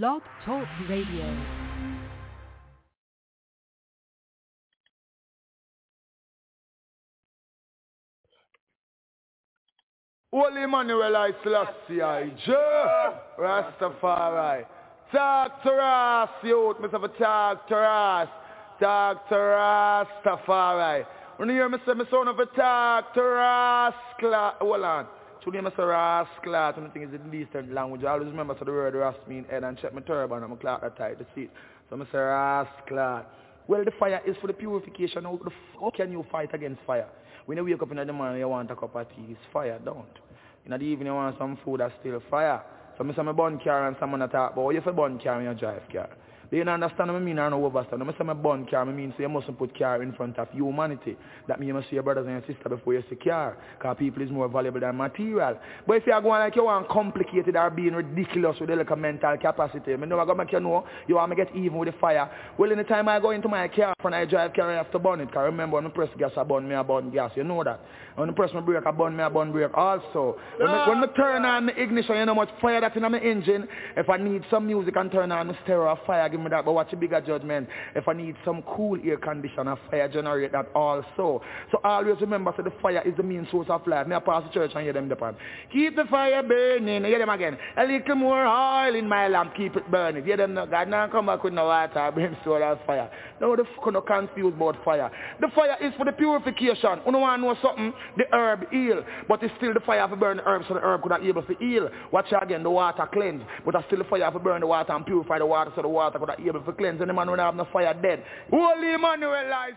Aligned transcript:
Blog 0.00 0.22
Talk 0.46 0.66
Radio. 0.88 1.36
Holy 10.32 10.62
Emmanuel 10.62 11.14
I 11.14 11.32
Selassie 11.44 12.00
I 12.00 12.30
Jah 12.46 13.20
Rastafari 13.38 14.64
Talk 15.12 15.62
to 15.62 15.70
us 15.72 16.30
youth 16.42 16.78
Mr. 16.78 17.18
Talk 17.18 17.68
to 17.68 17.76
us 17.76 18.28
Talk 18.80 19.28
to 19.28 19.34
Rastafari 19.34 21.04
When 21.36 21.50
you 21.50 21.56
hear 21.56 21.68
me 21.68 21.76
say 21.86 21.92
me 21.92 22.06
son 22.10 22.28
of 22.28 22.38
a 22.38 22.46
talk 22.46 23.12
to 23.12 23.20
Rascal 23.20 24.54
Hold 24.58 24.84
on 24.84 25.06
Today 25.44 25.58
I 25.58 25.70
say 25.70 25.82
rascal. 25.82 26.54
I 26.54 26.72
think 26.72 27.12
it's 27.12 27.12
the 27.12 27.30
least 27.30 27.50
language. 27.68 28.04
I 28.04 28.12
always 28.12 28.28
remember 28.28 28.54
so 28.56 28.64
the 28.64 28.70
word 28.70 28.94
ras 28.94 29.16
mean 29.26 29.44
head 29.50 29.64
and 29.64 29.76
check 29.76 29.92
my 29.92 30.00
turban 30.00 30.40
and 30.40 30.50
my 30.50 30.56
clock 30.56 30.82
that 30.82 30.96
tight 30.96 31.18
to 31.18 31.26
see 31.34 31.48
So 31.90 31.96
I 31.96 32.12
say 32.12 32.18
rascal. 32.18 33.26
Well 33.66 33.84
the 33.84 33.90
fire 33.98 34.20
is 34.24 34.36
for 34.40 34.46
the 34.46 34.52
purification. 34.52 35.24
How, 35.24 35.40
how 35.80 35.90
can 35.90 36.12
you 36.12 36.24
fight 36.30 36.54
against 36.54 36.80
fire? 36.86 37.08
When 37.46 37.58
you 37.58 37.64
wake 37.64 37.82
up 37.82 37.90
in 37.90 37.96
the 37.96 38.12
morning, 38.12 38.38
you 38.38 38.48
want 38.48 38.70
a 38.70 38.76
cup 38.76 38.94
of 38.94 39.08
tea, 39.08 39.26
it's 39.30 39.40
fire, 39.52 39.80
don't. 39.84 40.06
In 40.64 40.70
the 40.70 40.76
evening, 40.76 41.08
you 41.08 41.14
want 41.14 41.36
some 41.38 41.58
food 41.64 41.80
that's 41.80 41.92
still 41.98 42.22
fire. 42.30 42.62
So 42.96 43.04
I 43.04 43.12
say 43.12 43.20
I 43.20 43.32
burn 43.32 43.58
car 43.58 43.88
and 43.88 43.96
someone 43.98 44.20
talk 44.30 44.52
about, 44.52 44.68
you 44.68 44.80
for 44.80 44.92
burn 44.92 45.18
car 45.18 45.38
when 45.38 45.46
you 45.46 45.54
drive 45.54 45.82
car. 45.92 46.08
Do 46.52 46.58
you 46.58 46.64
understand 46.64 47.10
what 47.10 47.16
I 47.16 47.24
mean 47.24 47.38
or 47.38 47.48
no 47.48 47.64
overstand? 47.64 48.00
When 48.00 48.10
I 48.10 48.12
say 48.12 48.28
I 48.28 48.32
burn 48.34 48.66
car, 48.66 48.82
I 48.82 48.92
mean 48.92 49.14
so 49.16 49.22
you 49.22 49.28
mustn't 49.30 49.58
put 49.58 49.76
car 49.76 50.02
in 50.02 50.12
front 50.12 50.38
of 50.38 50.50
humanity. 50.50 51.16
That 51.48 51.58
means 51.58 51.68
you 51.68 51.74
must 51.74 51.88
see 51.88 51.94
your 51.94 52.02
brothers 52.02 52.26
and 52.26 52.34
your 52.34 52.42
sisters 52.42 52.68
before 52.78 52.92
you 52.92 53.02
see. 53.08 53.16
Because 53.16 53.96
people 53.98 54.22
is 54.22 54.30
more 54.30 54.50
valuable 54.50 54.78
than 54.78 54.94
material. 54.98 55.58
But 55.86 55.94
if 55.94 56.06
you 56.06 56.12
are 56.12 56.20
going 56.20 56.40
like 56.40 56.54
you 56.54 56.66
want 56.66 56.90
complicated 56.90 57.56
or 57.56 57.70
being 57.70 57.94
ridiculous 57.94 58.60
with 58.60 58.68
the 58.68 58.76
little 58.76 58.96
mental 58.96 59.34
capacity, 59.38 59.94
I 59.94 59.96
know 59.96 60.20
I'm 60.20 60.26
going 60.26 60.28
to 60.28 60.44
make 60.44 60.52
you 60.52 60.60
know 60.60 60.86
you 61.08 61.14
want 61.14 61.32
to 61.32 61.36
get 61.36 61.56
even 61.56 61.78
with 61.78 61.88
the 61.88 61.98
fire. 61.98 62.30
Well, 62.58 62.70
in 62.70 62.76
the 62.76 62.84
time 62.84 63.08
I 63.08 63.18
go 63.18 63.30
into 63.30 63.48
my 63.48 63.66
car, 63.68 63.94
when 64.02 64.12
I 64.12 64.26
drive 64.26 64.52
car, 64.52 64.70
I 64.70 64.76
have 64.76 64.92
to 64.92 64.98
burn 64.98 65.22
it. 65.22 65.28
Because 65.28 65.46
remember, 65.46 65.76
when 65.76 65.86
I 65.86 65.88
press 65.88 66.10
gas, 66.18 66.32
I 66.36 66.42
burn 66.42 66.68
me, 66.68 66.74
I 66.74 66.82
burn 66.82 67.10
gas. 67.10 67.30
You 67.34 67.44
know 67.44 67.64
that. 67.64 67.80
When 68.16 68.28
I 68.28 68.32
press 68.34 68.50
my 68.52 68.60
brake, 68.60 68.84
I 68.86 68.90
burn 68.90 69.16
me, 69.16 69.22
I 69.22 69.30
burn 69.30 69.52
brake 69.52 69.72
also. 69.72 70.36
When, 70.58 70.68
I, 70.68 70.86
when 70.86 70.98
I 70.98 71.06
turn 71.16 71.46
on 71.46 71.64
the 71.64 71.82
ignition, 71.82 72.14
you 72.16 72.26
know 72.26 72.34
how 72.34 72.40
much 72.40 72.50
fire 72.60 72.78
that's 72.78 72.94
in 72.94 73.00
my 73.00 73.18
engine. 73.18 73.66
If 73.96 74.10
I 74.10 74.18
need 74.18 74.42
some 74.50 74.66
music 74.66 74.96
and 74.96 75.10
turn 75.10 75.32
on 75.32 75.48
the 75.48 75.56
stereo 75.64 75.98
fire, 76.06 76.28
give 76.28 76.41
that. 76.50 76.64
But 76.64 76.72
watch 76.72 76.92
a 76.92 76.96
bigger 76.96 77.20
judgment. 77.20 77.68
If 77.94 78.08
I 78.08 78.12
need 78.12 78.36
some 78.44 78.62
cool 78.62 78.98
air 79.04 79.16
conditioner, 79.16 79.76
fire 79.90 80.08
generate 80.08 80.52
that 80.52 80.66
also. 80.74 81.42
So 81.70 81.80
always 81.84 82.20
remember, 82.20 82.52
so 82.56 82.62
the 82.62 82.72
fire 82.82 83.02
is 83.06 83.16
the 83.16 83.22
main 83.22 83.46
source 83.50 83.68
of 83.68 83.86
life. 83.86 84.06
Me 84.06 84.16
I 84.16 84.20
pass 84.20 84.42
the 84.44 84.50
church 84.52 84.72
and 84.74 84.84
hear 84.84 84.92
them 84.92 85.08
depend. 85.08 85.36
Keep 85.72 85.96
the 85.96 86.04
fire 86.04 86.42
burning. 86.42 87.04
Hear 87.04 87.18
them 87.18 87.30
again. 87.30 87.56
A 87.76 87.84
little 87.84 88.14
more 88.14 88.46
oil 88.46 88.94
in 88.94 89.08
my 89.08 89.28
lamp, 89.28 89.54
keep 89.56 89.76
it 89.76 89.90
burning. 89.90 90.24
Hear 90.24 90.36
them, 90.36 90.54
no, 90.54 90.66
God 90.66 90.88
now 90.88 91.08
come 91.08 91.26
back 91.26 91.42
with 91.42 91.52
no 91.52 91.66
water, 91.66 92.10
brimstone 92.14 92.62
or 92.62 92.80
fire. 92.86 93.10
No, 93.40 93.56
the 93.56 93.64
fuck 93.76 93.92
no 93.92 94.00
confused 94.00 94.56
about 94.56 94.82
fire. 94.84 95.10
The 95.40 95.48
fire 95.54 95.76
is 95.80 95.92
for 95.96 96.04
the 96.04 96.12
purification. 96.12 97.00
You 97.06 97.12
want 97.18 97.42
to 97.42 97.46
know 97.46 97.56
something? 97.62 97.92
The 98.16 98.24
herb 98.32 98.70
heal. 98.70 99.04
But 99.28 99.42
it's 99.42 99.52
still 99.56 99.74
the 99.74 99.80
fire 99.80 100.06
for 100.08 100.16
burn 100.16 100.38
the 100.38 100.44
herb 100.44 100.62
so 100.68 100.74
the 100.74 100.80
herb 100.80 101.02
could 101.02 101.10
not 101.10 101.24
able 101.24 101.42
to 101.42 101.54
heal. 101.54 101.88
Watch 102.12 102.32
again, 102.40 102.62
the 102.62 102.70
water 102.70 103.08
cleanse. 103.12 103.42
But 103.64 103.74
it's 103.74 103.86
still 103.86 103.98
the 103.98 104.04
fire 104.04 104.30
for 104.30 104.38
burn 104.38 104.60
the 104.60 104.66
water 104.66 104.92
and 104.92 105.04
purify 105.04 105.38
the 105.38 105.46
water 105.46 105.72
so 105.74 105.82
the 105.82 105.88
water 105.88 106.18
could 106.18 106.28
not 106.38 106.46
able 106.46 106.60
to 106.60 106.72
cleanse. 106.72 106.98
The 106.98 107.06
man 107.06 107.30
when 107.30 107.40
I 107.40 107.46
have 107.46 107.54
no 107.54 107.66
fire 107.72 107.94
dead. 107.94 108.24
Holy 108.50 108.94
Emmanuel 108.94 109.48
lies 109.48 109.72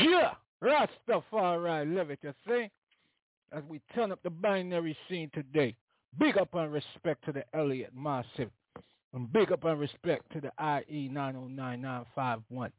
Yeah, 0.00 0.32
Rastafari, 0.62 1.94
love 1.94 2.10
it, 2.10 2.20
you 2.22 2.32
see? 2.46 2.70
As 3.52 3.62
we 3.68 3.80
turn 3.94 4.12
up 4.12 4.22
the 4.22 4.30
binary 4.30 4.96
scene 5.08 5.30
today, 5.34 5.76
big 6.18 6.38
up 6.38 6.54
and 6.54 6.72
respect 6.72 7.24
to 7.24 7.32
the 7.32 7.44
Elliott 7.52 7.92
Massive, 7.94 8.50
and 9.12 9.30
big 9.32 9.52
up 9.52 9.64
and 9.64 9.78
respect 9.78 10.30
to 10.32 10.40
the 10.40 10.52
IE 10.88 11.08
909951 11.08 12.72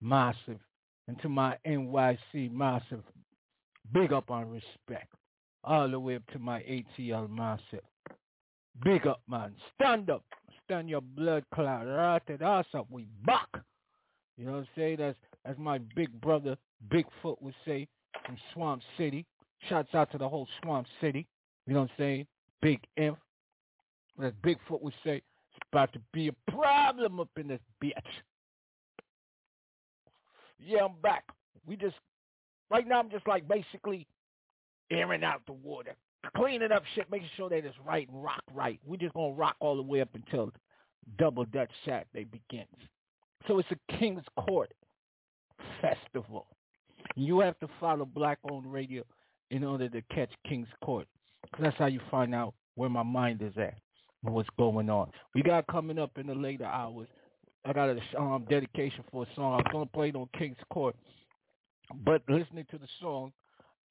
Massive, 0.00 0.58
and 1.06 1.20
to 1.22 1.28
my 1.28 1.56
NYC 1.66 2.50
Massive, 2.50 3.02
big 3.94 4.12
up 4.12 4.28
and 4.30 4.52
respect, 4.52 5.14
all 5.64 5.88
the 5.88 5.98
way 5.98 6.16
up 6.16 6.26
to 6.32 6.38
my 6.38 6.60
ATL 6.60 7.30
Massive. 7.30 7.84
Big 8.84 9.06
up, 9.06 9.20
man. 9.28 9.54
Stand 9.74 10.10
up. 10.10 10.24
Stand 10.64 10.88
your 10.88 11.00
blood 11.00 11.44
clot. 11.54 11.86
Right 11.86 12.42
us 12.42 12.66
up. 12.74 12.86
We 12.90 13.06
back. 13.24 13.48
You 14.36 14.46
know 14.46 14.52
what 14.52 14.58
I'm 14.58 14.68
saying? 14.76 15.00
As, 15.00 15.14
as 15.44 15.56
my 15.58 15.78
big 15.96 16.20
brother 16.20 16.56
Bigfoot 16.90 17.40
would 17.40 17.54
say 17.64 17.88
from 18.24 18.36
Swamp 18.52 18.82
City. 18.96 19.24
Shouts 19.68 19.94
out 19.94 20.12
to 20.12 20.18
the 20.18 20.28
whole 20.28 20.46
Swamp 20.62 20.86
City. 21.00 21.26
You 21.66 21.74
know 21.74 21.80
what 21.80 21.90
I'm 21.90 21.96
saying? 21.98 22.26
Big 22.62 22.80
Imp. 22.96 23.18
As 24.22 24.32
Bigfoot 24.44 24.82
would 24.82 24.94
say, 25.04 25.16
it's 25.16 25.66
about 25.72 25.92
to 25.92 26.00
be 26.12 26.28
a 26.28 26.50
problem 26.50 27.20
up 27.20 27.30
in 27.36 27.48
this 27.48 27.60
bitch. 27.82 27.92
Yeah, 30.64 30.84
I'm 30.84 31.00
back. 31.02 31.24
We 31.66 31.76
just, 31.76 31.96
right 32.70 32.86
now 32.86 33.00
I'm 33.00 33.10
just 33.10 33.26
like 33.26 33.46
basically 33.48 34.06
airing 34.90 35.24
out 35.24 35.42
the 35.46 35.52
water 35.52 35.94
cleaning 36.36 36.72
up 36.72 36.82
shit, 36.94 37.10
making 37.10 37.28
sure 37.36 37.48
that 37.48 37.64
it's 37.64 37.76
right 37.86 38.08
and 38.08 38.22
rock 38.22 38.42
right. 38.52 38.80
We're 38.86 38.96
just 38.96 39.14
gonna 39.14 39.34
rock 39.34 39.56
all 39.60 39.76
the 39.76 39.82
way 39.82 40.00
up 40.00 40.10
until 40.14 40.52
Double 41.18 41.44
Dutch 41.46 41.70
Saturday 41.84 42.24
begins. 42.24 42.68
So 43.46 43.58
it's 43.58 43.68
a 43.70 43.96
King's 43.98 44.24
Court 44.46 44.72
festival. 45.80 46.46
You 47.16 47.40
have 47.40 47.58
to 47.60 47.68
follow 47.80 48.04
Black 48.04 48.38
Owned 48.50 48.70
Radio 48.70 49.04
in 49.50 49.64
order 49.64 49.88
to 49.88 50.02
catch 50.14 50.30
King's 50.46 50.68
Court. 50.84 51.06
That's 51.60 51.76
how 51.76 51.86
you 51.86 52.00
find 52.10 52.34
out 52.34 52.54
where 52.74 52.90
my 52.90 53.02
mind 53.02 53.42
is 53.42 53.56
at 53.56 53.74
and 54.24 54.34
what's 54.34 54.48
going 54.58 54.90
on. 54.90 55.10
We 55.34 55.42
got 55.42 55.66
coming 55.68 55.98
up 55.98 56.10
in 56.18 56.26
the 56.26 56.34
later 56.34 56.64
hours. 56.64 57.08
I 57.64 57.72
got 57.72 57.90
a 57.90 58.20
um, 58.20 58.46
dedication 58.48 59.04
for 59.10 59.24
a 59.24 59.34
song. 59.34 59.54
I 59.54 59.56
was 59.56 59.66
gonna 59.72 59.86
play 59.86 60.10
it 60.10 60.16
on 60.16 60.28
King's 60.38 60.56
Court, 60.70 60.96
but 62.04 62.22
listening 62.28 62.66
to 62.70 62.78
the 62.78 62.88
song 63.00 63.32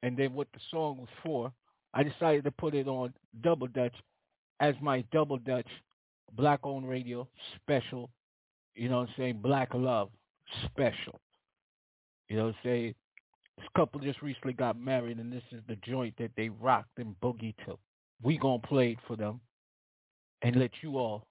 and 0.04 0.16
then 0.18 0.34
what 0.34 0.48
the 0.54 0.60
song 0.72 0.98
was 0.98 1.10
for, 1.24 1.52
I 1.94 2.04
decided 2.04 2.44
to 2.44 2.52
put 2.52 2.76
it 2.76 2.88
on 2.88 3.14
Double 3.42 3.68
Dutch 3.68 3.96
as 4.60 4.76
my 4.82 5.04
Double 5.12 5.38
Dutch 5.38 5.68
black 6.34 6.60
owned 6.64 6.88
radio 6.88 7.28
special, 7.56 8.10
you 8.76 8.90
know 8.90 9.00
what 9.00 9.10
I'm 9.10 9.16
saying, 9.18 9.40
Black 9.42 9.74
Love 9.74 10.10
special. 10.66 11.20
You 12.30 12.38
know 12.38 12.46
what 12.46 12.50
I'm 12.50 12.56
saying? 12.64 12.96
This 13.58 13.68
couple 13.76 14.00
just 14.02 14.22
recently 14.22 14.54
got 14.54 14.80
married 14.80 15.18
and 15.18 15.32
this 15.32 15.44
is 15.52 15.62
the 15.68 15.78
joint 15.78 16.14
that 16.20 16.32
they 16.38 16.50
rocked 16.50 17.00
and 17.00 17.16
boogie 17.22 17.56
to. 17.66 17.78
We 18.22 18.38
gonna 18.38 18.60
play 18.60 18.92
it 18.92 19.00
for 19.08 19.16
them 19.16 19.40
and 20.42 20.56
let 20.58 20.72
you 20.82 20.98
all 20.98 21.26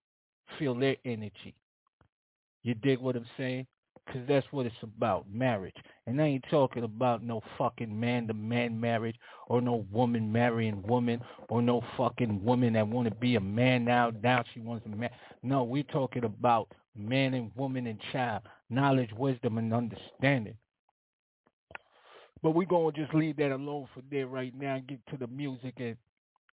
feel 0.59 0.75
their 0.75 0.97
energy. 1.05 1.55
You 2.63 2.75
dig 2.75 2.99
what 2.99 3.17
I'm 3.17 3.27
saying? 3.37 3.67
Because 4.07 4.23
that's 4.29 4.47
what 4.53 4.67
it's 4.67 4.75
about, 4.83 5.27
marriage. 5.33 5.75
And 6.07 6.23
I 6.23 6.27
ain't 6.27 6.45
talking 6.49 6.85
about 6.85 7.25
no 7.25 7.43
fucking 7.59 7.99
man-to-man 7.99 8.79
marriage 8.79 9.17
or 9.49 9.61
no 9.61 9.85
woman 9.91 10.31
marrying 10.31 10.81
woman 10.83 11.21
or 11.49 11.61
no 11.61 11.83
fucking 11.97 12.45
woman 12.45 12.75
that 12.75 12.87
want 12.87 13.09
to 13.09 13.15
be 13.17 13.35
a 13.35 13.41
man 13.41 13.85
now. 13.85 14.13
Now 14.23 14.45
she 14.55 14.61
wants 14.61 14.87
a 14.87 14.91
man. 14.91 15.11
No, 15.43 15.65
we're 15.65 15.83
talking 15.83 16.25
about 16.25 16.69
man 16.97 17.35
and 17.35 17.51
woman 17.57 17.89
and 17.89 18.01
child, 18.13 18.43
knowledge, 18.71 19.11
wisdom, 19.17 19.59
and 19.59 19.75
understanding. 19.75 20.55
But 22.43 22.53
we're 22.53 22.67
going 22.67 22.95
to 22.95 23.01
just 23.01 23.13
leave 23.15 23.37
that 23.39 23.51
alone 23.51 23.89
for 23.93 24.03
there 24.11 24.29
right 24.29 24.55
now 24.57 24.77
and 24.77 24.87
get 24.87 25.05
to 25.11 25.17
the 25.17 25.27
music 25.27 25.75
and 25.79 25.97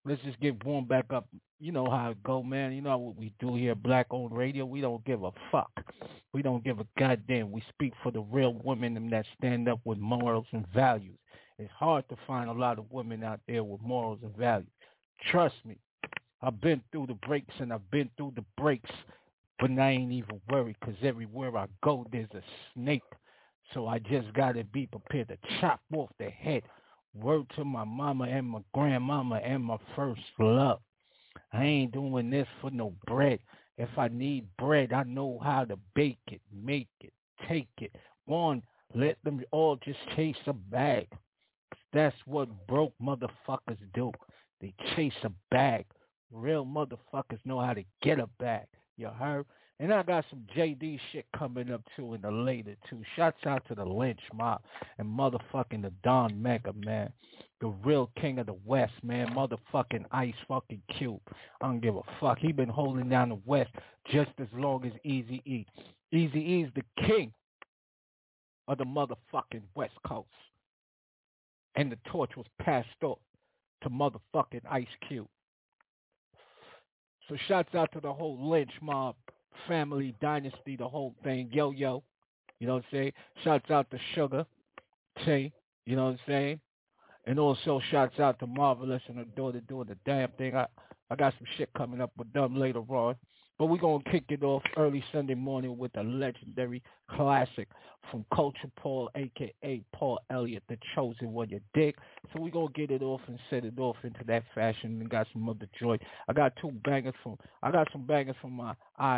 let's 0.05 0.21
just 0.23 0.39
get 0.39 0.63
warm 0.65 0.85
back 0.85 1.05
up. 1.11 1.27
You 1.59 1.71
know 1.71 1.89
how 1.89 2.11
it 2.11 2.23
go, 2.23 2.41
man. 2.41 2.71
You 2.71 2.81
know 2.81 2.97
what 2.97 3.17
we 3.17 3.33
do 3.39 3.55
here, 3.55 3.75
Black 3.75 4.07
Owned 4.11 4.35
Radio. 4.35 4.65
We 4.65 4.81
don't 4.81 5.03
give 5.05 5.23
a 5.23 5.31
fuck. 5.51 5.71
We 6.33 6.41
don't 6.41 6.63
give 6.63 6.79
a 6.79 6.87
goddamn. 6.97 7.51
We 7.51 7.63
speak 7.69 7.93
for 8.01 8.11
the 8.11 8.21
real 8.21 8.53
women 8.63 9.09
that 9.09 9.25
stand 9.37 9.67
up 9.67 9.79
with 9.83 9.97
morals 9.97 10.47
and 10.53 10.65
values. 10.73 11.17
It's 11.57 11.71
hard 11.77 12.07
to 12.09 12.15
find 12.25 12.49
a 12.49 12.53
lot 12.53 12.79
of 12.79 12.89
women 12.89 13.23
out 13.23 13.41
there 13.47 13.63
with 13.63 13.81
morals 13.81 14.19
and 14.23 14.35
values. 14.37 14.69
Trust 15.29 15.55
me. 15.65 15.77
I've 16.41 16.61
been 16.61 16.81
through 16.91 17.07
the 17.07 17.15
breaks 17.27 17.53
and 17.59 17.73
I've 17.73 17.91
been 17.91 18.09
through 18.15 18.33
the 18.37 18.45
breaks, 18.57 18.89
but 19.59 19.69
I 19.71 19.91
ain't 19.91 20.13
even 20.13 20.39
worried 20.49 20.77
because 20.79 20.95
everywhere 21.03 21.57
I 21.57 21.67
go, 21.83 22.07
there's 22.13 22.31
a 22.33 22.41
snake. 22.73 23.03
So 23.73 23.87
I 23.87 23.99
just 23.99 24.33
got 24.33 24.53
to 24.53 24.63
be 24.63 24.87
prepared 24.87 25.27
to 25.27 25.37
chop 25.59 25.81
off 25.93 26.09
the 26.17 26.29
head 26.29 26.63
Word 27.15 27.45
to 27.55 27.65
my 27.65 27.83
mama 27.83 28.25
and 28.25 28.47
my 28.47 28.59
grandmama 28.73 29.37
and 29.37 29.63
my 29.63 29.77
first 29.95 30.21
love. 30.37 30.79
I 31.51 31.63
ain't 31.63 31.93
doing 31.93 32.29
this 32.29 32.47
for 32.61 32.69
no 32.69 32.93
bread. 33.07 33.39
If 33.77 33.89
I 33.97 34.09
need 34.09 34.45
bread, 34.57 34.93
I 34.93 35.03
know 35.03 35.39
how 35.41 35.65
to 35.65 35.77
bake 35.95 36.19
it, 36.27 36.41
make 36.53 36.89
it, 36.99 37.13
take 37.47 37.69
it. 37.77 37.95
One, 38.25 38.61
let 38.93 39.17
them 39.23 39.41
all 39.51 39.77
just 39.77 39.99
chase 40.15 40.35
a 40.47 40.53
bag. 40.53 41.07
That's 41.93 42.15
what 42.25 42.49
broke 42.67 42.93
motherfuckers 43.01 43.79
do. 43.93 44.11
They 44.61 44.73
chase 44.95 45.13
a 45.23 45.31
bag. 45.49 45.85
Real 46.31 46.65
motherfuckers 46.65 47.39
know 47.45 47.59
how 47.59 47.73
to 47.73 47.83
get 48.03 48.19
a 48.19 48.27
bag. 48.39 48.67
You 48.97 49.07
heard? 49.07 49.45
And 49.81 49.93
I 49.93 50.03
got 50.03 50.25
some 50.29 50.45
JD 50.55 50.99
shit 51.11 51.25
coming 51.37 51.71
up 51.71 51.81
too 51.95 52.13
in 52.13 52.21
the 52.21 52.31
later 52.31 52.75
too. 52.89 53.01
Shouts 53.15 53.45
out 53.45 53.65
to 53.69 53.75
the 53.75 53.85
Lench 53.85 54.19
Mob 54.33 54.61
and 54.97 55.07
motherfucking 55.07 55.83
the 55.83 55.93
Don 56.03 56.41
Mega, 56.41 56.73
man. 56.73 57.13
The 57.61 57.67
real 57.67 58.11
king 58.19 58.39
of 58.39 58.47
the 58.47 58.57
West, 58.65 58.93
man. 59.03 59.29
Motherfucking 59.29 60.03
Ice 60.11 60.33
fucking 60.49 60.81
Cube. 60.97 61.21
I 61.61 61.67
don't 61.67 61.79
give 61.79 61.95
a 61.95 62.01
fuck. 62.19 62.39
He 62.39 62.51
been 62.51 62.67
holding 62.67 63.07
down 63.07 63.29
the 63.29 63.39
West 63.45 63.71
just 64.11 64.31
as 64.39 64.47
long 64.53 64.85
as 64.85 64.91
Easy 65.05 65.41
E. 65.45 65.65
Easy 66.11 66.39
E 66.39 66.63
is 66.63 66.71
the 66.75 67.05
king 67.07 67.31
of 68.67 68.77
the 68.79 68.85
motherfucking 68.85 69.63
West 69.75 69.95
Coast. 70.05 70.27
And 71.75 71.89
the 71.89 71.97
torch 72.11 72.31
was 72.35 72.47
passed 72.61 72.87
off 73.01 73.19
to 73.83 73.89
motherfucking 73.89 74.61
Ice 74.69 74.87
Cube. 75.07 75.27
So 77.29 77.37
shouts 77.47 77.75
out 77.75 77.91
to 77.93 78.01
the 78.01 78.11
whole 78.11 78.37
Lench 78.37 78.71
mob, 78.81 79.15
family, 79.67 80.15
dynasty, 80.21 80.75
the 80.75 80.87
whole 80.87 81.15
thing. 81.23 81.49
Yo, 81.51 81.71
yo. 81.71 82.03
You 82.59 82.67
know 82.67 82.75
what 82.75 82.83
I'm 82.91 82.91
saying? 82.91 83.11
Shouts 83.43 83.71
out 83.71 83.89
to 83.91 83.99
Sugar, 84.15 84.45
Tay, 85.25 85.51
you 85.85 85.95
know 85.95 86.05
what 86.05 86.11
I'm 86.11 86.19
saying? 86.27 86.59
And 87.25 87.39
also 87.39 87.79
shouts 87.89 88.19
out 88.19 88.39
to 88.39 88.47
Marvaless 88.47 89.01
and 89.07 89.17
her 89.17 89.25
daughter 89.35 89.61
doing 89.61 89.87
the 89.87 89.97
damn 90.05 90.29
thing. 90.31 90.55
I, 90.55 90.65
I 91.09 91.15
got 91.15 91.33
some 91.37 91.47
shit 91.57 91.69
coming 91.73 92.01
up 92.01 92.11
with 92.17 92.31
them 92.33 92.57
later 92.57 92.79
on. 92.79 93.15
But 93.59 93.65
we're 93.65 93.77
going 93.77 94.01
to 94.01 94.09
kick 94.09 94.23
it 94.29 94.41
off 94.41 94.63
early 94.77 95.03
Sunday 95.11 95.35
morning 95.35 95.77
with 95.77 95.91
a 95.97 96.03
legendary 96.03 96.81
classic 97.11 97.67
from 98.09 98.25
Culture 98.33 98.71
Paul, 98.77 99.09
a.k.a. 99.15 99.81
Paul 99.93 100.17
Elliott, 100.29 100.63
the 100.69 100.77
chosen 100.95 101.33
one, 101.33 101.49
you 101.49 101.59
dig? 101.73 101.93
So 102.31 102.41
we're 102.41 102.51
going 102.51 102.69
to 102.69 102.73
get 102.73 102.89
it 102.89 103.03
off 103.03 103.19
and 103.27 103.37
set 103.49 103.65
it 103.65 103.77
off 103.77 103.97
into 104.03 104.21
that 104.27 104.43
fashion 104.55 105.01
and 105.01 105.09
got 105.09 105.27
some 105.33 105.49
other 105.49 105.67
joy. 105.77 105.97
I 106.29 106.33
got 106.33 106.53
two 106.61 106.71
bangers 106.85 107.15
from, 107.21 107.37
I 107.61 107.69
got 107.69 107.89
some 107.91 108.05
bangers 108.05 108.37
from 108.39 108.53
my 108.53 108.73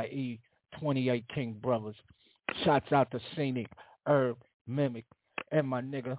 IE 0.06 0.40
28 0.80 1.24
King 1.36 1.60
brothers. 1.62 1.96
Shots 2.66 2.92
out 2.92 3.12
to 3.12 3.20
Scenic, 3.36 3.68
Herb, 4.08 4.38
Mimic, 4.66 5.06
and 5.52 5.68
my 5.68 5.84
nigga, 5.84 6.18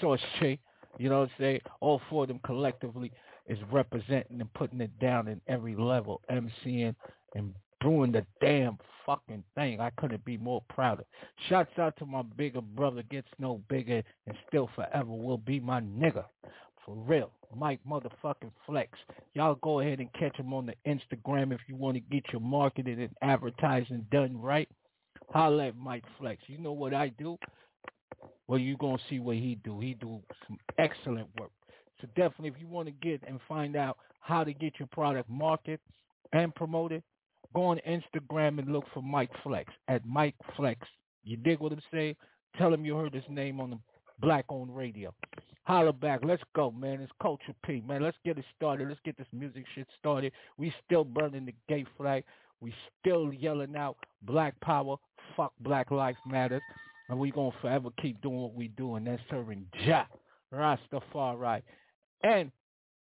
Source 0.00 0.20
Chi. 0.40 0.58
You 0.98 1.08
know 1.08 1.20
what 1.20 1.28
I'm 1.28 1.34
saying? 1.38 1.60
All 1.80 2.00
four 2.10 2.24
of 2.24 2.28
them 2.28 2.40
collectively 2.44 3.12
is 3.46 3.58
representing 3.70 4.40
and 4.40 4.52
putting 4.54 4.80
it 4.80 4.98
down 4.98 5.28
in 5.28 5.40
every 5.46 5.76
level, 5.76 6.22
MCing 6.28 6.96
and 7.34 7.54
doing 7.80 8.12
the 8.12 8.24
damn 8.40 8.78
fucking 9.04 9.42
thing. 9.54 9.80
I 9.80 9.90
couldn't 9.96 10.24
be 10.24 10.36
more 10.36 10.62
prouder. 10.68 11.04
Shouts 11.48 11.78
out 11.78 11.96
to 11.98 12.06
my 12.06 12.22
bigger 12.22 12.60
brother, 12.60 13.02
gets 13.10 13.28
no 13.38 13.60
bigger 13.68 14.02
and 14.26 14.36
still 14.48 14.70
forever 14.74 15.10
will 15.10 15.38
be 15.38 15.60
my 15.60 15.80
nigga. 15.80 16.24
For 16.84 16.94
real. 16.94 17.30
Mike 17.54 17.80
motherfucking 17.88 18.50
Flex. 18.66 18.98
Y'all 19.34 19.58
go 19.62 19.80
ahead 19.80 20.00
and 20.00 20.12
catch 20.14 20.36
him 20.36 20.54
on 20.54 20.66
the 20.66 20.74
Instagram 20.86 21.52
if 21.52 21.60
you 21.68 21.76
want 21.76 21.96
to 21.96 22.00
get 22.00 22.24
your 22.32 22.40
marketing 22.40 23.00
and 23.00 23.14
advertising 23.20 24.06
done 24.10 24.40
right. 24.40 24.68
Holla 25.30 25.68
at 25.68 25.76
Mike 25.76 26.04
Flex. 26.18 26.42
You 26.46 26.58
know 26.58 26.72
what 26.72 26.94
I 26.94 27.08
do? 27.18 27.36
Well, 28.48 28.58
you 28.58 28.76
going 28.76 28.98
to 28.98 29.02
see 29.08 29.18
what 29.18 29.36
he 29.36 29.58
do. 29.64 29.80
He 29.80 29.94
do 29.94 30.20
some 30.46 30.58
excellent 30.78 31.28
work. 31.38 31.50
So 32.00 32.08
definitely 32.16 32.48
if 32.48 32.54
you 32.58 32.68
want 32.68 32.88
to 32.88 32.92
get 32.92 33.22
and 33.26 33.38
find 33.48 33.76
out 33.76 33.98
how 34.20 34.44
to 34.44 34.52
get 34.52 34.74
your 34.78 34.88
product 34.88 35.28
marketed 35.28 35.80
and 36.32 36.54
promoted, 36.54 37.02
go 37.54 37.64
on 37.64 37.80
Instagram 37.88 38.58
and 38.58 38.72
look 38.72 38.84
for 38.92 39.02
Mike 39.02 39.30
Flex 39.42 39.72
at 39.88 40.04
Mike 40.06 40.34
Flex. 40.56 40.80
You 41.24 41.36
dig 41.36 41.60
what 41.60 41.72
I'm 41.72 41.82
saying? 41.92 42.16
Tell 42.58 42.72
him 42.72 42.84
you 42.84 42.96
heard 42.96 43.14
his 43.14 43.24
name 43.28 43.60
on 43.60 43.70
the 43.70 43.78
Black 44.20 44.44
Owned 44.48 44.74
Radio. 44.76 45.14
Holla 45.64 45.92
back. 45.92 46.20
Let's 46.24 46.42
go, 46.54 46.70
man. 46.70 47.00
It's 47.00 47.12
Culture 47.20 47.54
P, 47.64 47.82
man. 47.86 48.02
Let's 48.02 48.16
get 48.24 48.36
it 48.36 48.44
started. 48.56 48.88
Let's 48.88 49.00
get 49.04 49.16
this 49.16 49.28
music 49.32 49.64
shit 49.74 49.86
started. 49.98 50.32
We 50.58 50.74
still 50.84 51.04
burning 51.04 51.46
the 51.46 51.54
gay 51.68 51.84
flag. 51.96 52.24
We 52.60 52.74
still 53.00 53.32
yelling 53.32 53.76
out 53.76 53.96
Black 54.22 54.58
Power. 54.60 54.96
Fuck 55.36 55.52
Black 55.60 55.90
Lives 55.90 56.18
Matters. 56.26 56.62
And 57.08 57.18
we 57.18 57.30
going 57.30 57.52
to 57.52 57.58
forever 57.58 57.90
keep 58.00 58.20
doing 58.22 58.40
what 58.40 58.54
we 58.54 58.68
do, 58.68 58.96
and 58.96 59.06
that's 59.06 59.22
serving 59.30 59.66
Jah, 59.84 60.06
Rastafari. 60.52 61.62
And 62.22 62.50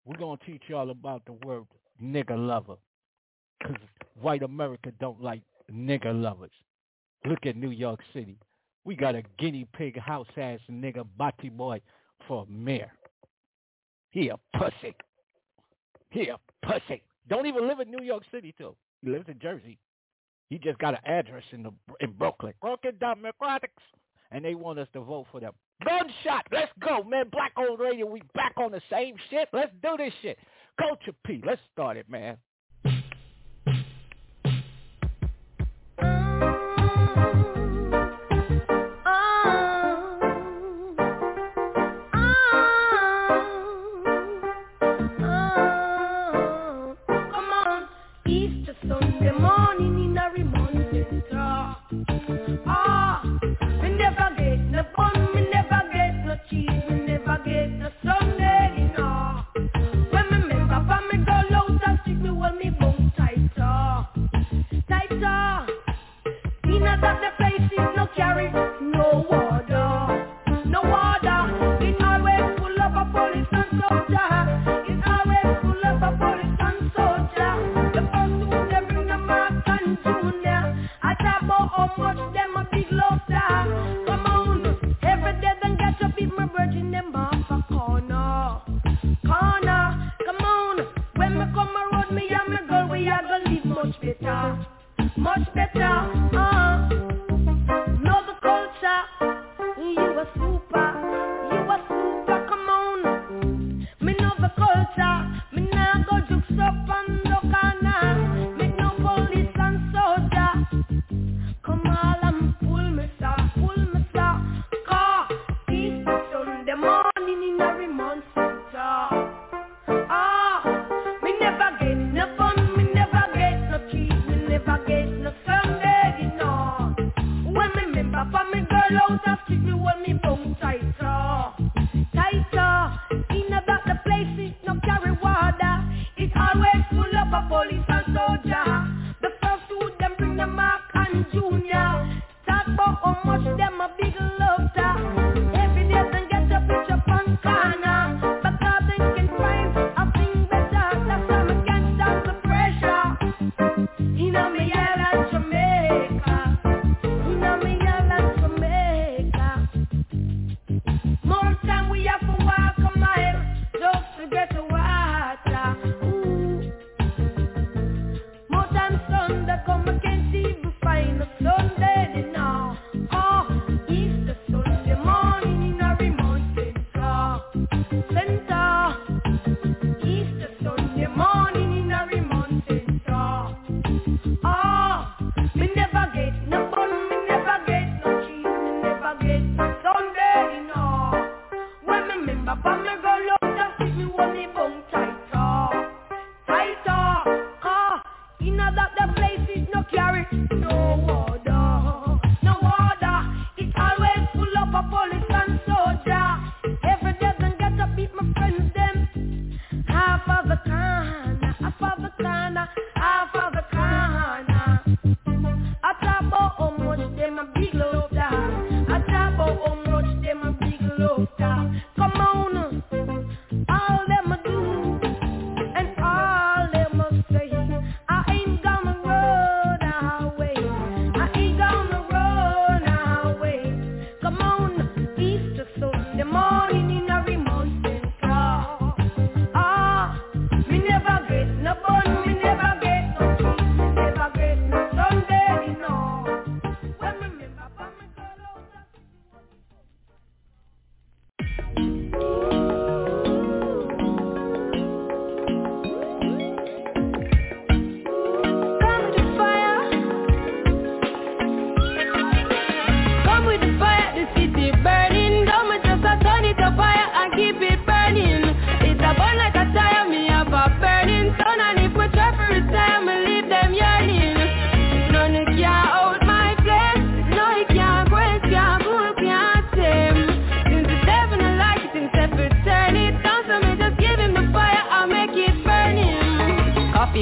we're 0.04 0.16
going 0.16 0.38
to 0.38 0.44
teach 0.44 0.62
y'all 0.68 0.90
about 0.90 1.22
the 1.26 1.32
word 1.46 1.64
nigga 2.02 2.36
lover. 2.36 2.76
Because 3.58 3.76
white 4.22 4.42
America 4.42 4.92
don't 5.00 5.22
like 5.22 5.42
nigger 5.70 6.14
lovers. 6.14 6.52
Look 7.24 7.46
at 7.46 7.56
New 7.56 7.70
York 7.70 8.00
City. 8.12 8.38
We 8.84 8.96
got 8.96 9.14
a 9.14 9.22
guinea 9.38 9.66
pig 9.74 9.98
house 9.98 10.26
ass 10.36 10.60
nigger 10.70 11.06
Bati 11.16 11.48
boy 11.48 11.80
for 12.26 12.46
mayor. 12.48 12.92
He 14.10 14.28
a 14.28 14.38
pussy. 14.56 14.94
He 16.10 16.28
a 16.28 16.38
pussy. 16.64 17.02
Don't 17.28 17.46
even 17.46 17.66
live 17.68 17.80
in 17.80 17.90
New 17.90 18.04
York 18.04 18.24
City 18.32 18.54
too. 18.58 18.74
He 19.02 19.10
lives 19.10 19.26
in 19.28 19.38
Jersey. 19.38 19.78
He 20.50 20.58
just 20.58 20.78
got 20.78 20.94
an 20.94 21.00
address 21.06 21.44
in 21.52 21.62
the 21.62 21.72
in 22.00 22.12
Brooklyn. 22.12 22.52
Brooklyn 22.60 22.96
Democrats. 23.00 23.72
And 24.30 24.44
they 24.44 24.54
want 24.54 24.78
us 24.78 24.88
to 24.94 25.00
vote 25.00 25.26
for 25.30 25.40
them. 25.40 25.52
Gunshot. 25.84 26.46
Let's 26.52 26.72
go, 26.80 27.02
man. 27.02 27.28
Black 27.30 27.52
Owned 27.56 27.78
Radio. 27.78 28.06
We 28.06 28.22
back 28.34 28.54
on 28.56 28.72
the 28.72 28.80
same 28.90 29.14
shit. 29.30 29.48
Let's 29.52 29.72
do 29.82 29.96
this 29.96 30.12
shit. 30.22 30.38
Culture 30.78 31.12
P. 31.26 31.42
Let's 31.44 31.60
start 31.72 31.96
it, 31.96 32.08
man. 32.08 32.36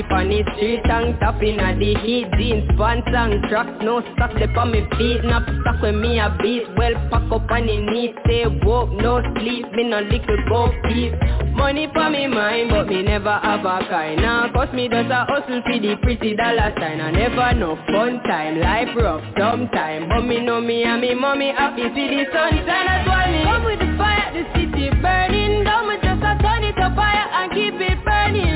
Deep 0.00 0.12
on 0.12 0.30
the 0.30 0.40
street 0.56 0.80
and 0.88 1.12
tapping 1.20 1.60
at 1.60 1.76
the 1.76 1.92
heat. 2.00 2.24
Jeans, 2.40 2.64
pants 2.78 3.12
and 3.12 3.36
tracks, 3.52 3.84
no 3.84 4.00
socks 4.16 4.32
Step 4.32 4.56
on 4.56 4.72
me 4.72 4.80
feet 4.96 5.20
not 5.24 5.44
stuck 5.44 5.82
with 5.82 5.94
me 5.94 6.18
a 6.18 6.32
beat, 6.40 6.64
well 6.72 6.96
pack 7.12 7.28
up 7.28 7.44
on 7.52 7.66
the 7.68 7.76
knees. 7.92 8.16
Stay 8.24 8.48
woke, 8.64 8.88
no 8.96 9.20
sleep, 9.36 9.68
me 9.76 9.84
no 9.84 10.00
little 10.00 10.40
go 10.48 10.72
peace. 10.88 11.12
Money 11.52 11.84
for 11.92 12.08
me 12.08 12.26
mind, 12.28 12.70
but 12.70 12.88
me 12.88 13.02
never 13.02 13.28
have 13.44 13.60
a 13.60 13.84
kind. 13.92 14.22
Now 14.22 14.48
cause 14.54 14.72
me 14.72 14.88
just 14.88 15.12
a 15.12 15.28
hustle 15.28 15.60
for 15.68 15.78
the 15.78 15.92
pretty 16.00 16.34
dollar 16.34 16.72
sign. 16.80 17.02
I 17.02 17.10
never 17.10 17.52
no 17.60 17.76
fun 17.92 18.24
time, 18.24 18.58
life 18.58 18.96
rough 18.96 19.20
sometime. 19.36 20.08
But 20.08 20.24
me 20.24 20.40
know 20.40 20.62
me 20.62 20.82
and 20.82 21.02
me 21.02 21.12
mommy 21.12 21.52
happy 21.52 21.92
see 21.92 22.08
the 22.08 22.24
sunshine. 22.32 22.64
That's 22.64 23.04
why 23.04 23.28
me 23.28 23.44
come 23.44 23.64
with 23.68 23.80
the 23.84 23.92
fire, 24.00 24.32
the 24.32 24.48
city 24.56 24.88
burning 24.96 25.64
Don't 25.68 25.92
me 25.92 26.00
just 26.00 26.24
a 26.24 26.40
turn 26.40 26.64
it 26.64 26.78
up 26.80 26.96
fire 26.96 27.28
and 27.36 27.52
keep 27.52 27.76
it 27.76 28.02
burning. 28.02 28.49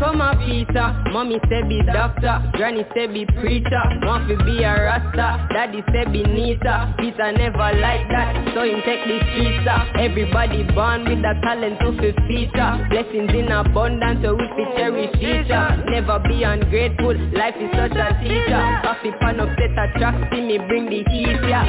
Come 0.00 0.22
a 0.22 0.32
Peter, 0.32 0.96
mommy 1.12 1.36
say 1.50 1.60
be 1.68 1.82
doctor, 1.84 2.40
granny 2.56 2.86
say 2.96 3.06
be 3.06 3.26
preacher, 3.36 3.84
Murphy 4.00 4.34
be 4.48 4.64
a 4.64 4.72
rasta, 4.72 5.46
daddy 5.52 5.84
say 5.92 6.08
be 6.10 6.24
neater. 6.24 6.94
Peter 6.96 7.30
never 7.36 7.68
like 7.76 8.08
that, 8.08 8.32
so 8.54 8.64
him 8.64 8.80
take 8.88 9.04
the 9.04 9.20
pizza. 9.36 9.92
Everybody 10.00 10.64
born 10.72 11.04
with 11.04 11.20
a 11.20 11.36
talent 11.44 11.80
to 11.84 11.92
fit 12.00 12.16
feature, 12.24 12.72
blessings 12.88 13.28
in 13.28 13.52
abundance 13.52 14.24
so 14.24 14.32
we 14.32 14.48
be 14.56 14.64
cherish 14.72 15.12
oh, 15.12 15.20
feature. 15.20 15.68
Never 15.92 16.18
be 16.24 16.44
ungrateful, 16.44 17.12
life 17.36 17.60
is 17.60 17.68
such 17.76 17.92
a 17.92 18.08
teacher. 18.24 18.64
Koffee 18.80 19.12
pan 19.20 19.38
of 19.40 19.52
set 19.60 19.76
a 19.76 19.84
track, 20.00 20.16
see 20.32 20.40
me 20.40 20.56
bring 20.64 20.86
the 20.88 21.04
heat, 21.12 21.44
yeah. 21.44 21.68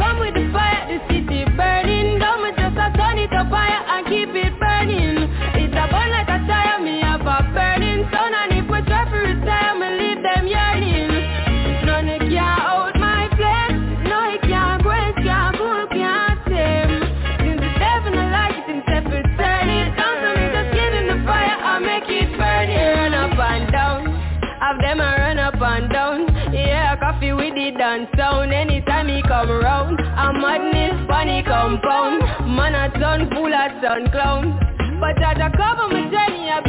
Come 0.00 0.18
with 0.18 0.32
the 0.32 0.48
fire, 0.50 0.88
the 0.88 0.96
city 1.12 1.44
burning, 1.52 2.18
come 2.24 2.40
with 2.40 2.56
just 2.56 2.72
a 2.72 2.88
turn 2.96 3.18
it 3.20 3.32
up 3.36 3.50
fire 3.52 3.84
and 3.84 4.03
compound. 31.46 32.22
Man 32.56 32.74
a 32.74 32.90
ton, 32.98 33.28
fool 33.30 33.52
a 33.52 33.68
ton 33.80 34.10
clown. 34.10 34.58
But 35.00 35.22
I 35.22 35.34
da 35.34 35.48
cover 35.50 35.88
me 35.92 36.08
journey, 36.10 36.48
I 36.48 36.60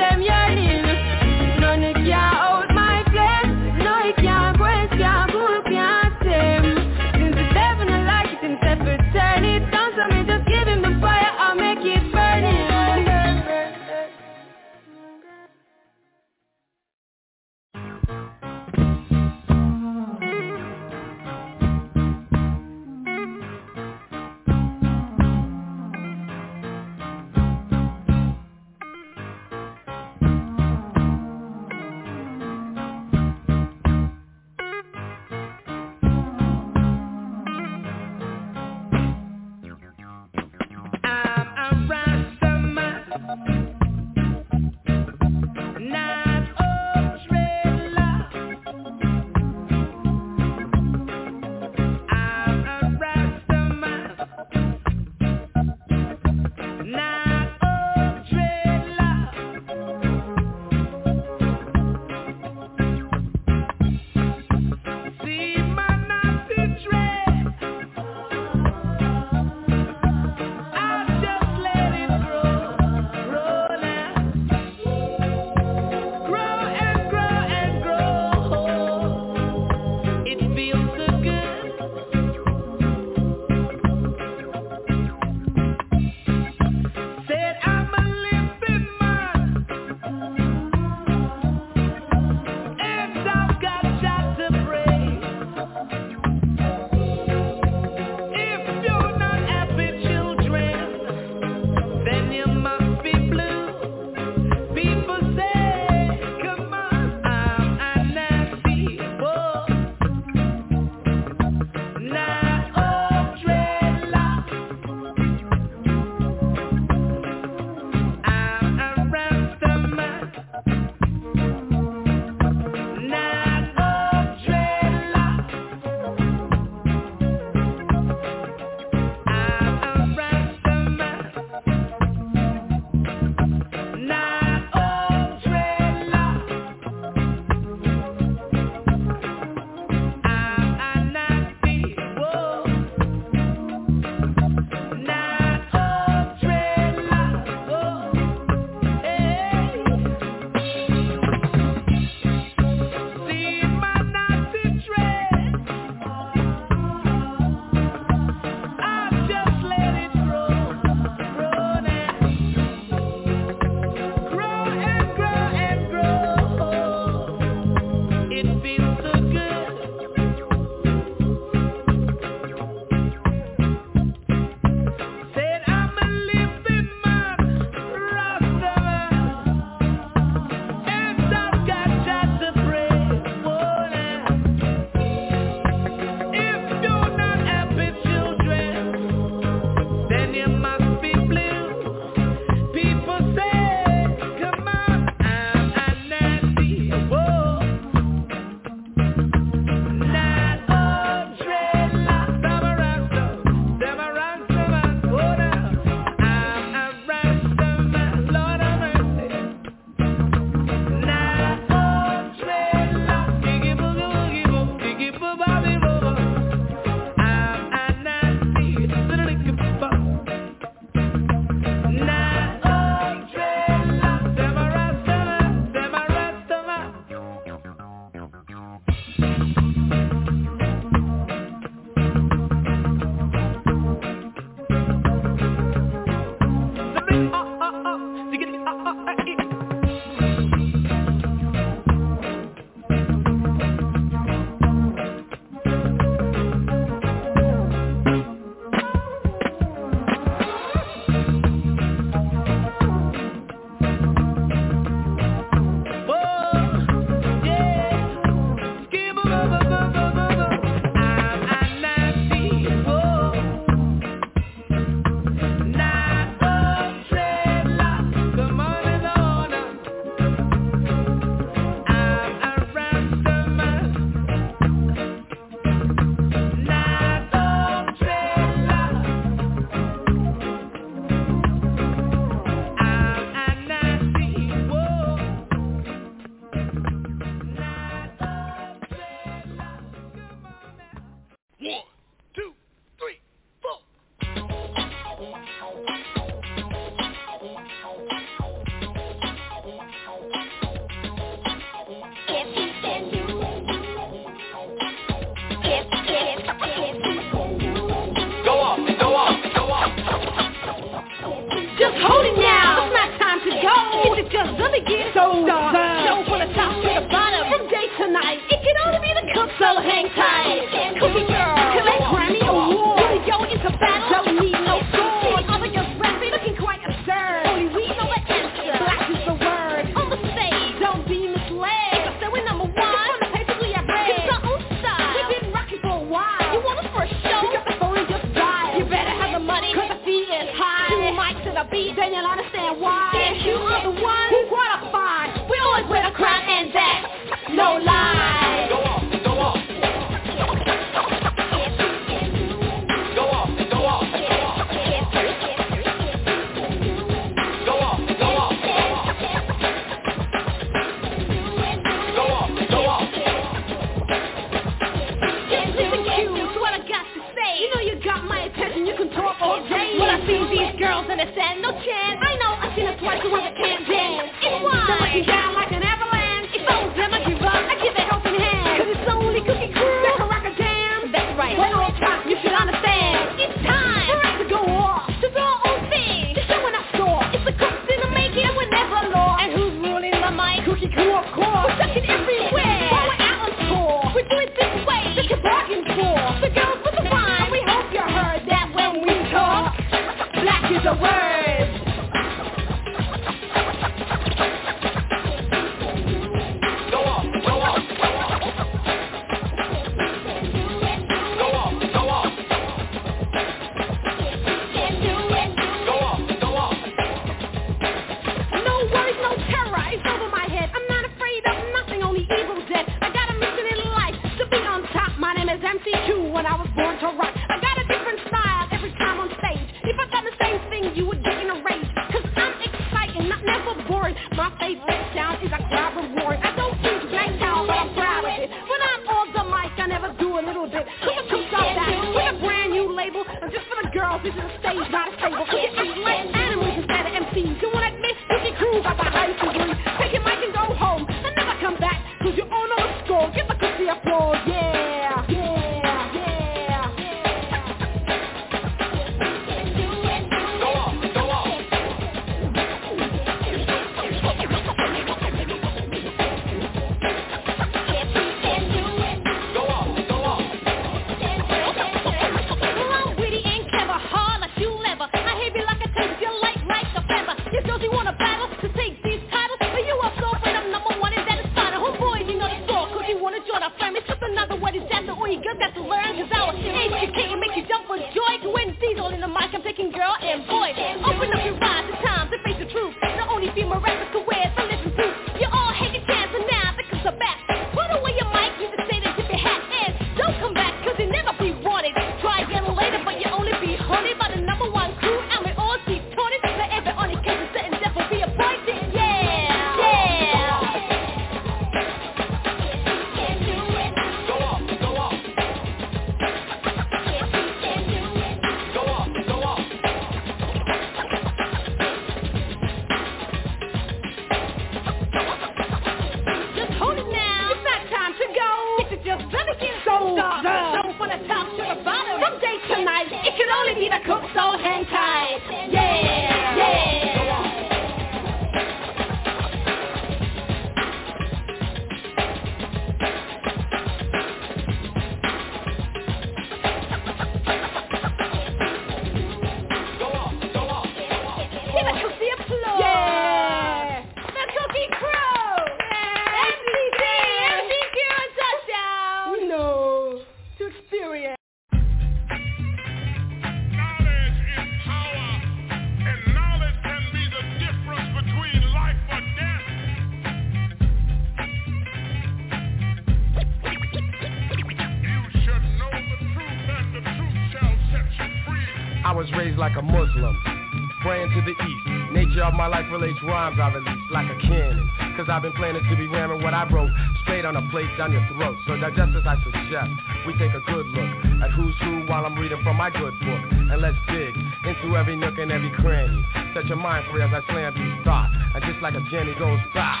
mind 596.78 597.06
free 597.10 597.22
as 597.22 597.30
I 597.34 597.42
slam 597.50 597.74
these 597.74 598.04
thoughts. 598.04 598.32
And 598.54 598.64
just 598.64 598.80
like 598.80 598.94
a 598.94 599.02
Jenny 599.10 599.34
goes 599.34 599.60
bow, 599.74 600.00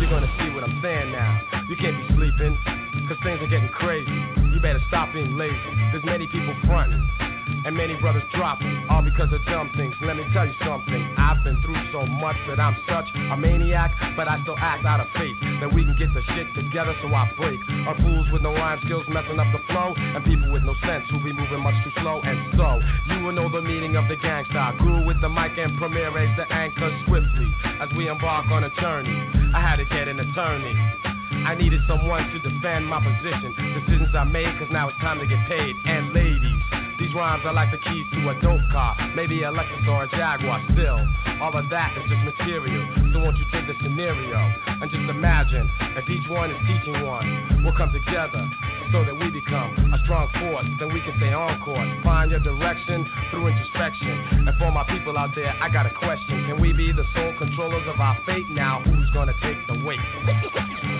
you're 0.00 0.10
gonna 0.10 0.30
see 0.38 0.50
what 0.54 0.62
I'm 0.62 0.80
saying 0.82 1.12
now. 1.12 1.40
You 1.68 1.76
can't 1.76 1.96
be 1.96 2.14
sleeping, 2.14 2.56
cause 3.08 3.18
things 3.24 3.40
are 3.40 3.50
getting 3.50 3.68
crazy. 3.70 4.12
You 4.52 4.60
better 4.60 4.80
stop 4.88 5.12
being 5.12 5.36
lazy. 5.36 5.72
There's 5.92 6.04
many 6.04 6.26
people 6.26 6.54
fronting 6.66 7.02
and 7.64 7.76
many 7.76 7.96
brothers 8.00 8.22
dropping, 8.34 8.86
all 8.88 9.02
because 9.02 9.32
of 9.32 9.44
dumb 9.46 9.70
things. 9.76 9.94
Let 10.02 10.16
me 10.16 10.24
tell 10.32 10.46
you 10.46 10.54
something, 10.64 11.14
I've 11.16 11.42
been 11.44 11.60
through 11.62 11.80
so 11.92 12.06
much 12.06 12.36
that 12.48 12.60
I'm 12.60 12.76
such 12.88 13.08
a 13.14 13.36
maniac, 13.36 13.92
but 14.16 14.28
I 14.28 14.40
still 14.42 14.56
act 14.58 14.84
out 14.84 15.00
of 15.00 15.08
faith 15.16 15.36
we 15.78 15.84
can 15.84 15.94
get 15.94 16.10
the 16.12 16.22
shit 16.34 16.50
together 16.58 16.90
so 17.00 17.06
I 17.14 17.30
break. 17.38 17.60
Our 17.86 17.94
fools 18.02 18.26
with 18.32 18.42
no 18.42 18.50
rhyme 18.50 18.82
skills 18.84 19.06
messing 19.06 19.38
up 19.38 19.46
the 19.54 19.62
flow, 19.70 19.94
and 19.94 20.24
people 20.24 20.50
with 20.50 20.64
no 20.64 20.74
sense 20.82 21.06
who 21.08 21.22
be 21.22 21.32
moving 21.32 21.62
much 21.62 21.78
too 21.84 21.94
slow. 22.02 22.18
And 22.20 22.50
so, 22.58 22.82
you 23.14 23.22
will 23.22 23.30
know 23.30 23.46
the 23.48 23.62
meaning 23.62 23.94
of 23.94 24.08
the 24.08 24.16
gangsta. 24.16 24.76
Guru 24.78 25.06
with 25.06 25.20
the 25.20 25.28
mic 25.28 25.56
and 25.56 25.78
Premier 25.78 26.10
the 26.10 26.50
anchor 26.50 26.90
swiftly 27.06 27.46
as 27.78 27.88
we 27.96 28.08
embark 28.08 28.50
on 28.50 28.64
a 28.64 28.74
journey. 28.80 29.14
I 29.54 29.62
had 29.62 29.76
to 29.76 29.84
get 29.84 30.08
an 30.08 30.18
attorney. 30.18 30.74
I 31.46 31.54
needed 31.54 31.80
someone 31.86 32.26
to 32.26 32.38
defend 32.42 32.86
my 32.86 32.98
position. 32.98 33.54
Decisions 33.78 34.14
I 34.18 34.24
made, 34.24 34.50
cause 34.58 34.68
now 34.72 34.88
it's 34.88 34.98
time 34.98 35.20
to 35.20 35.26
get 35.26 35.38
paid. 35.46 35.76
And 35.86 36.12
ladies, 36.12 36.58
these 36.98 37.14
rhymes 37.14 37.44
are 37.46 37.54
like 37.54 37.70
the 37.70 37.78
keys 37.78 38.06
to 38.12 38.28
a 38.28 38.34
dope 38.42 38.60
car, 38.72 38.96
maybe 39.14 39.42
a 39.44 39.50
Lexus 39.50 39.86
or 39.86 40.04
a 40.04 40.08
Jaguar. 40.10 40.60
Still, 40.72 40.98
all 41.40 41.56
of 41.56 41.70
that 41.70 41.96
is 41.96 42.02
just 42.10 42.24
material. 42.26 42.82
So 43.12 43.20
won't 43.20 43.38
you 43.38 43.46
take 43.52 43.66
the 43.66 43.74
scenario 43.82 44.36
and 44.66 44.90
just 44.90 45.08
imagine 45.08 45.70
if 45.94 46.10
each 46.10 46.28
one 46.28 46.50
is 46.50 46.58
teaching 46.66 47.06
one, 47.06 47.62
we'll 47.62 47.76
come 47.76 47.92
together 47.92 48.50
so 48.90 49.04
that 49.04 49.14
we 49.14 49.30
become 49.30 49.94
a 49.94 49.98
strong 50.02 50.26
force. 50.42 50.66
Then 50.78 50.92
we 50.92 51.00
can 51.00 51.14
stay 51.18 51.32
on 51.32 51.60
course, 51.62 51.88
find 52.02 52.30
your 52.30 52.40
direction 52.40 53.06
through 53.30 53.46
introspection. 53.48 54.48
And 54.48 54.56
for 54.58 54.72
my 54.72 54.84
people 54.90 55.16
out 55.16 55.30
there, 55.34 55.54
I 55.62 55.70
got 55.70 55.86
a 55.86 55.94
question: 55.94 56.50
Can 56.50 56.60
we 56.60 56.72
be 56.72 56.90
the 56.90 57.04
sole 57.14 57.34
controllers 57.38 57.86
of 57.86 58.00
our 58.00 58.18
fate? 58.26 58.48
Now, 58.50 58.82
who's 58.82 59.10
gonna 59.10 59.34
take 59.40 59.66
the 59.68 59.78
weight? 59.84 60.00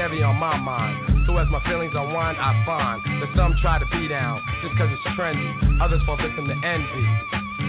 heavy 0.00 0.22
on 0.22 0.36
my 0.36 0.56
mind. 0.56 1.26
So 1.26 1.36
as 1.36 1.46
my 1.52 1.62
feelings 1.68 1.92
unwind, 1.94 2.38
I 2.40 2.64
find 2.64 3.22
that 3.22 3.30
some 3.36 3.54
try 3.60 3.78
to 3.78 3.86
be 3.92 4.08
down 4.08 4.40
just 4.62 4.74
cause 4.76 4.88
it's 4.88 5.16
trendy. 5.18 5.44
Others 5.82 6.00
fall 6.06 6.16
victim 6.16 6.48
to 6.48 6.56
envy. 6.66 7.06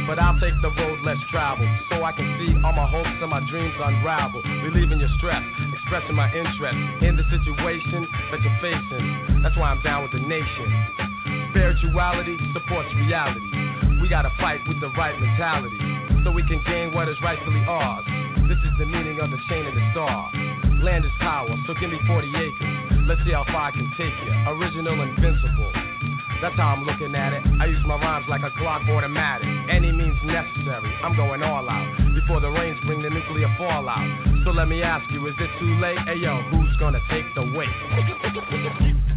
But 0.07 0.17
I'll 0.17 0.39
take 0.39 0.55
the 0.61 0.71
road 0.81 0.99
less 1.03 1.19
traveled 1.29 1.69
So 1.91 2.03
I 2.03 2.11
can 2.13 2.25
see 2.39 2.55
all 2.65 2.73
my 2.73 2.87
hopes 2.89 3.21
and 3.21 3.29
my 3.29 3.43
dreams 3.51 3.75
unravel 3.77 4.41
Relieving 4.63 4.99
your 4.99 5.09
stress, 5.19 5.43
expressing 5.91 6.15
my 6.15 6.31
interest 6.31 7.03
In 7.03 7.17
the 7.19 7.23
situation 7.27 8.07
that 8.31 8.39
you're 8.41 8.59
facing. 8.63 9.43
That's 9.43 9.57
why 9.57 9.71
I'm 9.71 9.83
down 9.83 10.03
with 10.03 10.13
the 10.13 10.23
nation. 10.23 10.71
Spirituality 11.51 12.37
supports 12.53 12.87
reality. 12.95 13.99
We 14.01 14.07
gotta 14.07 14.31
fight 14.39 14.61
with 14.67 14.79
the 14.79 14.87
right 14.95 15.19
mentality 15.19 15.77
So 16.23 16.31
we 16.31 16.43
can 16.43 16.63
gain 16.65 16.93
what 16.93 17.09
is 17.09 17.17
rightfully 17.21 17.59
ours. 17.67 18.05
This 18.47 18.59
is 18.63 18.71
the 18.79 18.85
meaning 18.85 19.19
of 19.19 19.31
the 19.31 19.39
chain 19.49 19.65
and 19.65 19.75
the 19.75 19.91
star. 19.91 20.31
Land 20.81 21.03
is 21.03 21.11
power, 21.19 21.51
so 21.67 21.73
give 21.73 21.89
me 21.89 21.99
40 22.07 22.27
acres. 22.29 23.07
Let's 23.07 23.21
see 23.25 23.31
how 23.31 23.43
far 23.43 23.67
I 23.67 23.71
can 23.71 23.91
take 23.97 24.13
you 24.23 24.31
Original, 24.47 24.95
invincible 25.01 25.90
that's 26.41 26.55
how 26.57 26.69
I'm 26.69 26.83
looking 26.83 27.13
at 27.15 27.33
it. 27.33 27.43
I 27.59 27.67
use 27.67 27.83
my 27.85 27.95
rhymes 27.95 28.25
like 28.27 28.41
a 28.41 28.49
Glock 28.59 28.89
automatic. 28.89 29.47
Any 29.69 29.91
means 29.91 30.17
necessary. 30.25 30.91
I'm 31.03 31.15
going 31.15 31.43
all 31.43 31.69
out. 31.69 31.97
Before 32.15 32.39
the 32.39 32.49
rains 32.49 32.79
bring 32.85 33.01
the 33.01 33.09
nuclear 33.09 33.53
fallout. 33.57 34.05
So 34.43 34.51
let 34.51 34.67
me 34.67 34.81
ask 34.81 35.09
you, 35.11 35.25
is 35.27 35.35
it 35.39 35.49
too 35.59 35.79
late? 35.79 35.99
Hey 35.99 36.17
yo, 36.17 36.41
who's 36.49 36.75
gonna 36.77 36.99
take 37.09 37.25
the 37.35 37.43
weight? 37.43 37.69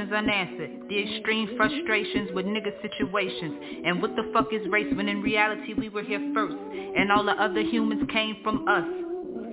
questions 0.00 0.12
unanswered? 0.12 0.88
The 0.88 1.16
extreme 1.16 1.56
frustrations 1.56 2.30
with 2.34 2.46
nigga 2.46 2.72
situations. 2.82 3.82
And 3.84 4.02
what 4.02 4.16
the 4.16 4.30
fuck 4.32 4.46
is 4.52 4.66
race 4.70 4.92
when 4.94 5.08
in 5.08 5.22
reality 5.22 5.74
we 5.74 5.88
were 5.88 6.02
here 6.02 6.20
first? 6.34 6.54
And 6.54 7.10
all 7.12 7.24
the 7.24 7.32
other 7.32 7.60
humans 7.60 8.08
came 8.12 8.36
from 8.42 8.66
us. 8.68 8.84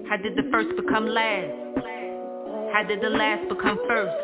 How 0.09 0.17
did 0.17 0.35
the 0.35 0.49
first 0.51 0.69
become 0.75 1.07
last? 1.07 1.51
How 2.73 2.83
did 2.87 3.01
the 3.01 3.09
last 3.09 3.49
become 3.49 3.79
first? 3.87 4.15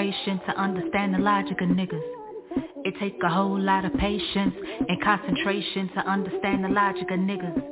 Concentration 0.00 0.40
to 0.46 0.58
understand 0.58 1.12
the 1.12 1.18
logic 1.18 1.60
of 1.60 1.68
niggas. 1.68 2.00
It 2.84 2.94
takes 2.98 3.18
a 3.22 3.28
whole 3.28 3.60
lot 3.60 3.84
of 3.84 3.92
patience 3.94 4.54
and 4.88 5.02
concentration 5.02 5.90
to 5.94 6.00
understand 6.08 6.64
the 6.64 6.68
logic 6.68 7.04
of 7.10 7.20
niggas. 7.20 7.62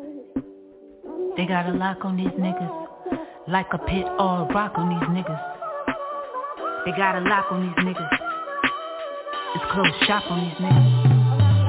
They 1.38 1.46
got 1.46 1.70
a 1.70 1.72
lock 1.72 2.04
on 2.04 2.18
these 2.18 2.36
niggas, 2.36 3.48
like 3.48 3.68
a 3.72 3.78
pit 3.78 4.04
or 4.04 4.44
a 4.44 4.52
rock 4.52 4.72
on 4.76 4.90
these 4.90 5.08
niggas. 5.08 5.40
They 6.84 6.92
got 6.92 7.16
a 7.16 7.24
lock 7.24 7.46
on 7.50 7.64
these 7.64 7.84
niggas. 7.84 8.12
It's 9.56 9.64
closed 9.72 9.96
shop 10.04 10.24
on 10.28 10.44
these 10.44 10.58
niggas. 10.60 10.84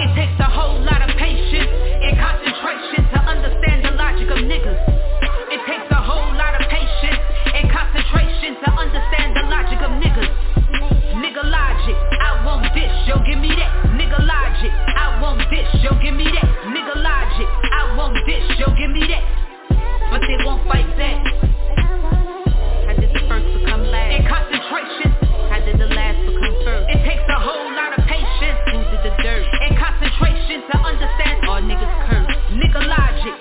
It 0.04 0.12
takes 0.20 0.40
a 0.44 0.50
whole 0.52 0.84
lot 0.84 1.08
of 1.08 1.16
patience 1.16 1.72
and 1.72 2.20
concentration 2.20 3.08
to 3.16 3.20
understand 3.24 3.86
the 3.86 3.92
logic 3.96 4.28
of 4.28 4.44
niggas. 4.44 4.80
It 5.56 5.62
takes 5.64 5.88
a 5.90 6.02
whole 6.04 6.36
lot 6.36 6.52
of 6.60 6.68
patience 6.68 7.24
and 7.48 7.72
concentration 7.72 8.60
to 8.60 8.70
understand 8.76 9.40
the 9.40 9.44
logic 9.48 9.80
of 9.80 9.92
niggas. 9.92 10.09
Logic, 11.50 11.98
I 12.22 12.46
want 12.46 12.62
this, 12.78 12.94
yo 13.10 13.18
give 13.26 13.42
me 13.42 13.50
that. 13.50 13.74
Nigga 13.98 14.22
logic, 14.22 14.70
I 14.70 15.18
want 15.18 15.42
this, 15.50 15.66
yo 15.82 15.98
give 15.98 16.14
me 16.14 16.30
that. 16.30 16.46
Nigga 16.70 16.94
logic, 17.02 17.50
I 17.74 17.98
want 17.98 18.14
this, 18.30 18.46
yo 18.62 18.70
give 18.78 18.94
me 18.94 19.02
that. 19.10 19.26
But 20.14 20.22
they 20.30 20.38
won't 20.46 20.62
fight 20.70 20.86
back. 20.94 21.18
How 22.86 22.94
did 22.94 23.10
the 23.18 23.26
first 23.26 23.50
become 23.58 23.82
last? 23.90 24.14
In 24.14 24.30
concentration, 24.30 25.10
how 25.50 25.58
did 25.66 25.82
the 25.82 25.90
last 25.90 26.22
become 26.22 26.56
first? 26.62 26.86
It 26.94 27.02
takes 27.02 27.26
a 27.26 27.40
whole 27.42 27.74
lot 27.74 27.98
of 27.98 28.06
patience. 28.06 28.60
Who 28.70 28.86
did 28.94 29.02
the 29.10 29.14
dirt? 29.26 29.46
And 29.50 29.74
concentration 29.74 30.70
to 30.70 30.76
understand 30.86 31.50
all 31.50 31.66
niggas 31.66 31.96
curse. 32.06 32.30
Nigga 32.54 32.82
logic. 32.86 33.34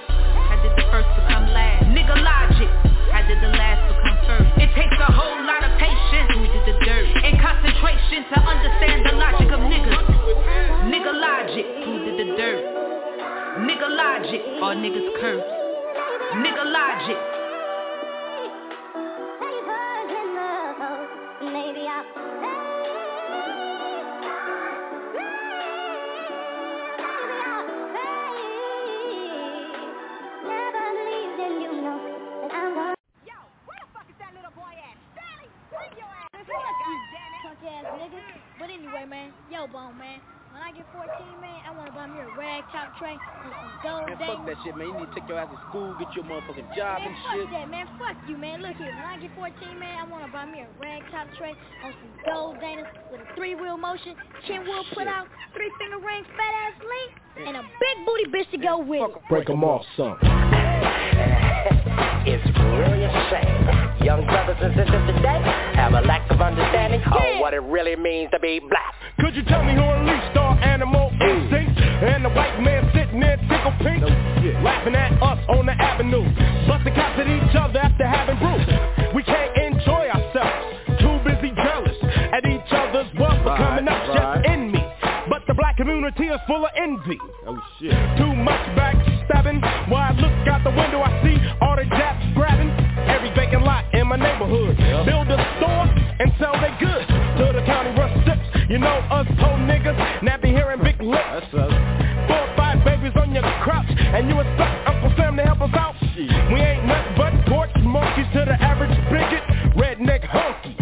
How 0.49 0.57
did 0.65 0.73
the 0.81 0.89
first 0.89 1.13
become 1.21 1.38
to 8.29 8.41
understand 8.41 9.07
the 9.07 9.13
logic 9.17 9.49
of 9.53 9.61
niggas. 9.61 10.05
Nigga 10.93 11.13
logic. 11.17 11.67
Who 11.85 12.05
did 12.05 12.17
the 12.21 12.37
dirt? 12.37 12.65
Nigga 13.65 13.89
logic. 13.89 14.43
All 14.61 14.77
niggas 14.77 15.21
curse. 15.21 15.45
Nigga 16.37 16.65
logic. 16.71 17.17
Punk 21.49 21.77
ass 21.89 22.28
nigga. 37.97 38.21
But 38.59 38.69
anyway, 38.71 39.05
man, 39.09 39.33
yo, 39.51 39.67
bone 39.67 39.97
man. 39.99 40.21
When 40.49 40.65
I 40.65 40.73
get 40.73 40.89
14, 40.97 41.13
man, 41.45 41.61
I 41.69 41.77
wanna 41.77 41.93
buy 41.93 42.09
me 42.09 42.25
a 42.25 42.29
rag 42.33 42.65
top 42.73 42.97
tray 42.97 43.13
and 43.13 43.53
some 43.53 43.75
gold 43.85 44.09
Man, 44.09 44.17
fuck 44.17 44.49
that 44.49 44.57
shit, 44.65 44.73
man. 44.81 44.89
You 44.89 44.97
need 44.97 45.13
to 45.13 45.15
take 45.15 45.29
your 45.29 45.37
ass 45.37 45.53
to 45.53 45.61
school, 45.69 45.93
get 46.01 46.09
your 46.17 46.25
motherfucking 46.25 46.73
job 46.73 47.05
Man, 47.05 47.13
and 47.13 47.17
fuck 47.21 47.37
shit. 47.37 47.49
that, 47.53 47.67
man. 47.69 47.87
Fuck 48.01 48.17
you, 48.25 48.37
man. 48.41 48.65
Look 48.65 48.81
here. 48.81 48.97
When 48.97 49.05
I 49.05 49.21
get 49.21 49.29
14, 49.37 49.55
man, 49.77 49.95
I 50.01 50.05
wanna 50.09 50.33
buy 50.33 50.49
me 50.49 50.65
a 50.65 50.69
rag 50.81 51.05
top 51.13 51.29
tray 51.37 51.53
on 51.85 51.93
some 52.01 52.13
gold 52.25 52.57
Danas 52.65 52.89
with 53.13 53.21
a 53.21 53.29
three-wheel 53.37 53.77
motion, 53.77 54.17
chin 54.49 54.65
wheel 54.65 54.89
put 54.97 55.05
out, 55.07 55.29
three 55.53 55.71
finger 55.77 56.01
rings, 56.01 56.27
fat 56.33 56.55
ass 56.65 56.81
link, 56.81 57.11
and 57.47 57.57
a 57.57 57.63
big 57.63 58.07
booty 58.07 58.25
bitch 58.27 58.51
to 58.51 58.59
go 58.59 58.79
with 58.79 59.11
it. 59.11 59.29
Break 59.29 59.49
'em 59.51 59.63
off 59.65 59.85
some. 59.97 60.19
It's 62.27 62.45
really 62.59 63.05
a 63.05 63.13
shame. 63.31 64.05
Young 64.05 64.27
brothers 64.27 64.57
and 64.61 64.75
sisters 64.75 65.07
today 65.15 65.41
have 65.75 65.93
a 65.93 66.01
lack 66.03 66.31
of 66.31 66.41
understanding 66.41 67.03
of 67.03 67.41
what 67.41 67.55
it 67.55 67.63
really 67.63 67.97
means 67.97 68.31
to 68.33 68.41
be 68.41 68.61
black. 68.61 68.95
Could 69.21 69.35
you 69.35 69.43
tell 69.45 69.63
me 69.65 69.75
who 69.75 69.83
unleashed 69.83 70.37
our 70.37 70.59
animal 70.63 71.13
instincts? 71.21 71.81
And 72.03 72.25
the 72.25 72.31
white 72.31 72.61
man 72.61 72.91
sitting 72.95 73.21
there 73.21 73.37
tickle 73.49 73.73
pink, 73.83 74.05
laughing 74.63 74.95
at 74.95 75.13
us 75.23 75.39
on 75.49 75.67
the 75.67 75.73
avenue, 75.73 76.25
busting 76.67 76.95
caps 76.95 77.19
at 77.19 77.29
each 77.29 77.57
other 77.57 77.81
after 77.81 78.07
having 78.07 78.39
brew. 78.39 79.13
We 79.15 79.23
can't 79.23 79.57
enjoy 79.57 80.09
ourselves, 80.09 81.01
too 81.01 81.19
busy 81.25 81.51
jealous 81.57 81.97
at 82.33 82.45
each 82.47 82.73
other's 82.73 83.13
wealth 83.19 83.43
for 83.43 83.57
coming 83.57 83.89
up 83.89 83.98
community 85.79 86.27
is 86.27 86.41
full 86.49 86.67
of 86.67 86.73
envy. 86.75 87.17
Oh 87.47 87.57
shit. 87.79 87.95
Too 88.19 88.35
much 88.35 88.61
backstabbing. 88.75 89.63
Why 89.89 90.11
I 90.11 90.13
look 90.19 90.35
out 90.51 90.67
the 90.67 90.75
window, 90.75 90.99
I 91.07 91.15
see 91.23 91.39
all 91.63 91.79
the 91.79 91.87
japs 91.87 92.27
grabbing 92.35 92.75
every 93.07 93.31
vacant 93.31 93.63
lot 93.63 93.87
in 93.95 94.09
my 94.09 94.17
neighborhood. 94.17 94.77
Build 95.07 95.31
a 95.31 95.39
store 95.63 95.87
and 96.19 96.35
sell 96.43 96.59
their 96.59 96.75
goods 96.83 97.07
to 97.07 97.55
the 97.55 97.63
county 97.63 97.95
recipients. 97.95 98.69
You 98.69 98.83
know 98.83 98.99
us 99.15 99.31
poor 99.39 99.55
niggas, 99.71 99.95
nappy 100.27 100.51
hair 100.51 100.75
and 100.75 100.83
big 100.83 101.01
lips. 101.01 101.47
Four 101.55 102.43
or 102.43 102.53
five 102.59 102.85
babies 102.85 103.15
on 103.15 103.31
your 103.33 103.47
crouch, 103.63 103.87
and 103.89 104.29
you 104.29 104.35
expect 104.35 104.75
Uncle 104.91 105.15
Sam 105.17 105.37
to 105.37 105.43
help 105.47 105.63
us 105.63 105.71
out. 105.79 105.95
We 106.19 106.59
ain't 106.59 106.91
nothing 106.91 107.15
but 107.15 107.33
porch 107.47 107.71
monkeys 107.87 108.27
to 108.35 108.43
the 108.51 108.59
average 108.59 108.93
bigot, 109.15 109.47
redneck 109.79 110.27
honky. 110.27 110.75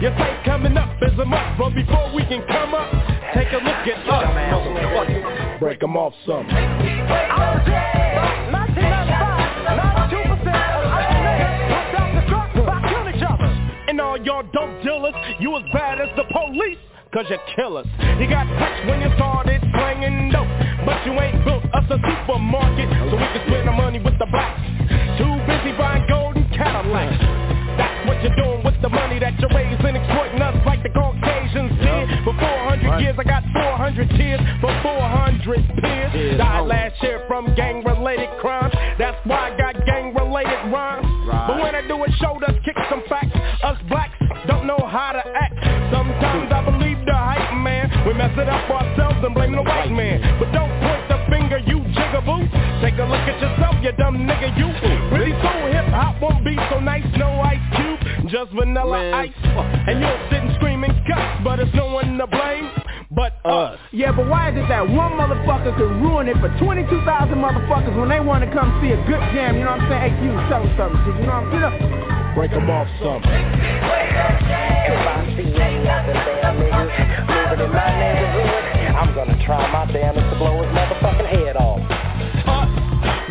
Your 0.00 0.14
sight 0.16 0.44
coming 0.44 0.76
up 0.78 0.94
is 1.02 1.18
a 1.18 1.24
must, 1.24 1.58
but 1.58 1.74
before 1.74 2.14
we 2.14 2.22
can 2.30 2.46
come 2.46 2.74
up, 2.74 2.88
take 3.36 3.52
a 3.52 3.60
look 3.60 3.84
at 3.84 4.08
us, 4.08 4.24
motherfucker. 4.50 5.58
Break 5.60 5.82
'em 5.82 5.96
off 5.96 6.14
some. 6.24 6.46
And 13.88 14.00
all 14.00 14.16
y'all 14.18 14.42
dope 14.52 14.82
dealers, 14.82 15.14
you 15.38 15.56
as 15.56 15.62
bad 15.72 16.00
as 16.00 16.08
the 16.16 16.24
police. 16.24 16.78
cause 17.12 17.24
you're 17.30 17.40
killers. 17.56 17.86
You 18.20 18.28
got 18.28 18.44
rich 18.60 18.78
when 18.86 19.00
you 19.00 19.08
started 19.16 19.62
slanging 19.72 20.30
dope, 20.32 20.48
but 20.84 21.00
you 21.06 21.12
ain't 21.16 21.42
built 21.46 21.64
us 21.72 21.84
a 21.88 21.96
supermarket, 21.96 22.88
so 23.08 23.16
we 23.16 23.26
can 23.32 23.42
spend 23.48 23.68
our 23.70 23.76
money 23.76 24.00
with 24.00 24.18
the 24.18 24.26
blacks. 24.26 24.60
Too 25.16 25.34
busy 25.48 25.72
buying 25.78 26.04
golden 26.08 26.44
Cadillacs. 26.52 27.16
That's 27.78 28.06
what 28.06 28.22
you're 28.22 28.36
doing 28.36 28.60
with 28.64 28.76
the 28.82 28.90
money 28.90 29.18
that 29.18 29.38
you're 29.40 29.54
raising, 29.56 29.96
years, 33.06 33.16
I 33.18 33.24
got 33.24 33.42
400 33.54 34.10
tears 34.10 34.40
for 34.60 34.72
400 34.82 35.62
peers. 35.78 36.38
Died 36.38 36.66
last 36.66 37.02
year 37.02 37.24
from 37.28 37.54
gang-related 37.54 38.30
crimes. 38.40 38.74
That's 38.98 39.16
why 39.24 39.52
I 39.52 39.56
got 39.56 39.86
gang-related 39.86 40.72
rhymes. 40.72 41.06
But 41.46 41.62
when 41.62 41.74
I 41.74 41.86
do 41.86 42.02
it, 42.02 42.10
show 42.18 42.34
us 42.42 42.54
kick 42.64 42.76
some 42.90 43.02
facts. 43.08 43.36
Us 43.62 43.78
blacks 43.88 44.14
don't 44.48 44.66
know 44.66 44.82
how 44.90 45.12
to 45.12 45.22
act. 45.22 45.54
Sometimes 45.94 46.50
I 46.50 46.64
believe 46.66 46.98
the 47.06 47.14
hype 47.14 47.54
man. 47.62 47.86
We 48.06 48.12
mess 48.14 48.34
it 48.36 48.48
up 48.48 48.68
ourselves 48.70 49.22
and 49.22 49.34
blame 49.34 49.52
the 49.52 49.62
white 49.62 49.90
man. 49.90 50.20
But 50.38 50.50
don't 50.50 50.74
point 50.82 51.06
the 51.06 51.18
finger, 51.30 51.58
you 51.58 51.78
jigaboo. 51.94 52.50
Take 52.82 52.98
a 52.98 53.06
look 53.06 53.22
at 53.22 53.38
yourself, 53.38 53.76
you 53.82 53.92
dumb 53.92 54.26
nigga, 54.26 54.50
you. 54.58 54.66
Pretty 55.14 55.30
soon 55.30 55.72
hip 55.72 55.86
hop 55.94 56.20
won't 56.20 56.44
be 56.44 56.56
so 56.70 56.80
nice, 56.80 57.06
no 57.16 57.40
ice 57.40 57.62
cube, 57.76 58.30
just 58.30 58.50
vanilla 58.52 59.14
ice. 59.14 59.30
And 59.86 60.00
you're 60.00 60.20
sitting 60.30 60.52
screaming 60.56 60.94
cuts, 61.06 61.42
but 61.44 61.60
it's 61.60 61.74
no 61.74 61.86
one 61.86 62.18
to 62.18 62.26
blame. 62.26 62.85
But 63.16 63.32
uh. 63.48 63.72
us. 63.72 63.80
Yeah, 63.96 64.12
but 64.12 64.28
why 64.28 64.52
is 64.52 64.56
it 64.60 64.68
that 64.68 64.84
one 64.84 65.16
motherfucker 65.16 65.72
could 65.80 65.88
ruin 66.04 66.28
it 66.28 66.36
for 66.36 66.52
22,000 66.60 67.00
motherfuckers 67.32 67.96
when 67.96 68.12
they 68.12 68.20
want 68.20 68.44
to 68.44 68.50
come 68.52 68.68
see 68.84 68.92
a 68.92 69.00
good 69.08 69.24
jam? 69.32 69.56
You 69.56 69.64
know 69.64 69.72
what 69.72 69.88
I'm 69.88 69.90
saying? 69.90 70.12
Hey, 70.12 70.20
you 70.20 70.36
tell 70.52 70.60
them 70.60 70.68
something. 70.76 71.00
You 71.16 71.24
know 71.24 71.40
what 71.40 71.48
I'm 71.48 71.80
saying? 71.80 72.36
Break 72.36 72.52
them 72.52 72.68
off 72.68 72.84
some. 73.00 73.24
If 73.24 75.00
I 75.00 75.24
see 75.32 75.48
any 75.48 75.88
other 75.88 76.12
damn 76.12 76.60
niggas 76.60 76.92
moving 77.24 77.64
in 77.64 77.72
my 77.72 77.88
neighborhood, 77.96 78.62
I'm 78.92 79.16
gonna 79.16 79.40
try 79.48 79.64
my 79.72 79.88
damnedest 79.90 80.28
to 80.28 80.36
blow 80.36 80.60
his 80.60 80.68
motherfucking 80.76 81.32
head 81.32 81.56
off. 81.56 81.80
Us 82.44 82.68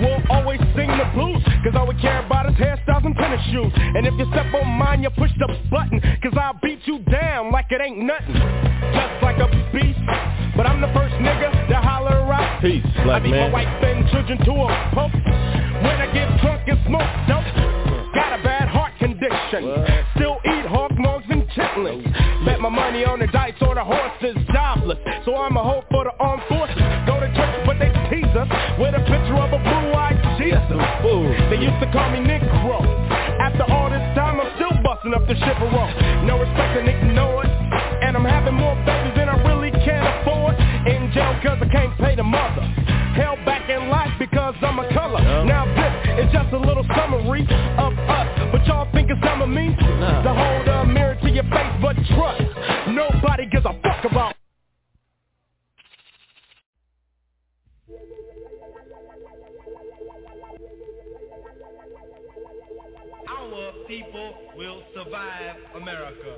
will 0.02 0.18
always 0.34 0.60
sing 0.74 0.90
the 0.90 1.06
blues 1.14 1.46
Cause 1.66 1.74
all 1.74 1.88
we 1.88 1.96
care 2.00 2.24
about 2.24 2.46
is 2.46 2.54
hairstyles 2.62 2.95
and 3.36 3.44
shoes. 3.52 3.72
And 3.76 4.08
if 4.08 4.14
you 4.18 4.26
step 4.32 4.48
on 4.54 4.68
mine, 4.68 5.04
you 5.04 5.10
push 5.12 5.32
the 5.38 5.48
button 5.70 6.00
Cause 6.24 6.34
I'll 6.40 6.58
beat 6.64 6.80
you 6.86 7.00
down 7.00 7.52
like 7.52 7.68
it 7.70 7.82
ain't 7.82 8.00
nothing. 8.00 8.36
Just 8.96 9.22
like 9.22 9.38
a 9.38 9.48
beast. 9.74 10.00
But 10.56 10.66
I'm 10.66 10.80
the 10.80 10.92
first 10.96 11.14
nigga 11.20 11.52
to 11.68 11.76
holler 11.76 12.32
out. 12.32 12.62
Peace, 12.62 12.84
I 12.86 13.04
black 13.04 13.24
beat 13.24 13.32
man. 13.32 13.52
my 13.52 13.64
wife 13.64 13.84
and 13.84 14.08
children 14.10 14.38
to 14.40 14.52
a 14.52 14.92
pulp. 14.94 15.12
When 15.14 15.98
I 16.00 16.08
get 16.14 16.32
drunk 16.42 16.64
and 16.68 16.80
smoke 16.88 17.12
dope 17.28 17.46
Got 18.16 18.40
a 18.40 18.44
bad 18.44 18.70
heart 18.70 18.94
condition. 18.98 19.68
Still 20.16 20.40
eat 20.46 20.66
hog 20.66 20.96
mugs 20.98 21.26
and 21.30 21.44
chitlins. 21.52 22.08
Bet 22.46 22.62
my 22.62 22.70
money 22.70 23.04
on 23.04 23.20
the 23.20 23.28
dice 23.28 23.60
or 23.62 23.76
the 23.76 23.84
horses 23.84 24.38
jobless. 24.54 24.98
So 25.26 25.36
I'm 25.36 25.58
a 25.58 25.64
hope 25.64 25.86
for 25.92 26.06
the 26.06 26.16
armed 26.20 26.44
forces. 26.48 26.80
Go 27.06 27.20
to 27.20 27.28
church 27.36 27.56
but 27.68 27.78
they 27.78 27.92
tease 28.10 28.32
us. 28.34 28.48
With 28.80 28.96
a 28.96 29.04
picture 29.04 29.36
of 29.36 29.52
a 29.52 29.60
blue-eyed 29.60 30.40
Jesus. 30.40 30.64
They 31.52 31.60
used 31.60 31.80
to 31.84 31.92
call 31.92 32.10
me 32.10 32.20
Negro 32.20 33.25
After 33.46 33.62
all 33.72 33.93
this 33.93 34.02
time 34.18 34.41
I'm 34.41 34.50
still 34.58 34.74
busting 34.82 35.14
up 35.14 35.22
the 35.30 35.38
Chippewa 35.38 36.26
No 36.26 36.41
respect 36.41 36.82
and 36.82 36.89
ignored 36.89 37.46
And 38.02 38.18
I'm 38.18 38.26
having 38.26 38.56
more 38.56 38.74
babies 38.89 39.14
than 39.14 39.30
I 39.30 39.38
really 39.46 39.70
can 39.86 40.02
afford. 40.02 40.58
In 40.89 41.14
jail 41.14 41.38
cause 41.46 41.62
I 41.62 41.70
can't 41.70 41.96
pay 41.98 42.16
the 42.16 42.24
mother. 42.24 42.66
Held 43.14 43.46
back 43.46 43.70
in 43.70 43.89
life 43.89 44.12
because 44.18 44.56
I'm 44.62 44.80
a 44.80 44.91
color. 44.93 45.22
Now 45.46 45.66
this 45.78 46.26
is 46.26 46.34
just 46.34 46.54
a 46.54 46.58
little 46.58 46.86
summary 46.98 47.46
of 47.78 47.93
us. 48.10 48.28
But 48.52 48.66
y'all 48.66 48.89
think 48.91 49.12
it's 49.12 49.22
some 49.22 49.41
of 49.41 49.50
me? 49.50 49.76
To 49.78 50.32
hold 50.34 50.68
a 50.68 50.86
mirror 50.86 51.16
to 51.22 51.30
your 51.30 51.46
face 51.46 51.76
but 51.82 51.96
trust. 52.18 52.41
Nobody 52.89 53.46
gives 53.46 53.66
a 53.66 53.75
Our 63.54 63.74
people 63.88 64.34
will 64.58 64.82
survive 64.96 65.56
America. 65.76 66.36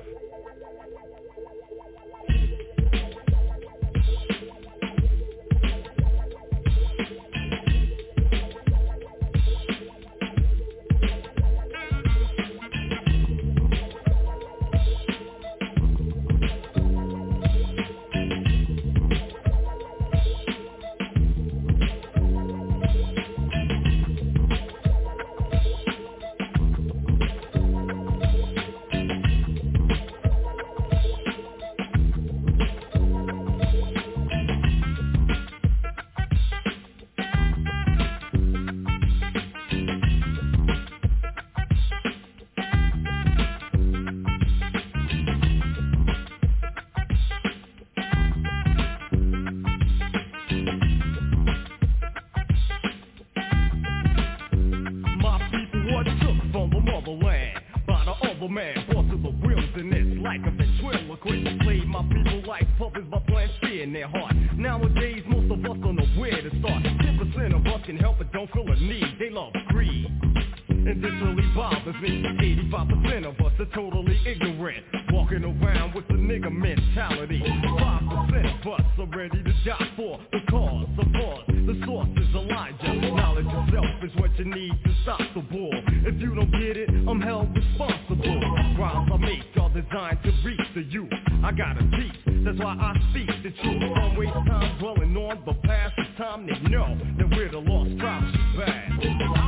I 91.48 91.52
gotta 91.54 91.80
teach, 91.80 92.44
that's 92.44 92.60
why 92.60 92.76
I 92.78 92.94
speak 93.12 93.30
the 93.42 93.52
truth. 93.64 93.80
Don't 93.80 94.20
waste 94.20 94.34
time 94.34 94.78
dwelling 94.80 95.16
on 95.16 95.42
the 95.46 95.54
past 95.66 95.94
It's 95.98 96.18
time 96.18 96.46
to 96.46 96.70
know 96.70 96.98
that 97.18 97.30
we're 97.30 97.50
the 97.50 97.60
lost 97.60 97.98
tribes 97.98 98.36
bad 98.58 99.47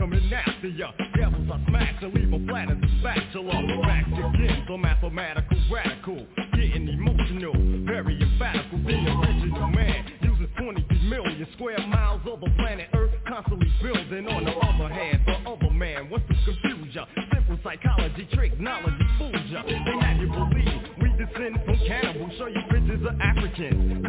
coming 0.00 0.32
after 0.32 0.68
ya 0.68 0.92
Devils 1.14 1.50
I 1.52 1.60
smash 1.68 2.02
and 2.02 2.14
leave 2.14 2.32
'em 2.32 2.48
flat 2.48 2.70
as 2.70 2.78
a 2.78 2.88
spatula. 3.00 3.52
Back 3.82 4.06
again, 4.08 4.64
the 4.66 4.78
mathematical 4.78 5.58
radical. 5.70 6.26
Getting 6.56 6.88
emotional, 6.88 7.52
very 7.84 8.16
emphatical 8.16 8.78
The 8.78 8.96
original 8.96 9.68
man 9.68 10.04
uses 10.22 10.48
23 10.56 11.08
million 11.08 11.46
square 11.52 11.78
miles 11.86 12.22
of 12.26 12.40
the 12.40 12.48
planet 12.56 12.88
Earth 12.94 13.12
Constantly 13.28 13.70
building 13.82 14.26
on 14.26 14.44
the 14.44 14.56
other 14.56 14.88
hand. 14.88 15.20
The 15.26 15.36
other 15.50 15.70
man 15.70 16.08
wants 16.08 16.26
to 16.28 16.34
confuse 16.48 16.94
ya 16.94 17.04
Simple 17.32 17.58
psychology, 17.62 18.26
trick, 18.32 18.58
knowledge, 18.58 18.96
fools 19.18 19.46
ya. 19.52 19.62
They 19.64 19.98
have 20.00 20.16
you 20.16 20.28
believe 20.28 20.80
we 21.02 21.08
descend 21.20 21.60
from 21.66 21.76
cannibals 21.86 22.32
Show 22.38 22.46
you 22.46 22.62
pictures 22.70 23.04
of 23.04 23.20
Africans 23.20 24.06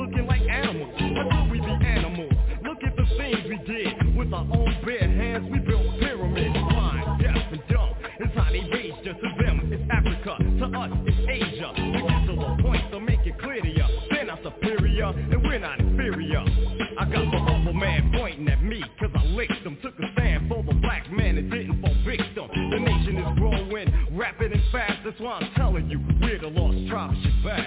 got 17.12 17.32
the 17.32 17.38
other 17.38 17.74
man 17.74 18.12
pointing 18.16 18.48
at 18.48 18.64
me, 18.64 18.84
cause 19.00 19.12
I 19.14 19.24
licked 19.26 19.64
them. 19.64 19.78
Took 19.84 20.00
a 20.00 20.12
stand 20.14 20.50
for 20.50 20.64
the 20.64 20.74
black 20.74 21.12
man 21.12 21.36
that 21.36 21.50
didn't 21.50 21.82
fall 21.82 21.96
victim. 22.06 22.48
The 22.72 22.80
nation 22.80 23.18
is 23.18 23.40
growing, 23.40 24.18
rapid 24.18 24.52
and 24.52 24.62
fast. 24.72 25.00
That's 25.04 25.20
why 25.20 25.34
I'm 25.34 25.54
telling 25.56 25.90
you, 25.90 26.00
we're 26.22 26.40
the 26.40 26.48
lost 26.48 26.90
tribe 26.90 27.12
of 27.12 27.18
Shabazz. 27.18 27.61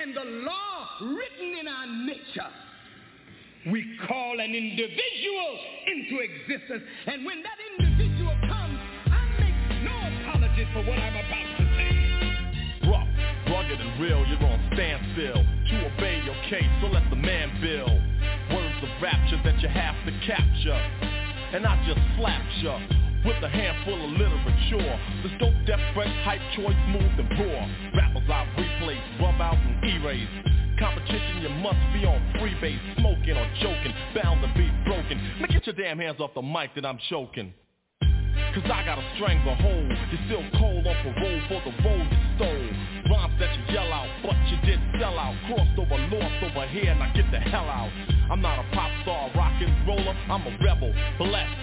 And 0.00 0.16
the 0.16 0.24
law 0.44 0.88
written 1.00 1.58
in 1.58 1.68
our 1.68 1.86
nature, 1.86 2.50
we 3.70 3.98
call 4.06 4.40
an 4.40 4.54
individual 4.54 5.58
into 5.86 6.20
existence. 6.20 6.82
And 7.06 7.24
when 7.24 7.42
that 7.42 7.58
individual 7.78 8.36
comes, 8.48 8.78
I 9.08 9.24
make 9.40 9.84
no 9.84 9.94
apologies 9.94 10.68
for 10.72 10.84
what 10.84 10.98
I'm 10.98 11.16
about 11.16 11.48
to 11.58 11.64
say. 11.76 12.88
Rough, 12.90 13.08
rugged 13.48 13.80
and 13.80 14.00
real, 14.00 14.20
you're 14.28 14.44
on 14.44 14.60
standstill 14.74 15.40
To 15.40 15.74
obey 15.94 16.20
your 16.24 16.36
case, 16.50 16.68
so 16.82 16.88
let 16.88 17.08
the 17.08 17.16
man 17.16 17.56
build 17.62 18.00
Words 18.52 18.76
of 18.82 19.02
rapture 19.02 19.40
that 19.44 19.60
you 19.62 19.68
have 19.68 19.96
to 20.04 20.12
capture. 20.26 20.80
And 21.56 21.64
I 21.66 21.80
just 21.86 22.00
slapped 22.18 22.52
ya 22.60 22.78
with 23.24 23.42
a 23.42 23.48
handful 23.48 23.96
of 23.96 24.10
literature. 24.12 25.00
The 25.24 25.30
dope, 25.38 25.56
death, 25.66 25.80
fresh, 25.94 26.12
hype, 26.24 26.40
choice, 26.54 26.76
smooth 26.92 27.24
and 27.24 27.30
raw 27.40 27.64
Rappers 27.96 28.13
I 28.28 28.46
replace, 28.56 29.04
rub 29.20 29.40
out 29.40 29.58
and 29.58 29.84
erase 29.84 30.54
Competition, 30.78 31.38
you 31.40 31.48
must 31.62 31.78
be 31.94 32.04
on 32.04 32.18
freebase. 32.34 32.80
Smoking 32.98 33.36
or 33.36 33.46
joking, 33.62 33.94
bound 34.14 34.42
to 34.42 34.50
be 34.58 34.66
broken. 34.84 35.22
Now 35.40 35.46
get 35.46 35.66
your 35.66 35.74
damn 35.74 35.98
hands 35.98 36.18
off 36.18 36.34
the 36.34 36.42
mic 36.42 36.74
that 36.74 36.84
I'm 36.84 36.98
choking. 37.08 37.54
Cause 38.54 38.66
I 38.70 38.84
got 38.84 38.98
a 38.98 39.06
stranglehold 39.14 39.90
You're 40.10 40.24
still 40.26 40.44
cold 40.58 40.86
off 40.86 40.96
on 41.06 41.14
parole 41.14 41.42
for 41.48 41.60
the 41.62 41.74
road 41.82 42.06
you 42.10 42.18
stole. 42.34 42.70
Rhymes 43.10 43.38
that 43.38 43.50
you 43.54 43.74
yell 43.74 43.92
out, 43.92 44.10
but 44.22 44.34
you 44.50 44.58
did 44.66 44.80
sell 44.98 45.18
out. 45.18 45.34
Crossed 45.46 45.78
over, 45.78 45.98
lost 46.10 46.42
over 46.42 46.66
here, 46.68 46.94
now 46.94 47.12
get 47.14 47.30
the 47.30 47.38
hell 47.38 47.66
out. 47.66 47.90
I'm 48.30 48.42
not 48.42 48.58
a 48.58 48.66
pop 48.74 48.90
star, 49.02 49.30
rock 49.36 49.54
and 49.62 49.74
roller. 49.86 50.14
I'm 50.28 50.42
a 50.42 50.58
rebel, 50.62 50.92
blessed. 51.18 51.58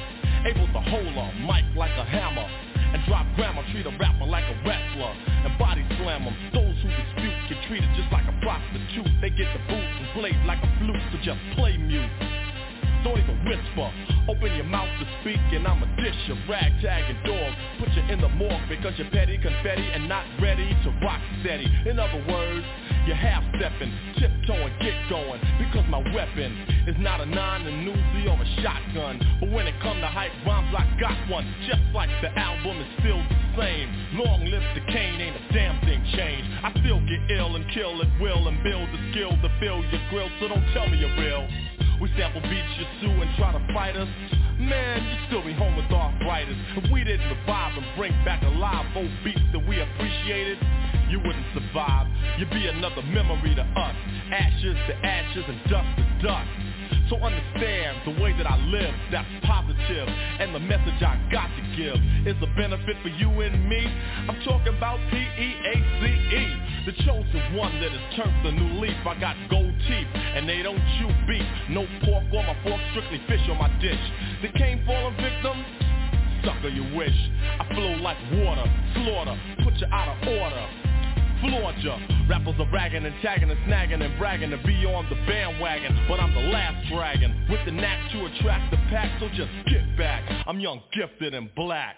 Able 0.47 0.67
to 0.67 0.81
hold 0.87 1.15
a 1.15 1.27
mic 1.43 1.67
like 1.75 1.91
a 1.97 2.05
hammer 2.05 2.70
And 2.91 2.99
drop 3.07 3.25
grammar, 3.35 3.63
treat 3.71 3.85
a 3.85 3.93
rapper 3.97 4.25
like 4.25 4.43
a 4.43 4.55
wrestler 4.67 5.13
And 5.47 5.57
body 5.57 5.85
slam 5.97 6.25
them 6.25 6.35
Those 6.51 6.75
who 6.83 6.89
dispute 6.91 7.37
get 7.47 7.59
treated 7.67 7.89
just 7.95 8.11
like 8.11 8.27
a 8.27 8.35
prostitute 8.43 9.11
They 9.21 9.31
get 9.31 9.47
the 9.55 9.61
boot 9.71 9.79
and 9.79 10.07
blade 10.13 10.39
like 10.45 10.59
a 10.59 10.69
flute 10.79 11.03
So 11.11 11.17
just 11.23 11.39
play 11.55 11.77
mute 11.77 12.11
don't 13.03 13.17
even 13.17 13.43
whisper. 13.45 13.89
Open 14.29 14.53
your 14.53 14.65
mouth 14.65 14.89
to 15.01 15.05
speak 15.21 15.41
and 15.57 15.65
I'ma 15.65 15.87
dish 15.97 16.13
your 16.27 16.37
ragtag 16.47 17.09
and 17.09 17.17
dog. 17.25 17.51
Put 17.79 17.89
you 17.97 18.03
in 18.13 18.21
the 18.21 18.29
morgue 18.29 18.69
because 18.69 18.93
you're 18.97 19.09
petty, 19.09 19.39
confetti, 19.39 19.81
and 19.81 20.07
not 20.07 20.23
ready 20.39 20.69
to 20.69 20.89
rock 21.01 21.19
steady. 21.41 21.65
In 21.89 21.97
other 21.97 22.23
words, 22.29 22.65
you're 23.05 23.15
half 23.15 23.43
stepping, 23.57 23.91
tiptoeing, 24.17 24.73
get 24.79 24.95
going. 25.09 25.41
Because 25.57 25.85
my 25.89 25.99
weapon 26.13 26.51
is 26.87 26.95
not 26.99 27.21
a 27.21 27.25
nine, 27.25 27.65
a 27.65 27.71
Uzi, 27.71 28.29
or 28.29 28.41
a 28.41 28.47
shotgun. 28.61 29.19
But 29.39 29.51
when 29.51 29.67
it 29.67 29.75
come 29.81 29.99
to 30.01 30.07
hype 30.07 30.31
rhymes, 30.45 30.73
I 30.75 30.85
got 30.99 31.17
one. 31.29 31.45
Just 31.67 31.81
like 31.93 32.09
the 32.21 32.29
album 32.37 32.77
is 32.77 32.89
still 32.99 33.17
the 33.17 33.39
same. 33.57 33.89
Long 34.13 34.45
live 34.45 34.63
the 34.75 34.81
cane, 34.91 35.21
ain't 35.21 35.35
a 35.35 35.53
damn 35.53 35.79
thing 35.81 36.03
changed. 36.15 36.47
I 36.63 36.71
still 36.81 37.01
get 37.05 37.37
ill 37.37 37.55
and 37.55 37.65
kill 37.73 38.01
at 38.01 38.09
will 38.21 38.47
and 38.47 38.61
build 38.63 38.89
the 38.89 39.01
skill 39.11 39.31
to 39.31 39.49
fill 39.59 39.81
your 39.89 40.01
grill. 40.09 40.29
So 40.39 40.47
don't 40.47 40.65
tell 40.73 40.87
me 40.87 40.97
you're 40.97 41.17
real. 41.17 41.47
We 42.01 42.09
sample 42.17 42.41
beats 42.41 42.73
you 42.77 42.85
sue 42.99 43.13
and 43.21 43.29
try 43.37 43.53
to 43.53 43.61
fight 43.73 43.95
us. 43.95 44.09
Man, 44.57 45.05
you 45.05 45.17
still 45.27 45.43
be 45.43 45.53
home 45.53 45.75
with 45.75 45.85
arthritis. 45.89 46.57
If 46.77 46.91
we 46.91 47.03
didn't 47.03 47.29
revive 47.29 47.77
and 47.77 47.85
bring 47.95 48.11
back 48.25 48.41
alive 48.43 48.85
old 48.95 49.09
beats 49.23 49.41
that 49.53 49.67
we 49.67 49.79
appreciated, 49.81 50.57
you 51.11 51.19
wouldn't 51.19 51.45
survive. 51.53 52.07
You'd 52.39 52.49
be 52.49 52.67
another 52.67 53.03
memory 53.03 53.53
to 53.55 53.61
us. 53.61 53.95
Ashes 54.31 54.77
to 54.87 54.95
ashes 55.05 55.43
and 55.47 55.59
dust 55.69 55.91
to 55.97 56.27
dust. 56.27 56.49
So 57.09 57.17
understand 57.19 58.07
the 58.07 58.23
way 58.23 58.31
that 58.37 58.47
I 58.47 58.55
live, 58.71 58.95
that's 59.11 59.27
positive. 59.43 60.07
And 60.07 60.55
the 60.55 60.59
message 60.59 61.03
I 61.03 61.19
got 61.31 61.51
to 61.51 61.63
give 61.75 61.99
is 62.23 62.39
a 62.41 62.47
benefit 62.55 62.95
for 63.03 63.09
you 63.09 63.27
and 63.41 63.67
me. 63.67 63.83
I'm 64.29 64.39
talking 64.47 64.75
about 64.75 64.99
P-E-A-C-E. 65.11 66.45
The 66.87 66.93
chosen 67.03 67.55
one 67.55 67.75
that 67.81 67.91
has 67.91 68.15
turned 68.15 68.45
the 68.45 68.51
new 68.51 68.79
leaf. 68.79 68.95
I 69.05 69.19
got 69.19 69.35
gold 69.49 69.75
teeth 69.87 70.07
and 70.15 70.47
they 70.47 70.63
don't 70.63 70.79
chew 70.99 71.11
beef. 71.27 71.43
No 71.69 71.85
pork 72.07 72.23
on 72.31 72.47
my 72.47 72.55
fork, 72.63 72.79
strictly 72.91 73.19
fish 73.27 73.43
on 73.51 73.59
my 73.59 73.69
dish. 73.83 73.99
The 74.41 74.47
cane 74.57 74.83
fallen 74.87 75.15
victim, 75.19 75.59
sucker 76.47 76.69
you 76.69 76.95
wish. 76.95 77.15
I 77.59 77.67
flow 77.75 77.99
like 77.99 78.17
water, 78.39 78.65
slaughter, 78.95 79.35
put 79.63 79.75
you 79.75 79.87
out 79.91 80.15
of 80.15 80.27
order. 80.27 80.90
Floor 81.41 81.71
Georgia. 81.81 81.97
Rappers 82.29 82.55
are 82.59 82.71
ragging 82.71 83.05
and 83.05 83.15
tagging 83.21 83.49
and 83.49 83.59
snagging 83.67 84.03
and 84.03 84.17
bragging 84.17 84.51
to 84.51 84.57
be 84.65 84.85
on 84.85 85.07
the 85.09 85.15
bandwagon. 85.27 86.05
But 86.07 86.19
I'm 86.19 86.33
the 86.33 86.51
last 86.51 86.87
dragon 86.89 87.47
with 87.49 87.59
the 87.65 87.71
knack 87.71 88.11
to 88.11 88.25
attract 88.25 88.71
the 88.71 88.77
pack, 88.89 89.19
so 89.19 89.27
just 89.29 89.51
get 89.67 89.97
back. 89.97 90.23
I'm 90.47 90.59
young, 90.59 90.81
gifted, 90.93 91.33
and 91.33 91.53
black. 91.55 91.95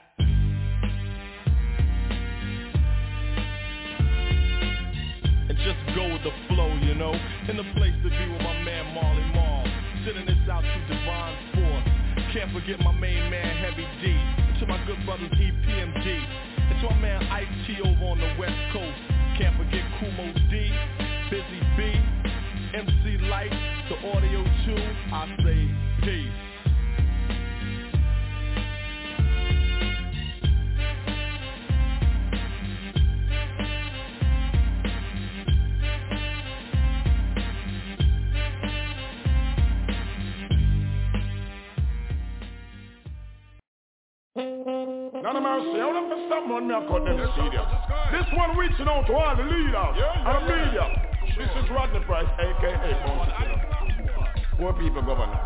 And 5.50 5.58
just 5.58 5.80
go 5.96 6.08
with 6.08 6.24
the 6.24 6.32
flow, 6.48 6.74
you 6.82 6.96
know. 6.96 7.14
In 7.50 7.58
the 7.58 7.68
place 7.76 7.94
to 8.04 8.10
be 8.10 8.26
with 8.32 8.42
my 8.42 8.64
man 8.64 8.94
Marley 8.96 9.24
Marl. 9.36 9.68
Sending 10.06 10.26
this 10.26 10.50
out 10.50 10.62
to 10.62 10.80
Divine 10.88 11.38
Force. 11.54 11.88
Can't 12.34 12.52
forget 12.52 12.80
my 12.80 12.94
main 12.94 13.30
man 13.30 13.58
Heavy 13.58 13.88
D. 14.02 14.16
To 14.60 14.68
my 14.68 14.84
good 14.86 15.04
brothers 15.06 15.32
EPMD. 15.32 16.08
And 16.72 16.82
to 16.82 16.90
my 16.90 16.98
man 16.98 17.24
Ice 17.24 17.68
T 17.68 17.78
over 17.82 18.06
on 18.06 18.20
the 18.20 18.36
West 18.40 18.56
Coast. 18.72 19.13
Can't 19.38 19.58
forget 19.58 19.84
Kumo 20.00 20.32
D, 20.52 20.72
Busy 21.32 21.60
Bee, 21.76 22.00
MC 22.76 23.18
Lyte, 23.28 23.52
the 23.90 23.96
Audio 24.10 24.44
Two. 24.64 24.78
I 25.12 25.36
say 25.44 25.62
peace. 26.04 26.54
None 45.24 45.38
of 45.38 45.44
my 45.44 45.56
mercy. 45.56 45.80
How 45.80 45.96
them 45.96 46.12
for 46.12 46.60
me 46.60 46.76
I 46.76 46.84
cut 46.84 47.08
them 47.08 47.16
studio. 47.32 47.64
This 48.12 48.28
one 48.36 48.60
reaching 48.60 48.92
out 48.92 49.08
to 49.08 49.14
all 49.16 49.32
the 49.40 49.48
leaders 49.48 49.96
and 49.96 50.36
the 50.36 50.44
media. 50.52 50.84
This 51.40 51.48
is 51.48 51.72
Rodney 51.72 52.04
Price, 52.04 52.28
aka 52.44 52.92
Poor 54.60 54.74
people 54.76 55.00
governor. 55.00 55.40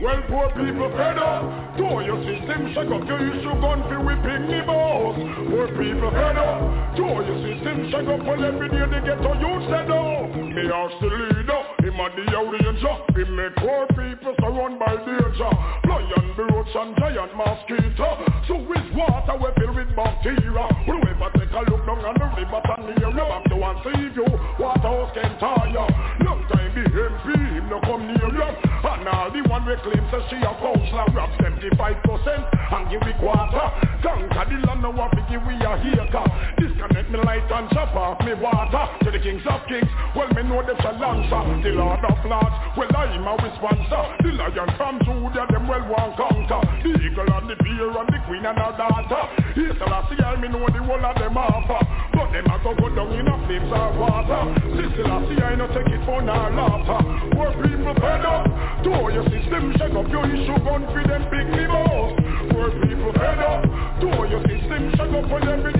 Well, 0.00 0.22
poor 0.32 0.48
people 0.56 0.88
fed 0.96 1.20
up. 1.20 1.76
Do 1.76 2.00
your 2.00 2.16
system 2.24 2.72
shake 2.72 2.88
up. 2.88 3.04
You 3.04 3.28
issue 3.28 3.60
gun 3.60 3.84
for 3.92 4.00
whipping 4.00 4.48
the 4.48 4.64
boss. 4.64 5.20
Poor 5.52 5.68
people 5.76 6.08
fed 6.08 6.40
up. 6.40 6.96
Do 6.96 7.12
your 7.28 7.36
system 7.44 7.92
shake 7.92 8.08
up. 8.08 8.24
Well, 8.24 8.40
every 8.40 8.72
day 8.72 8.88
they 8.88 9.04
get 9.04 9.20
to 9.20 9.36
you 9.36 9.52
said 9.68 9.92
up. 9.92 10.32
Me 10.32 10.64
ask 10.64 10.96
the 11.04 11.12
leader. 11.12 11.67
And 11.98 12.14
the 12.14 12.30
audience. 12.30 12.78
He 13.10 13.24
make 13.26 13.58
poor 13.58 13.82
people 13.90 14.30
surround 14.38 14.78
by 14.78 14.94
danger. 15.02 15.50
Lion, 15.82 16.30
roach 16.38 16.70
and 16.78 16.94
giant 16.94 17.34
mosquito. 17.34 18.06
So 18.46 18.54
with 18.54 18.86
water 18.94 19.34
we 19.34 19.50
fill 19.58 19.74
with 19.74 19.90
bacteria. 19.98 20.62
Whoever 20.86 21.26
take 21.34 21.50
a 21.50 21.62
look 21.66 21.82
down 21.90 22.06
on 22.06 22.14
the 22.14 22.28
river 22.38 22.62
and 22.62 22.86
near 22.94 23.10
back 23.10 23.42
to 23.50 23.56
one 23.58 23.82
see 23.82 24.14
you. 24.14 24.30
Waterhouse 24.62 25.10
can 25.10 25.42
tire. 25.42 25.90
Long 26.22 26.46
time 26.46 26.70
the 26.70 26.86
MP 26.86 27.34
him 27.34 27.66
no 27.66 27.82
come 27.82 28.06
near 28.06 28.30
you. 28.30 28.46
And 28.46 29.02
now 29.02 29.26
the 29.34 29.42
one 29.50 29.66
we 29.66 29.74
claim 29.82 30.06
says 30.14 30.22
she 30.30 30.38
a 30.38 30.54
counselor 30.54 31.10
grab 31.10 31.34
75% 31.42 31.98
and 31.98 32.84
give 32.94 33.02
me 33.02 33.12
quarter. 33.18 33.66
Conquer 34.06 34.46
the 34.46 34.56
land 34.70 34.86
now 34.86 34.94
what 34.94 35.10
give 35.26 35.42
we 35.42 35.58
a 35.66 35.74
haker. 35.82 36.57
Disconnect 36.88 37.10
me 37.10 37.18
light 37.20 37.52
and 37.52 37.68
chop 37.70 37.94
off 37.94 38.20
me 38.24 38.32
water. 38.34 38.84
To 39.04 39.10
the 39.10 39.18
kings 39.20 39.44
of 39.44 39.60
kings, 39.68 39.88
well 40.16 40.28
me 40.32 40.42
know 40.48 40.64
them 40.64 40.76
shall 40.80 40.96
answer. 40.96 41.68
The 41.68 41.76
lord 41.76 42.00
of 42.00 42.16
lords, 42.24 42.56
well 42.76 42.88
I 42.96 43.12
am 43.12 43.28
a 43.28 43.48
sponsor. 43.60 44.02
The 44.24 44.32
lion 44.32 44.70
from 44.76 44.96
Judah, 45.04 45.44
them 45.52 45.68
well 45.68 45.84
want 45.84 46.16
conquer. 46.16 46.60
The 46.80 46.96
eagle 46.96 47.28
and 47.28 47.50
the 47.50 47.56
bear 47.60 47.92
and 47.92 48.08
the 48.08 48.18
queen 48.24 48.44
and 48.44 48.56
her 48.56 48.72
daughter. 48.72 49.22
Yes, 49.52 49.76
I 49.84 50.00
see 50.08 50.40
me 50.40 50.48
know 50.48 50.64
the 50.64 50.80
whole 50.80 51.04
of 51.04 51.14
them 51.20 51.36
offer. 51.36 51.80
But 52.16 52.32
them 52.32 52.48
a 52.48 52.56
go 52.64 52.72
go 52.72 52.88
down 52.88 53.12
in 53.12 53.28
a 53.28 53.36
flames 53.44 53.72
of 53.72 53.92
water. 54.00 54.42
Sister, 54.80 55.04
I 55.04 55.18
see 55.28 55.40
I 55.44 55.54
no 55.60 55.68
take 55.68 55.92
it 55.92 56.02
for 56.08 56.22
no 56.24 56.32
laughter. 56.32 57.00
Poor 57.36 57.52
people 57.68 57.94
fed 58.00 58.24
up. 58.24 58.48
To 58.84 58.92
your 59.12 59.26
system 59.28 59.76
shake 59.76 59.92
up 59.92 60.08
your 60.08 60.24
issue 60.24 60.56
gun 60.64 60.88
for 60.88 61.04
them 61.04 61.22
big 61.28 61.68
boss. 61.68 62.16
Poor 62.48 62.72
people 62.80 63.12
fed 63.12 63.40
up. 63.44 63.60
To 64.00 64.08
your 64.24 64.42
system 64.48 64.88
shake 64.96 65.12
up 65.12 65.28
for 65.28 65.42
every 65.44 65.72
day 65.72 65.77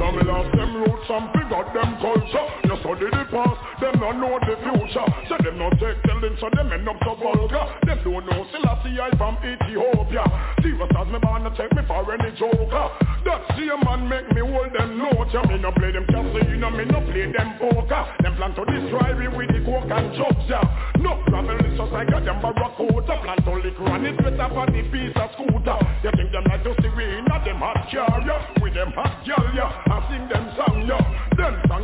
up. 0.00 0.10
Some 0.10 0.26
lost 0.26 0.56
them 0.56 0.74
roots, 0.80 1.06
some 1.06 1.28
forgot 1.32 1.74
them 1.74 1.90
culture. 2.00 2.46
You 2.64 2.76
study 2.80 3.08
the 3.12 3.24
past, 3.30 3.60
them 3.80 3.94
not 4.00 4.16
know 4.16 4.38
the 4.40 4.56
future. 4.58 5.06
So 5.28 5.36
them 5.38 5.58
not 5.58 5.76
take 5.78 6.00
telling, 6.02 6.36
so 6.40 6.48
them 6.50 6.72
end 6.72 6.88
up 6.88 6.96
so 7.04 7.14
vulgar. 7.14 7.64
Them 7.84 7.98
don't 8.02 8.26
know 8.26 8.46
Selassie 8.50 8.98
I 8.98 9.10
from 9.16 9.36
Ethiopia. 9.44 10.24
Serious 10.62 10.90
as 10.96 11.08
me 11.12 11.18
born 11.20 11.44
to 11.44 11.50
take 11.54 11.72
me 11.76 11.82
for 11.86 12.02
any 12.10 12.32
joker. 12.34 12.86
That 13.28 13.44
same 13.54 13.80
man 13.84 14.08
make 14.08 14.26
me 14.32 14.40
hold 14.40 14.72
them 14.72 14.98
notes. 14.98 15.30
Yeah, 15.30 15.44
me 15.46 15.60
no 15.60 15.70
play 15.72 15.92
them 15.92 16.06
casino, 16.08 16.70
me 16.70 16.84
no 16.88 17.00
play 17.04 17.30
them 17.30 17.60
poker. 17.60 18.02
Them 18.24 18.34
plan 18.34 18.54
to 18.56 18.64
destroy 18.64 19.14
me 19.14 19.28
with 19.28 19.52
the 19.52 19.60
coke 19.62 19.90
and 19.92 20.08
drugs, 20.16 20.48
yeah. 20.48 20.64
No 20.98 21.20
travel 21.28 21.60
is 21.60 21.76
just 21.76 21.92
like 21.92 22.08
a 22.08 22.18
them 22.24 22.40
barracuda. 22.40 23.14
Plan 23.20 23.38
to 23.44 23.52
lick 23.60 23.78
run 23.78 24.06
it 24.06 24.16
better 24.16 24.48
for 24.48 24.66
the 24.66 24.82
piece 24.88 25.14
of 25.14 25.28
scooter. 25.36 25.78
You 26.02 26.10
think 26.16 26.32
them 26.32 26.44
like 26.48 26.64
to 26.64 26.72
see 26.80 26.90
we 26.96 27.04
in 27.04 27.28
them 27.28 27.60
hot 27.60 27.84
car, 27.92 28.24
yeah. 28.24 28.62
With 28.62 28.74
them 28.74 28.92
hot 28.96 29.20
girl, 29.28 29.44
yeah. 29.54 29.89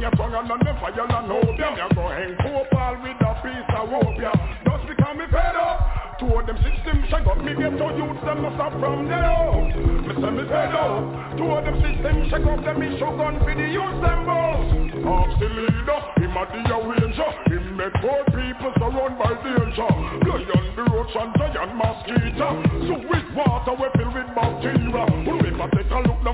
Them 0.06 0.14
song 0.22 0.30
you 0.30 0.38
song 0.38 0.54
and 0.54 0.62
them 0.62 0.76
fire 0.78 1.02
and 1.02 1.26
hope, 1.26 1.58
yeah. 1.58 1.74
Me 1.74 1.82
a 1.82 1.88
go 1.90 2.06
hang 2.06 2.38
copal 2.38 2.94
with 3.02 3.26
a 3.26 3.30
piece 3.42 3.74
of 3.74 3.90
rope, 3.90 4.14
yeah. 4.22 4.38
Just 4.62 4.86
become 4.86 5.18
me 5.18 5.26
fed 5.34 5.58
up. 5.58 5.82
Two 6.22 6.30
of 6.30 6.46
them 6.46 6.54
systems 6.62 7.10
shake 7.10 7.26
up, 7.26 7.42
me 7.42 7.50
get 7.58 7.74
to 7.74 7.86
youth, 7.90 8.22
them 8.22 8.38
no 8.38 8.54
stop 8.54 8.70
from 8.78 9.10
there. 9.10 9.26
Me 10.06 10.14
say 10.14 10.30
me 10.30 10.46
fed 10.46 10.78
up. 10.78 11.02
Two 11.34 11.50
of 11.50 11.58
them 11.66 11.74
systems 11.82 12.22
shake 12.30 12.46
up, 12.46 12.62
them 12.62 12.86
issue 12.86 13.12
gun 13.18 13.34
for 13.42 13.50
the 13.50 13.66
youth, 13.66 13.98
them 13.98 14.20
boss. 14.30 14.62
Ask 14.94 15.42
the 15.42 15.48
leader, 15.50 16.00
him 16.22 16.38
a 16.38 16.42
the 16.54 16.60
arranger. 16.70 17.30
Him 17.50 17.66
make 17.74 17.98
poor 17.98 18.22
people 18.30 18.72
surround 18.78 19.18
by 19.18 19.34
danger. 19.42 19.90
Lion, 20.22 20.66
the 20.78 20.82
roach 20.86 21.18
and 21.18 21.34
giant 21.34 21.74
mosquito. 21.74 22.62
So 22.86 22.94
with 23.10 23.26
water 23.34 23.74
we 23.74 23.90
fill 23.98 24.14
with 24.14 24.30
bacteria. 24.38 25.15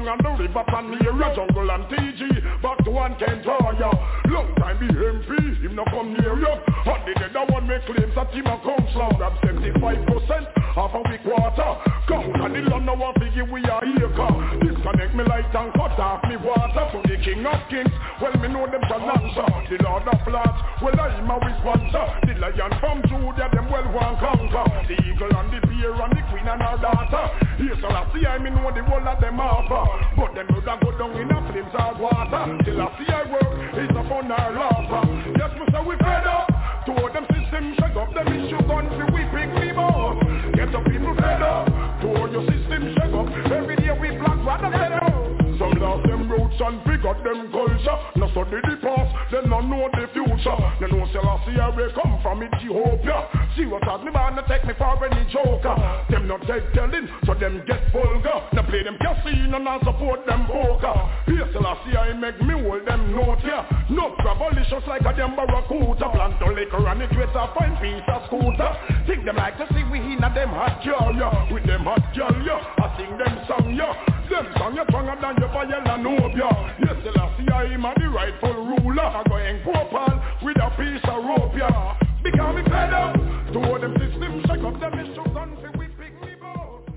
Down 0.04 0.24
on 0.26 0.36
the 0.36 0.42
river 0.42 0.64
Panera, 0.68 1.34
jungle 1.34 1.70
and 1.70 1.84
TG. 1.86 2.62
Back 2.62 2.84
to 2.84 2.90
one 2.90 3.14
Kentaya. 3.14 3.90
Long 4.26 4.54
time 4.56 4.78
the 4.80 4.92
MP, 4.92 5.62
him 5.62 5.74
no 5.74 5.84
come 5.84 6.14
near 6.14 6.38
ya 6.38 6.58
And 6.86 7.02
the 7.06 7.38
other 7.38 7.52
one 7.52 7.66
make 7.66 7.84
claims 7.86 8.14
that 8.14 8.30
him 8.34 8.46
a 8.46 8.58
counselor. 8.62 9.10
Grab 9.18 9.34
75% 9.42 10.62
half 10.74 10.94
a 10.94 11.02
week 11.10 11.24
water. 11.24 11.70
Count 12.08 12.34
and 12.34 12.54
the 12.54 12.70
land 12.70 12.86
now 12.86 12.98
a 12.98 13.12
figure 13.18 13.46
we 13.46 13.62
are 13.66 13.82
acre. 13.82 14.32
Disconnect 14.62 15.14
me 15.14 15.24
light 15.24 15.54
and 15.54 15.72
cut 15.74 15.98
off 15.98 16.22
me 16.26 16.36
water. 16.36 16.84
To 16.92 16.98
the 17.06 17.16
king 17.22 17.46
of 17.46 17.62
kings, 17.70 17.92
well 18.20 18.34
me 18.42 18.48
know 18.48 18.66
them 18.66 18.82
shall 18.88 19.06
answer. 19.06 19.46
The 19.70 19.76
lord 19.84 20.06
of 20.08 20.22
lords, 20.26 20.58
well 20.82 20.98
I 20.98 21.14
am 21.14 21.30
a 21.30 21.36
sponsor. 21.62 22.06
The 22.26 22.34
lion 22.40 22.72
from 22.80 23.02
Judah, 23.06 23.48
them 23.54 23.70
well 23.70 23.86
want 23.92 24.18
conquer. 24.18 24.66
The 24.88 24.96
eagle 25.06 25.30
and 25.30 25.48
the 25.52 25.60
bear 25.66 25.94
and 25.94 26.12
the 26.12 26.22
queen 26.30 26.48
and 26.48 26.62
her 26.62 26.78
daughter. 26.80 27.51
So 27.80 27.86
I 27.88 28.10
see 28.14 28.26
I 28.26 28.38
me 28.38 28.50
know 28.50 28.70
the 28.74 28.82
whole 28.82 29.06
of 29.06 29.20
them 29.20 29.38
offer. 29.38 29.86
But 30.16 30.34
them 30.34 30.46
would 30.54 30.64
go 30.66 30.90
down 30.98 31.14
in 31.14 31.30
a 31.30 31.38
flames 31.50 31.74
of 31.74 32.00
water. 32.00 32.58
Till 32.64 32.82
I 32.82 32.88
see 32.98 33.06
I 33.06 33.22
work, 33.30 33.50
it's 33.78 33.90
a 33.94 34.02
fun 34.10 34.30
or 34.30 34.48
laughter. 34.54 35.02
Yes, 35.38 35.52
me 35.54 35.64
say 35.70 35.82
we 35.86 35.94
fed 36.02 36.26
up. 36.26 36.50
Two 36.86 36.98
of 36.98 37.12
them 37.14 37.26
systems 37.30 37.78
shake 37.78 37.94
up, 37.94 38.10
them 38.14 38.26
issue 38.34 38.58
gun 38.66 38.90
for 38.90 39.06
we 39.14 39.22
pick 39.30 39.50
me 39.62 39.70
boss. 39.70 40.18
Get 40.58 40.74
the 40.74 40.80
people 40.90 41.14
fed 41.14 41.42
up. 41.42 41.70
Two 42.02 42.10
of 42.10 42.32
your 42.34 42.42
systems 42.50 42.98
shake 42.98 43.14
up. 43.14 43.30
Every 43.50 43.76
day 43.76 43.94
we 43.94 44.10
black 44.18 44.42
rather 44.42 44.70
fed 44.74 44.98
up. 44.98 45.14
Some 45.58 45.78
lost 45.78 46.02
them 46.06 46.26
roots 46.26 46.58
and 46.58 46.82
forgot 46.82 47.22
them 47.22 47.50
culture. 47.54 47.98
No 48.18 48.26
study 48.34 48.58
the 48.66 48.74
past, 48.82 49.10
them 49.30 49.50
no 49.50 49.60
know 49.60 49.86
the 49.94 50.10
future. 50.10 50.21
They 50.42 50.90
know 50.90 51.06
Selassie 51.14 51.54
I 51.54 51.70
will 51.70 51.92
come 51.94 52.18
from 52.18 52.42
Ethiopia. 52.42 53.30
See 53.54 53.66
what 53.66 53.84
has 53.84 54.02
me 54.02 54.10
born 54.10 54.34
to 54.34 54.42
take 54.50 54.66
me 54.66 54.74
for 54.74 54.98
any 55.06 55.22
joker. 55.30 55.78
Them 56.10 56.26
not 56.26 56.42
take 56.50 56.66
telling, 56.74 57.06
so 57.22 57.34
them 57.34 57.62
get 57.62 57.78
vulgar. 57.94 58.50
They 58.50 58.62
play 58.66 58.82
them 58.82 58.98
casino 58.98 59.62
I 59.62 59.78
support 59.86 60.26
them 60.26 60.46
poker. 60.50 60.98
Here 61.30 61.46
Selassie 61.54 61.94
I 61.94 62.12
make 62.18 62.42
me 62.42 62.58
hold 62.58 62.82
them 62.86 63.14
note 63.14 63.38
here. 63.46 63.62
No 63.90 64.18
gravelicious 64.18 64.82
like 64.88 65.06
a 65.06 65.14
them 65.14 65.36
barracuda. 65.38 66.10
Plant 66.10 66.34
to 66.42 66.50
liquor 66.50 66.90
and 66.90 67.02
it 67.02 67.14
with 67.14 67.30
a 67.38 67.44
fine 67.54 67.78
piece 67.78 68.02
of 68.10 68.26
scooter. 68.26 68.70
Think 69.06 69.24
them 69.24 69.36
like 69.36 69.58
to 69.62 69.66
see 69.70 69.86
we 69.94 70.02
in 70.02 70.26
a 70.26 70.30
them 70.34 70.50
hot 70.50 70.82
girl, 70.82 71.14
yeah. 71.14 71.54
With 71.54 71.66
them 71.70 71.86
hot 71.86 72.02
girl, 72.18 72.34
yeah. 72.42 72.82
I 72.82 72.90
sing 72.98 73.14
them 73.14 73.46
song, 73.46 73.70
yeah. 73.78 73.94
Them 74.26 74.50
song 74.58 74.74
you 74.74 74.82
stronger 74.90 75.14
than 75.22 75.36
your 75.38 75.54
fire 75.54 75.70
and 75.70 76.34
yeah. 76.34 76.74
Yes, 76.82 76.96
Selassie 77.06 77.46
I 77.52 77.78
am 77.78 77.84
a 77.84 77.94
the 77.94 78.08
rightful 78.08 78.54
ruler. 78.54 79.06
I 79.06 79.22
go 79.28 79.36
and 79.36 79.62
Gopal 79.62 80.31
with 80.44 80.56
a 80.56 80.70
piece 80.76 81.04
of 81.08 81.24
rope, 81.24 81.52
yeah. 81.56 81.98
Become 82.22 82.56
me 82.56 82.62
fed 82.64 82.92
up. 82.92 83.14
Two 83.52 83.60
of 83.60 83.80
them 83.80 83.94
systems 83.98 84.44
shake 84.46 84.64
up 84.64 84.80
them 84.80 84.98
issue 84.98 85.24
gun 85.34 85.56
for 85.60 85.70
we 85.78 85.86
pick 85.88 86.14
me 86.22 86.34
both. 86.40 86.88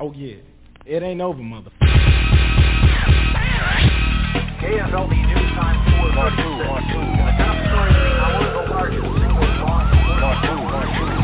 Oh 0.00 0.12
yeah, 0.12 0.36
it 0.86 1.02
ain't 1.02 1.20
over, 1.20 1.42
mother. 1.42 1.70
KFLD 4.60 5.14
News 5.26 5.50
Time 5.54 5.78
4 6.00 6.12
Part 6.14 6.32
2, 6.36 6.42
Part 6.66 6.84
2. 6.92 6.98
The 6.98 7.32
top 7.38 7.56
story 7.64 7.90
of 7.90 8.00
the 8.00 8.12
hour, 8.20 8.44
the 8.52 8.62
largest 8.70 9.02
single 9.02 9.50
law 9.64 9.80
enforcement 9.92 11.23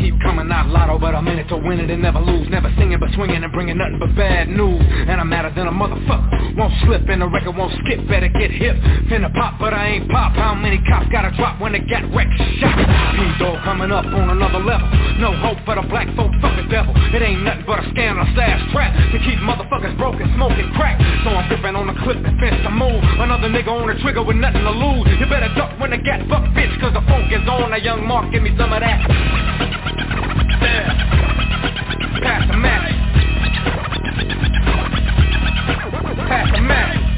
I'm 0.00 0.48
not 0.48 0.72
lotto, 0.72 0.96
but 0.96 1.14
I'm 1.14 1.28
in 1.28 1.36
it 1.36 1.52
to 1.52 1.56
win 1.60 1.84
it 1.84 1.90
and 1.92 2.00
never 2.00 2.18
lose. 2.18 2.48
Never 2.48 2.72
singing 2.80 2.96
but 2.96 3.12
swinging 3.12 3.44
and 3.44 3.52
bringing 3.52 3.76
nothing 3.76 4.00
but 4.00 4.16
bad 4.16 4.48
news. 4.48 4.80
And 4.80 5.20
I'm 5.20 5.28
madder 5.28 5.52
than 5.52 5.68
a 5.68 5.70
motherfucker. 5.70 6.56
Won't 6.56 6.72
slip 6.88 7.04
and 7.12 7.20
the 7.20 7.28
record 7.28 7.52
won't 7.60 7.76
skip. 7.84 8.00
Better 8.08 8.32
get 8.32 8.48
hip. 8.50 8.72
Finna 9.12 9.28
pop, 9.36 9.60
but 9.60 9.76
I 9.76 10.00
ain't 10.00 10.08
pop. 10.08 10.32
How 10.32 10.56
many 10.56 10.80
cops 10.88 11.12
gotta 11.12 11.28
drop 11.36 11.60
when 11.60 11.76
they 11.76 11.84
got 11.84 12.08
wrecked? 12.16 12.32
Shot. 12.56 12.72
P-Dog 12.72 13.60
coming 13.68 13.92
up 13.92 14.08
on 14.08 14.32
another 14.32 14.64
level. 14.64 14.88
No 15.20 15.36
hope 15.44 15.60
for 15.68 15.76
the 15.76 15.84
black 15.92 16.08
folk 16.16 16.32
fucking 16.40 16.72
devil. 16.72 16.96
It 17.12 17.20
ain't 17.20 17.44
nothing 17.44 17.68
but 17.68 17.84
a 17.84 17.90
scandal 17.92 18.24
slash 18.32 18.64
trap 18.72 18.96
to 18.96 19.18
keep 19.20 19.36
motherfuckers 19.44 19.92
broken, 20.00 20.24
smoking 20.40 20.72
crack. 20.72 20.96
So 21.20 21.36
I'm 21.36 21.44
gripping 21.52 21.76
on 21.76 21.84
the 21.84 21.96
clip 22.00 22.16
and 22.16 22.32
fence 22.40 22.56
to 22.64 22.72
move. 22.72 23.04
Another 23.20 23.52
nigga 23.52 23.68
on 23.68 23.84
the 23.92 24.00
trigger 24.00 24.24
with 24.24 24.40
nothing 24.40 24.64
to 24.64 24.72
lose. 24.72 25.04
You 25.20 25.28
better 25.28 25.52
duck 25.52 25.76
when 25.76 25.92
the 25.92 26.00
gat 26.00 26.24
fuck 26.32 26.48
bitch, 26.56 26.72
cause 26.80 26.96
the 26.96 27.04
funk 27.04 27.28
is 27.28 27.44
on. 27.44 27.76
That 27.76 27.84
young 27.84 28.08
Mark, 28.08 28.32
give 28.32 28.40
me 28.42 28.56
some 28.56 28.72
of 28.72 28.80
that. 28.80 29.69
Pass 32.22 32.46
the 32.48 32.56
match. 32.56 32.94
Pass 36.28 36.50
the 36.54 36.60
match. 36.62 37.09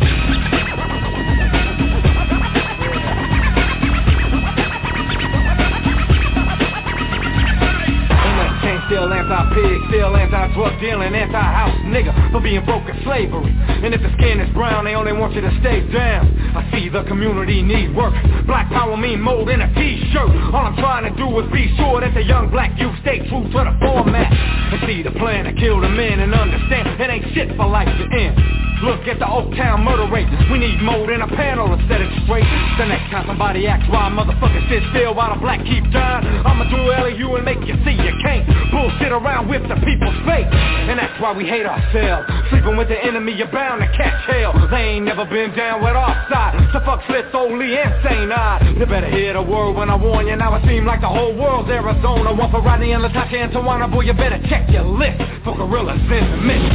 Anti-pig, 9.53 9.81
still 9.89 10.17
anti-drug 10.17 10.81
dealing, 10.81 11.15
anti-house 11.15 11.77
nigga 11.85 12.33
for 12.33 12.41
being 12.41 12.65
broke 12.65 12.89
in 12.89 12.97
slavery. 13.05 13.53
And 13.85 13.93
if 13.93 14.01
the 14.01 14.09
skin 14.17 14.41
is 14.41 14.49
brown, 14.55 14.87
they 14.87 14.95
only 14.95 15.13
want 15.13 15.35
you 15.35 15.43
to 15.43 15.53
stay 15.61 15.85
down. 15.93 16.25
I 16.57 16.65
see 16.73 16.89
the 16.89 17.05
community 17.05 17.61
need 17.61 17.95
work. 17.95 18.15
Black 18.47 18.69
power 18.71 18.97
mean 18.97 19.21
mold 19.21 19.51
in 19.51 19.61
a 19.61 19.69
t-shirt. 19.75 20.55
All 20.57 20.65
I'm 20.65 20.77
trying 20.77 21.05
to 21.05 21.15
do 21.21 21.29
is 21.41 21.53
be 21.53 21.69
sure 21.77 22.01
that 22.01 22.15
the 22.15 22.25
young 22.25 22.51
black 22.51 22.79
youth 22.81 22.97
stay 23.03 23.19
true 23.29 23.45
to 23.45 23.61
the 23.69 23.77
format. 23.85 24.33
And 24.33 24.81
see 24.89 25.03
the 25.03 25.13
plan 25.21 25.45
to 25.45 25.53
kill 25.53 25.83
the 25.83 25.89
men 25.89 26.21
and 26.21 26.33
understand 26.33 26.89
it 27.01 27.11
ain't 27.11 27.35
shit 27.35 27.55
for 27.57 27.69
life 27.69 27.93
to 27.93 28.05
end. 28.09 28.62
Look 28.83 29.07
at 29.07 29.23
the 29.23 29.29
Old 29.31 29.55
Town 29.55 29.87
murder 29.87 30.11
rate. 30.11 30.27
We 30.51 30.59
need 30.59 30.83
more 30.83 31.07
than 31.07 31.23
a 31.23 31.31
panel 31.31 31.71
to 31.71 31.79
set 31.87 32.03
it 32.03 32.11
straight. 32.27 32.43
The 32.83 32.87
next 32.91 33.15
time 33.15 33.31
somebody 33.31 33.71
acts 33.71 33.87
why 33.87 34.11
motherfuckers 34.11 34.67
sit 34.67 34.83
still 34.91 35.15
while 35.15 35.31
the 35.31 35.39
black 35.39 35.63
keep 35.63 35.87
dying, 35.95 36.27
I'ma 36.43 36.67
do 36.67 36.83
LU 36.91 37.39
and 37.39 37.45
make 37.47 37.63
you 37.63 37.79
see 37.87 37.95
you 37.95 38.15
can't 38.27 38.43
bullshit 38.75 39.15
around 39.15 39.47
with 39.47 39.63
the 39.71 39.79
people's 39.87 40.19
fate. 40.27 40.51
And 40.91 40.99
that's 40.99 41.15
why 41.23 41.31
we 41.31 41.47
hate 41.47 41.63
ourselves. 41.63 42.27
Sleeping 42.51 42.75
with 42.75 42.91
the 42.91 42.99
enemy, 42.99 43.39
you're 43.39 43.55
bound 43.55 43.87
to 43.87 43.89
catch 43.95 44.19
hell. 44.27 44.51
They 44.67 44.99
ain't 44.99 45.07
never 45.07 45.31
been 45.31 45.55
down 45.55 45.79
with 45.79 45.95
our 45.95 46.19
side. 46.27 46.59
So 46.75 46.83
fuck 46.83 47.07
slit 47.07 47.31
solely 47.31 47.79
insane 47.79 48.35
eyed. 48.35 48.67
You 48.75 48.87
better 48.87 49.11
hear 49.11 49.39
the 49.39 49.43
word 49.47 49.79
when 49.79 49.91
I 49.91 49.97
warn 49.97 50.27
you. 50.27 50.35
Now 50.35 50.59
it 50.59 50.67
seems 50.67 50.87
like 50.91 51.07
the 51.07 51.13
whole 51.13 51.39
world's 51.39 51.71
Arizona. 51.71 52.35
One 52.35 52.51
for 52.51 52.59
Rodney 52.59 52.91
and 52.91 53.05
Latasha 53.05 53.47
and 53.47 53.53
Tawana. 53.53 53.87
Boy, 53.87 54.11
you 54.11 54.13
better 54.13 54.43
check 54.51 54.67
your 54.75 54.83
list 54.83 55.23
for 55.45 55.55
gorillas 55.55 56.03
in 56.03 56.25
the 56.35 56.41
mix. 56.43 56.67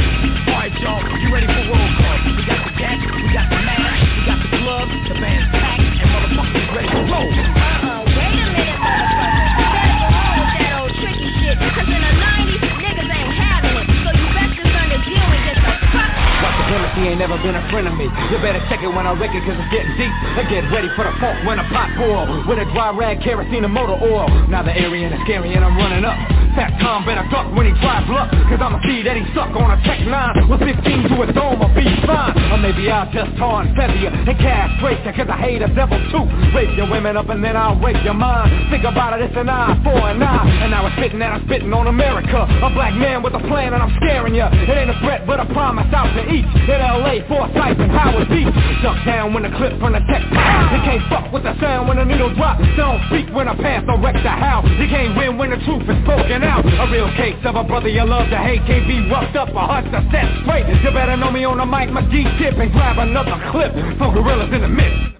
Alright, 0.48 0.72
y'all, 0.80 1.04
you 1.20 1.28
ready 1.34 1.46
for 1.46 1.68
roll 1.68 1.97
call? 1.98 2.16
We 2.38 2.42
got 2.46 2.60
the 2.62 2.72
gas, 2.78 2.98
we 3.02 3.22
got 3.34 3.46
the 3.50 3.60
mask, 3.66 4.02
we 4.14 4.20
got 4.26 4.38
the 4.38 4.50
gloves, 4.62 4.92
the 5.10 5.16
band's 5.18 5.48
packed, 5.52 5.82
and 5.82 6.08
motherfuckers 6.14 6.66
ready 6.74 6.90
to 6.94 7.02
roll. 7.10 7.28
Uh-uh, 7.28 8.00
wait 8.14 8.38
a 8.38 8.48
minute, 8.54 8.78
motherfucker. 8.78 9.46
You 9.58 9.66
better 9.74 9.96
go 9.98 10.08
on 10.08 10.34
with 10.38 10.52
that 10.54 10.72
old 10.78 10.92
tricky 11.02 11.28
shit, 11.42 11.56
cause 11.58 11.88
in 11.90 12.00
the 12.02 12.12
90s, 12.18 12.62
niggas 12.78 13.10
ain't 13.10 13.34
having 13.34 13.74
it. 13.82 13.86
So 13.86 14.08
you 14.14 14.26
best 14.32 14.52
just 14.56 14.70
learn 14.70 14.88
deal 15.08 15.26
and 15.26 15.42
get 15.44 15.56
the 15.58 15.72
fuck 15.92 16.12
White 16.38 16.56
supremacy 16.62 17.00
ain't 17.10 17.18
never 17.18 17.38
been 17.42 17.56
a 17.56 17.64
friend 17.70 17.86
of 17.88 17.94
me 17.94 18.06
You 18.30 18.36
better 18.38 18.62
check 18.70 18.82
it 18.82 18.90
when 18.90 19.06
I 19.06 19.12
wreck 19.16 19.34
it 19.34 19.42
cause 19.42 19.58
it's 19.58 19.70
getting 19.72 19.94
deep 19.98 20.14
And 20.38 20.46
get 20.48 20.62
ready 20.70 20.88
for 20.94 21.04
the 21.04 21.14
funk 21.18 21.42
when 21.46 21.58
a 21.58 21.66
pot 21.70 21.90
boil 21.98 22.26
With 22.46 22.58
a 22.62 22.66
dry 22.70 22.94
rag, 22.94 23.22
kerosene 23.22 23.64
and 23.64 23.72
motor 23.72 23.98
oil 23.98 24.28
Now 24.48 24.62
the 24.62 24.74
area 24.74 25.10
is 25.10 25.18
scary 25.24 25.54
and 25.54 25.64
I'm 25.64 25.76
running 25.76 26.04
up 26.04 26.18
Fat 26.54 26.72
Tom 26.80 27.04
better 27.04 27.26
duck 27.28 27.50
when 27.56 27.66
he 27.66 27.74
tries 27.80 28.06
luck 28.08 28.30
Cause 28.48 28.60
I'm 28.60 28.74
a 28.76 28.82
key 28.82 29.02
that 29.04 29.16
he 29.16 29.24
suck 29.34 29.52
on 29.52 29.68
a 29.72 29.78
Tech 29.84 30.00
9 30.00 30.48
With 30.48 30.60
15 30.64 31.12
to 31.12 31.14
his 31.26 31.34
dome 31.34 31.60
or 31.60 31.70
be 31.74 31.84
fine. 32.06 32.32
Or 32.52 32.58
maybe 32.58 32.88
I'll 32.90 33.10
just 33.12 33.36
tar 33.36 33.62
and 33.62 33.74
feather 33.76 33.96
And 34.08 34.36
castrate 34.38 35.04
you 35.04 35.12
cause 35.12 35.28
I 35.28 35.36
hate 35.36 35.62
a 35.62 35.68
devil 35.72 35.98
too. 36.12 36.24
Rape 36.56 36.72
your 36.76 36.88
women 36.88 37.16
up 37.16 37.28
and 37.28 37.42
then 37.44 37.56
I'll 37.56 37.76
rape 37.80 38.00
your 38.04 38.16
mind. 38.16 38.70
Think 38.70 38.84
about 38.84 39.18
it, 39.18 39.28
it's 39.28 39.36
an 39.36 39.48
eye 39.48 39.76
for 39.84 39.96
an 40.08 40.22
eye. 40.22 40.46
And 40.64 40.74
I'm 40.74 40.88
spitting 40.96 41.20
and 41.20 41.32
I'm 41.34 41.44
spitting 41.44 41.72
on 41.72 41.86
America. 41.86 42.46
A 42.46 42.70
black 42.72 42.94
man 42.94 43.22
with 43.22 43.34
a 43.34 43.42
plan 43.44 43.74
and 43.74 43.82
I'm 43.82 43.94
scaring 44.00 44.34
you 44.34 44.44
It 44.44 44.74
ain't 44.74 44.90
a 44.90 44.98
threat 45.04 45.26
but 45.26 45.40
a 45.40 45.46
promise 45.52 45.88
out 45.92 46.08
to 46.16 46.22
each. 46.32 46.48
In 46.68 46.78
LA, 46.80 47.24
Forsyth 47.28 47.78
and 47.78 47.92
Howard 47.92 48.28
Beach. 48.28 48.50
Duck 48.82 48.96
down 49.04 49.34
when 49.34 49.42
the 49.44 49.52
clip 49.58 49.78
from 49.80 49.92
the 49.92 50.02
tech 50.08 50.24
You 50.24 50.80
can't 50.86 51.04
fuck 51.12 51.32
with 51.32 51.44
the 51.44 51.54
sound 51.60 51.88
when 51.88 51.98
the 51.98 52.04
needle 52.04 52.32
drop. 52.34 52.58
Don't 52.76 53.02
speak 53.12 53.28
when 53.34 53.48
a 53.48 53.56
pass 53.56 53.84
or 53.88 54.00
wreck 54.00 54.16
the 54.22 54.32
house. 54.32 54.66
You 54.78 54.88
can't 54.88 55.16
win 55.16 55.36
when 55.36 55.50
the 55.50 55.60
truth 55.66 55.84
is 55.84 55.98
spoken 56.04 56.42
A 56.48 56.86
real 56.90 57.10
case 57.16 57.36
of 57.44 57.56
a 57.56 57.64
brother 57.64 57.88
you 57.88 58.04
love 58.04 58.30
to 58.30 58.38
hate 58.38 58.64
Can't 58.66 58.88
be 58.88 59.04
roughed 59.10 59.36
up 59.36 59.48
or 59.50 59.68
hushed 59.68 59.92
or 59.92 60.02
set 60.10 60.26
straight 60.42 60.64
You 60.82 60.90
better 60.90 61.16
know 61.16 61.30
me 61.30 61.44
on 61.44 61.58
the 61.58 61.66
mic, 61.66 61.90
my 61.90 62.02
G-tip 62.08 62.56
And 62.56 62.72
grab 62.72 62.98
another 62.98 63.36
clip 63.52 63.72
for 63.98 64.12
gorillas 64.12 64.48
in 64.52 64.62
the 64.62 64.68
mix 64.68 65.18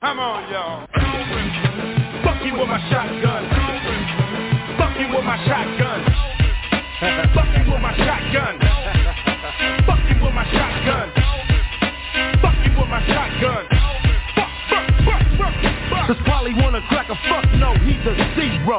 Come 0.00 0.20
on, 0.20 0.46
y'all. 0.46 0.86
Fuck 2.22 2.38
you 2.46 2.54
with 2.54 2.68
my 2.70 2.78
shotgun. 2.86 3.50
Fuck 4.78 4.94
you 4.94 5.10
with 5.10 5.24
my 5.26 5.34
shotgun. 5.42 6.06
Fuck 7.34 7.50
you 7.58 7.66
with 7.66 7.82
my 7.82 7.90
shotgun. 7.98 8.62
Fuck 9.82 9.98
you 10.06 10.22
with 10.22 10.34
my 10.38 10.46
shotgun. 10.54 11.10
Fuck 12.38 12.54
you 12.62 12.70
with 12.78 12.88
my 12.88 13.02
shotgun. 13.10 13.66
Fuck, 14.38 14.50
fuck, 14.70 14.86
fuck, 15.02 15.22
fuck, 15.34 15.54
fuck. 15.90 16.06
Does 16.06 16.22
Polly 16.30 16.54
wanna 16.54 16.80
crack 16.86 17.10
a 17.10 17.18
fuck? 17.28 17.50
No, 17.58 17.74
he's 17.82 17.98
a 18.06 18.14
zero. 18.38 18.78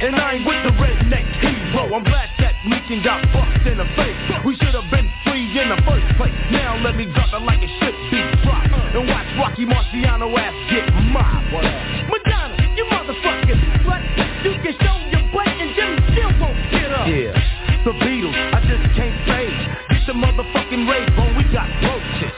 And 0.00 0.14
I 0.14 0.38
ain't 0.38 0.46
with 0.46 0.62
the 0.62 0.70
redneck 0.78 1.26
hero. 1.42 1.90
I'm 1.90 2.04
glad 2.04 2.30
that 2.38 2.54
Meekin 2.62 3.02
got 3.02 3.18
fucked 3.34 3.66
in 3.66 3.78
the 3.78 3.88
face. 3.98 4.14
We 4.46 4.54
should 4.54 4.74
have 4.78 4.86
been 4.94 5.10
free 5.26 5.50
in 5.58 5.74
the 5.74 5.80
first 5.82 6.06
place. 6.14 6.30
Now 6.54 6.78
let 6.78 6.94
me 6.94 7.10
drop 7.10 7.34
it 7.34 7.42
like 7.42 7.58
it 7.62 7.70
should 7.82 7.98
be 8.06 8.22
dropped. 8.46 8.70
And 8.94 9.10
watch 9.10 9.26
Rocky 9.34 9.66
Marciano 9.66 10.30
ass 10.38 10.54
get 10.70 10.86
mobbed. 11.10 11.50
Madonna, 11.50 12.54
you 12.78 12.86
motherfucking 12.86 13.58
slut. 13.82 14.02
You 14.46 14.54
can 14.62 14.74
show 14.78 14.96
your 15.10 15.26
butt 15.34 15.50
and 15.50 15.74
Jimmy 15.74 15.98
still 16.14 16.30
won't 16.38 16.58
get 16.70 16.94
up. 16.94 17.10
Yeah, 17.10 17.34
the 17.82 17.90
Beatles, 17.98 18.38
I 18.54 18.62
just 18.70 18.86
can't 18.94 19.18
say. 19.26 19.50
Get 19.90 20.06
the 20.06 20.14
motherfucking 20.14 20.86
rave 20.86 21.10
on, 21.18 21.34
we 21.34 21.42
got 21.50 21.66
roaches. 21.82 22.30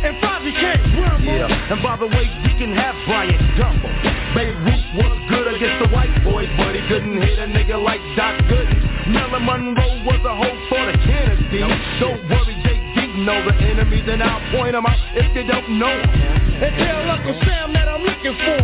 And 0.00 0.16
Bobby 0.22 0.52
can't 0.52 0.80
rumble. 0.96 1.26
Yeah. 1.26 1.74
And 1.74 1.82
by 1.82 1.96
the 1.98 2.06
way, 2.06 2.24
we 2.46 2.54
can 2.56 2.72
have 2.72 2.94
Brian 3.04 3.36
Dumble. 3.58 3.92
Babe 4.32 4.56
Ruth 4.64 4.88
was 4.96 5.12
good 5.28 5.46
against 5.54 5.84
the 5.84 5.90
white 5.92 6.14
boys, 6.24 6.48
couldn't 6.90 7.22
hit 7.22 7.38
a 7.38 7.46
nigga 7.46 7.78
like 7.78 8.02
Doc 8.18 8.34
Gooden. 8.50 9.14
Marilyn 9.14 9.46
Monroe 9.46 10.02
was 10.10 10.18
a 10.26 10.34
hoe 10.34 10.58
for 10.66 10.82
the 10.90 10.98
Kennedy. 10.98 11.62
Don't 12.02 12.18
worry, 12.26 12.58
JD 12.66 13.22
know 13.22 13.46
the 13.46 13.54
enemies, 13.62 14.02
and 14.10 14.20
I'll 14.20 14.42
point 14.50 14.74
them 14.74 14.82
out 14.82 14.98
if 15.14 15.30
they 15.30 15.46
don't 15.46 15.78
know. 15.78 15.86
And 15.86 16.72
tell 16.82 17.06
Uncle 17.14 17.38
Sam 17.46 17.72
that 17.78 17.86
I'm 17.86 18.02
looking 18.02 18.34
for. 18.42 18.58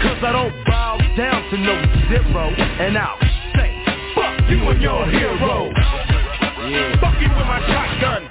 Cause 0.00 0.20
I 0.24 0.32
don't 0.32 0.56
bow 0.64 0.96
down 1.20 1.44
to 1.52 1.56
no 1.60 1.76
zero. 2.08 2.48
And 2.80 2.96
I'll 2.96 3.20
say, 3.52 3.68
fuck 4.16 4.40
you 4.48 4.64
and 4.64 4.80
your 4.80 5.04
hero. 5.12 5.68
Fuck 6.96 7.20
you 7.20 7.28
with 7.28 7.44
my 7.44 7.60
shotgun. 7.68 8.24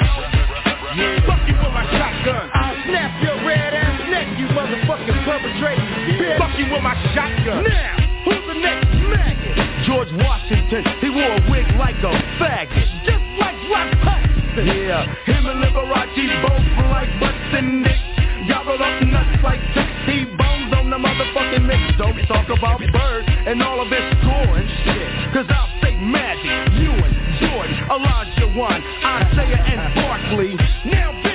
Fuck 1.30 1.46
you 1.46 1.54
with 1.54 1.74
my 1.78 1.86
shotgun. 1.86 2.50
I'll 2.50 2.82
snap 2.90 3.14
your 3.22 3.38
red 3.46 3.78
ass 3.78 4.10
neck, 4.10 4.26
you 4.42 4.50
motherfucking 4.58 5.22
perpetrator. 5.22 5.86
bitch. 6.18 6.38
Fuck 6.42 6.58
you 6.58 6.66
with 6.74 6.82
my 6.82 6.98
shotgun. 7.14 7.62
Now, 7.70 7.94
who's 8.26 8.42
the 8.50 8.58
next 8.58 8.89
maggot? 9.10 9.58
George 9.86 10.12
Washington, 10.14 10.86
he 11.02 11.10
wore 11.10 11.34
a 11.34 11.42
wig 11.50 11.66
like 11.78 11.98
a 12.06 12.14
faggot. 12.38 12.90
Just 13.06 13.26
like 13.42 13.58
Rock 13.70 13.92
Hudson. 14.06 14.66
Yeah, 14.66 15.06
him 15.26 15.46
and 15.46 15.64
Liberace 15.64 16.30
both 16.46 16.66
were 16.78 16.90
like 16.90 17.10
butts 17.20 17.54
and 17.58 17.84
dicks. 17.84 18.20
Gobbled 18.48 18.82
up 18.82 19.02
nuts 19.04 19.44
like 19.44 19.62
Tootsie 19.74 20.26
Bones 20.38 20.74
on 20.74 20.90
the 20.90 20.98
motherfucking 20.98 21.66
mix. 21.66 21.82
Don't 21.98 22.18
talk 22.26 22.50
about 22.50 22.80
Bird 22.80 23.26
and 23.46 23.62
all 23.62 23.82
of 23.82 23.90
his 23.90 24.02
score 24.22 24.58
and 24.58 24.70
shit. 24.84 25.34
Cause 25.34 25.46
I'll 25.50 25.70
say 25.82 25.94
Magic, 25.98 26.50
Ewing, 26.82 27.14
Jordan, 27.40 27.78
Olajuwon, 27.94 28.82
Isaiah 29.06 29.64
and 29.70 29.96
Barkley. 29.96 30.56
Now 30.90 31.29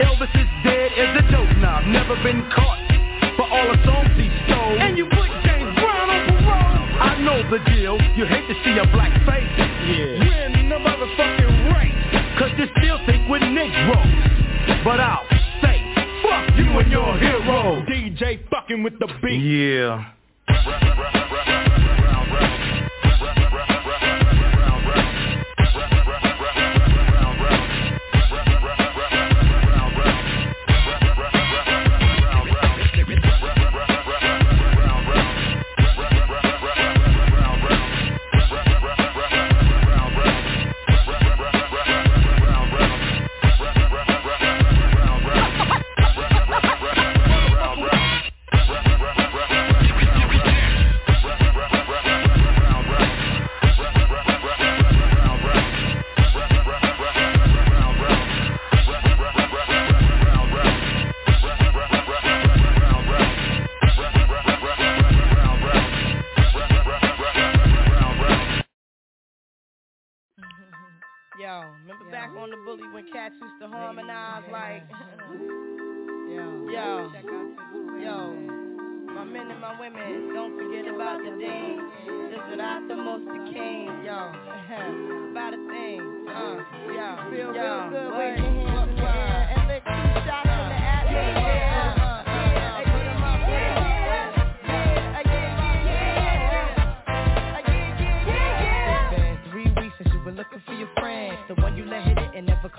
Elvis 0.00 0.34
is 0.34 0.48
dead 0.64 0.92
as 0.92 1.24
a 1.24 1.30
dope 1.30 1.56
knob. 1.58 1.84
Never 1.86 2.16
been 2.22 2.42
caught 2.54 2.78
for 3.36 3.46
all 3.48 3.66
the 3.70 3.78
songs 3.84 4.10
he 4.16 4.30
stole. 4.46 4.78
And 4.78 4.96
you 4.98 5.06
put 5.06 5.28
James 5.44 5.74
Brown 5.78 6.10
on 6.10 6.26
parole. 6.26 7.02
I 7.02 7.18
know 7.22 7.38
the 7.50 7.58
deal. 7.70 7.98
You 8.16 8.26
hate 8.26 8.46
to 8.48 8.54
see 8.64 8.78
a 8.78 8.86
black 8.92 9.12
face. 9.26 9.48
Yeah. 9.58 10.54
Win 10.54 10.68
the 10.68 10.78
motherfucking 10.78 11.74
race. 11.74 12.38
Cause 12.38 12.50
you 12.58 12.66
still 12.78 12.98
think 13.06 13.28
we're 13.28 13.40
Negroes. 13.40 14.84
But 14.84 15.00
I'll 15.00 15.26
say, 15.62 15.82
fuck 16.22 16.56
you 16.56 16.70
and 16.78 16.90
your 16.90 17.18
hero. 17.18 17.82
DJ 17.86 18.48
fucking 18.50 18.82
with 18.82 18.98
the 18.98 19.08
beat. 19.22 19.40
Yeah 19.40 20.12
cats 73.22 73.34
used 73.40 73.54
to 73.60 73.68
harmonize 73.68 74.42
like. 74.50 74.82
yo, 76.28 76.66
yo. 78.02 78.34
My 79.14 79.24
men 79.24 79.48
and 79.48 79.60
my 79.60 79.78
women, 79.78 80.34
don't 80.34 80.58
forget 80.58 80.92
about 80.92 81.18
the. 81.22 81.30
This 81.30 82.40
is 82.50 82.58
not 82.58 82.88
the 82.88 82.96
most 82.96 83.24
the 83.26 83.52
king, 83.52 83.86
yo. 84.04 84.32
about 85.30 85.54
a 85.54 85.62
thing, 85.70 86.00
uh, 86.28 86.56
yo, 86.88 87.30
Feel 87.30 87.54
yo. 87.54 87.62
real 87.62 87.90
good, 87.90 88.10
wave 88.18 88.38
your 88.38 88.66
hands 88.66 88.90
in 88.90 88.96
the 88.96 89.02
air 89.02 89.50
and 89.56 89.68
lick 89.68 90.01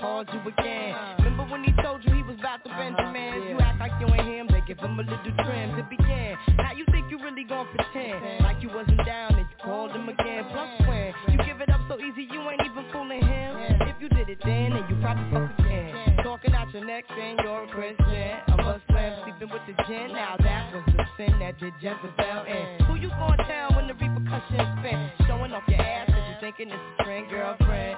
called 0.04 0.28
you 0.36 0.42
again. 0.52 0.92
Remember 1.24 1.48
when 1.48 1.64
he 1.64 1.72
told 1.82 2.04
you 2.04 2.12
he 2.12 2.24
was 2.24 2.36
about 2.38 2.60
to 2.68 2.70
Benjamin? 2.76 3.40
You 3.40 3.56
man? 3.56 3.56
You 3.56 3.60
act 3.64 3.80
like 3.80 3.96
you 4.04 4.08
ain't 4.12 4.28
him, 4.28 4.48
they 4.52 4.60
give 4.68 4.78
him 4.80 5.00
a 5.00 5.04
little 5.04 5.34
trim 5.48 5.80
to 5.80 5.84
begin. 5.88 6.36
Now 6.60 6.74
you 6.76 6.84
think 6.92 7.08
you 7.10 7.18
really 7.24 7.46
gon' 7.46 7.68
pretend 7.72 8.44
like 8.44 8.62
you 8.62 8.68
wasn't 8.68 9.00
down 9.08 9.32
and 9.40 9.48
you 9.48 9.58
called 9.64 9.96
him 9.96 10.10
again. 10.10 10.44
Plus 10.52 10.68
when 10.92 11.14
you 11.32 11.40
give 11.48 11.62
it 11.64 11.70
up 11.70 11.80
so 11.88 11.96
easy, 12.04 12.28
you 12.28 12.44
ain't 12.52 12.60
even 12.68 12.84
fooling 12.92 13.24
him. 13.24 13.56
If 13.88 13.96
you 14.04 14.10
did 14.10 14.28
it 14.28 14.40
then, 14.44 14.76
then 14.76 14.84
you 14.92 15.00
probably 15.00 15.24
fuck 15.32 15.48
again. 15.64 16.20
Talking 16.22 16.54
out 16.54 16.68
your 16.74 16.84
neck 16.84 17.06
saying 17.16 17.38
you're 17.42 17.64
a 17.64 17.68
Christian. 17.72 18.32
A 18.52 18.56
Muslim 18.60 19.12
sleeping 19.24 19.56
with 19.56 19.64
the 19.72 19.76
gin. 19.88 20.12
Now 20.12 20.36
that 20.36 20.74
was 20.76 20.84
the 21.00 21.06
sin 21.16 21.32
that 21.40 21.58
did 21.64 21.72
Jezebel 21.80 22.44
in. 22.44 22.86
Who 22.92 22.96
you 23.00 23.08
gonna 23.08 23.40
tell 23.48 23.72
when 23.80 23.88
the 23.88 23.96
repercussions 23.96 24.68
spin? 24.84 25.00
Showing 25.28 25.54
off 25.54 25.64
your 25.72 25.80
ass 25.80 26.12
'cause 26.12 26.28
you 26.28 26.36
thinking 26.44 26.68
it's 26.76 27.00
a 27.00 27.04
friend, 27.04 27.30
girlfriend. 27.30 27.96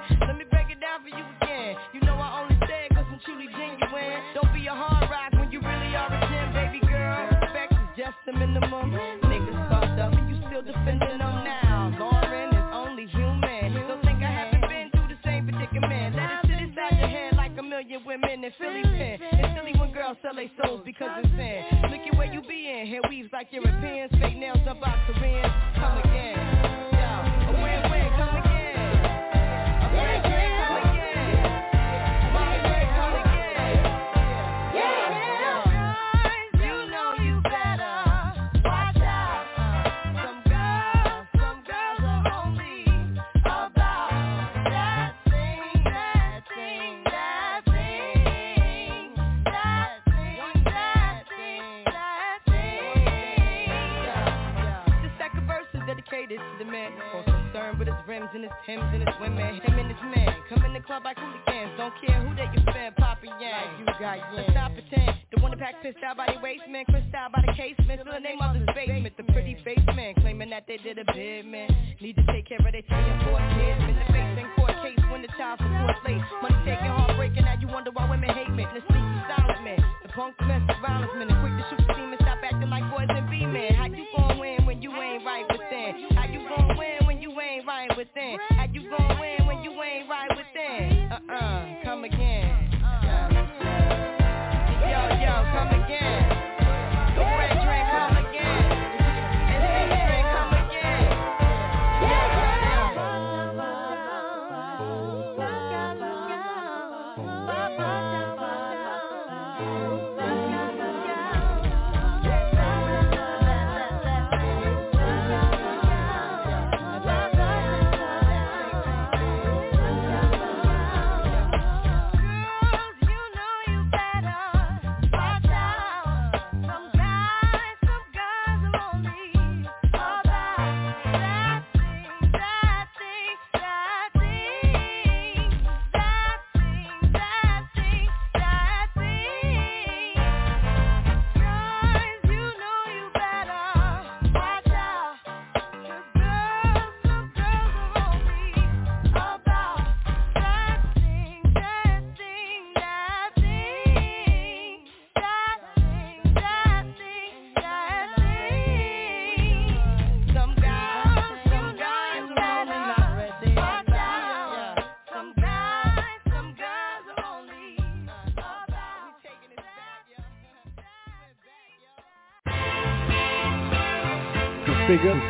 Philly 18.60 18.84
pen. 18.84 19.20
It's 19.22 19.56
silly 19.58 19.74
when 19.80 19.91
girls 19.91 20.18
sell 20.24 20.36
their 20.36 20.51
souls 20.64 20.82
because 20.86 21.10
it's 21.24 21.30
sin. 21.36 21.91
Look 21.91 22.01
at 22.08 22.18
where 22.18 22.34
you 22.34 22.41
be 22.41 22.70
in. 22.70 22.88
Hair 22.88 23.01
weaves 23.10 23.30
like 23.34 23.47
Europeans. 23.51 24.12
Fake 24.22 24.38
nails 24.38 24.60
up 24.68 24.78
out 24.86 24.99
Koreans. 25.14 25.53
Come 25.76 25.97
again. 25.99 26.35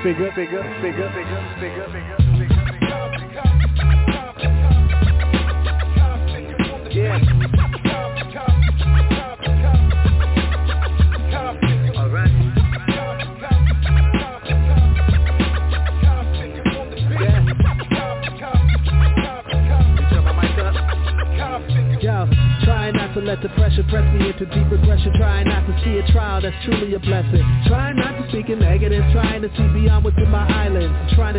Figure, 0.05 0.31
figure, 0.33 0.61
figure, 0.83 1.09
figure, 1.09 1.55
figure, 1.59 1.89
figure, 1.91 2.14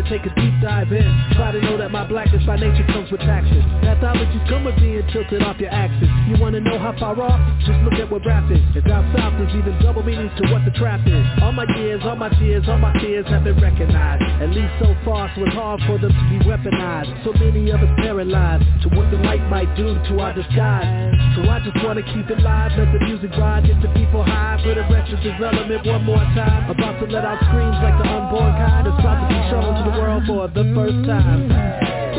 take 0.09 0.25
a 0.25 0.33
deep 0.35 0.55
dive 0.61 0.91
in. 0.91 1.07
Try 1.35 1.51
to 1.51 1.61
know 1.61 1.77
that 1.77 1.91
my 1.91 2.07
blackness 2.07 2.43
by 2.45 2.55
nature 2.55 2.85
comes 2.87 3.11
with 3.11 3.21
taxes. 3.21 3.63
Pathologies 3.83 4.43
come 4.49 4.63
with 4.63 4.75
being 4.77 5.03
tilted 5.11 5.43
off 5.43 5.59
your 5.59 5.71
axis. 5.71 6.09
You 6.27 6.35
wanna 6.39 6.59
know 6.59 6.79
how 6.79 6.97
far 6.99 7.19
off? 7.21 7.39
Just 7.59 7.79
look 7.83 7.99
at 7.99 8.09
what 8.09 8.25
rap 8.25 8.49
is. 8.51 8.59
And 8.75 8.83
down 8.83 9.11
south 9.15 9.35
there's 9.37 9.55
even 9.55 9.77
double 9.81 10.03
meanings 10.03 10.31
to 10.39 10.51
what 10.51 10.63
the 10.65 10.71
trap 10.71 11.01
is. 11.05 11.25
All 11.41 11.51
my 11.51 11.65
years, 11.77 12.01
all 12.03 12.15
my 12.15 12.29
tears, 12.39 12.63
all 12.67 12.79
my 12.79 12.93
fears 12.99 13.27
have 13.27 13.43
been 13.43 13.59
recognized 13.59 14.26
At 14.37 14.53
least 14.53 14.69
so 14.77 14.93
far 15.03 15.25
so 15.33 15.41
it's 15.41 15.53
hard 15.57 15.81
for 15.89 15.97
them 15.97 16.13
to 16.13 16.23
be 16.29 16.37
weaponized. 16.45 17.09
So 17.25 17.33
many 17.33 17.71
of 17.71 17.81
us 17.81 17.89
paralyzed 17.97 18.65
To 18.83 18.89
what 18.93 19.09
the 19.09 19.17
light 19.17 19.41
might 19.49 19.73
do 19.75 19.97
to 19.97 20.13
our 20.21 20.33
disguise. 20.33 20.93
So 21.33 21.49
I 21.49 21.57
just 21.65 21.77
wanna 21.83 22.05
keep 22.13 22.29
it 22.29 22.39
live, 22.45 22.71
let 22.77 22.93
the 22.93 23.01
music 23.05 23.31
ride 23.33 23.65
Get 23.65 23.81
the 23.81 23.89
people 23.97 24.21
high. 24.21 24.61
For 24.61 24.75
the 24.75 24.85
Arrested 24.85 25.25
Development 25.25 25.85
one 25.85 26.03
more 26.05 26.25
time. 26.37 26.69
About 26.69 26.99
to 27.01 27.05
let 27.09 27.25
out 27.25 27.41
screams 27.49 27.81
like 27.81 27.97
the 27.97 28.05
unborn 28.05 28.53
kind. 28.61 28.85
It's 28.85 28.99
about 29.01 29.25
to 29.25 29.27
be 29.33 29.39
shown 29.49 29.73
to 29.73 29.83
the 29.89 29.95
world 29.97 30.23
for 30.29 30.45
the 30.53 30.65
first 30.77 31.01
time. 31.09 31.49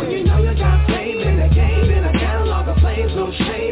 When 0.03 0.11
you 0.11 0.25
know 0.25 0.43
you 0.43 0.59
got 0.59 0.87
fame 0.91 1.23
in 1.23 1.39
the 1.39 1.55
game 1.55 1.87
in 1.87 2.03
a 2.03 2.13
catalog 2.19 2.67
of 2.67 2.79
flames, 2.83 3.15
no 3.15 3.31
shame. 3.31 3.68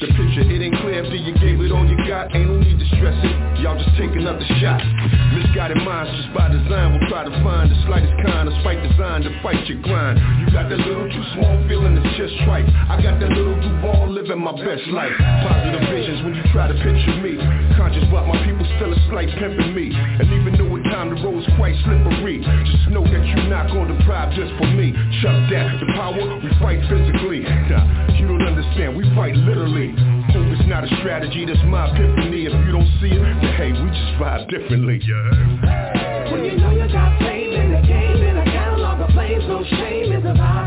The 0.00 0.08
picture, 0.12 0.44
it 0.44 0.60
ain't 0.62 0.76
clear 0.80 1.04
after 1.04 1.16
you 1.16 1.32
gave 1.38 1.60
it 1.60 1.72
all 1.72 1.86
you 1.86 1.96
got. 2.08 2.34
Ain't 2.34 2.48
no 2.48 2.58
need 2.58 2.78
to 2.78 2.86
stress 2.96 3.16
it. 3.16 3.36
Y'all 3.60 3.76
just 3.76 3.96
take 3.96 4.12
another 4.16 4.44
shot. 4.60 4.80
Misguided 5.56 5.88
minds 5.88 6.12
just 6.20 6.36
by 6.36 6.52
design 6.52 6.92
will 6.92 7.08
try 7.08 7.24
to 7.24 7.32
find 7.40 7.72
the 7.72 7.80
slightest 7.88 8.12
kind 8.28 8.44
of 8.44 8.52
spite 8.60 8.76
designed 8.84 9.24
to 9.24 9.32
fight 9.40 9.56
your 9.64 9.80
grind. 9.80 10.20
You 10.44 10.52
got 10.52 10.68
that 10.68 10.84
little 10.84 11.08
too 11.08 11.24
small 11.32 11.56
feeling, 11.64 11.96
it's 11.96 12.12
just 12.20 12.36
right. 12.44 12.68
I 12.92 13.00
got 13.00 13.16
that 13.24 13.32
little 13.32 13.56
Duval 13.64 14.12
living 14.12 14.36
my 14.36 14.52
best 14.52 14.84
life. 14.92 15.16
Positive 15.16 15.80
visions 15.88 16.20
when 16.28 16.36
you 16.36 16.44
try 16.52 16.68
to 16.68 16.76
picture 16.76 17.16
me. 17.24 17.40
Conscious 17.72 18.04
but 18.12 18.28
my 18.28 18.36
people 18.44 18.68
still 18.76 18.92
a 18.92 19.00
slight 19.08 19.32
pimping 19.40 19.72
me. 19.72 19.96
And 19.96 20.28
even 20.28 20.60
though 20.60 20.76
at 20.76 20.84
time 20.92 21.08
the 21.08 21.24
road's 21.24 21.48
quite 21.56 21.72
slippery, 21.88 22.44
just 22.44 22.92
know 22.92 23.08
that 23.08 23.24
you're 23.24 23.48
not 23.48 23.72
gonna 23.72 23.96
deprive 23.96 24.36
just 24.36 24.52
for 24.60 24.68
me. 24.76 24.92
Chuck 25.24 25.40
that, 25.56 25.80
the 25.80 25.88
power, 25.96 26.36
we 26.36 26.52
fight 26.60 26.84
physically. 26.84 27.48
Nah, 27.72 28.12
you 28.12 28.28
don't 28.28 28.44
understand, 28.44 28.92
we 28.92 29.08
fight 29.16 29.32
literally. 29.32 29.96
Not 30.66 30.82
a 30.82 30.88
strategy, 30.98 31.46
that's 31.46 31.62
my 31.64 31.86
epiphany. 31.88 32.46
If 32.46 32.52
you 32.66 32.72
don't 32.72 32.90
see 33.00 33.14
it, 33.14 33.22
hey, 33.54 33.70
we 33.70 33.88
just 33.88 34.18
vibe 34.18 34.50
differently. 34.50 35.00
Yeah. 35.00 36.32
When 36.32 36.44
you 36.44 36.58
know 36.58 36.72
you 36.72 36.90
got 36.92 37.18
fame 37.20 37.52
in 37.54 37.70
the 37.70 37.86
game, 37.86 38.20
in 38.20 38.36
a 38.36 38.44
catalog 38.44 39.00
of 39.00 39.10
flames, 39.14 39.44
no 39.46 39.62
shame 39.62 40.12
is 40.12 40.24
a 40.24 40.34
vibe, 40.34 40.65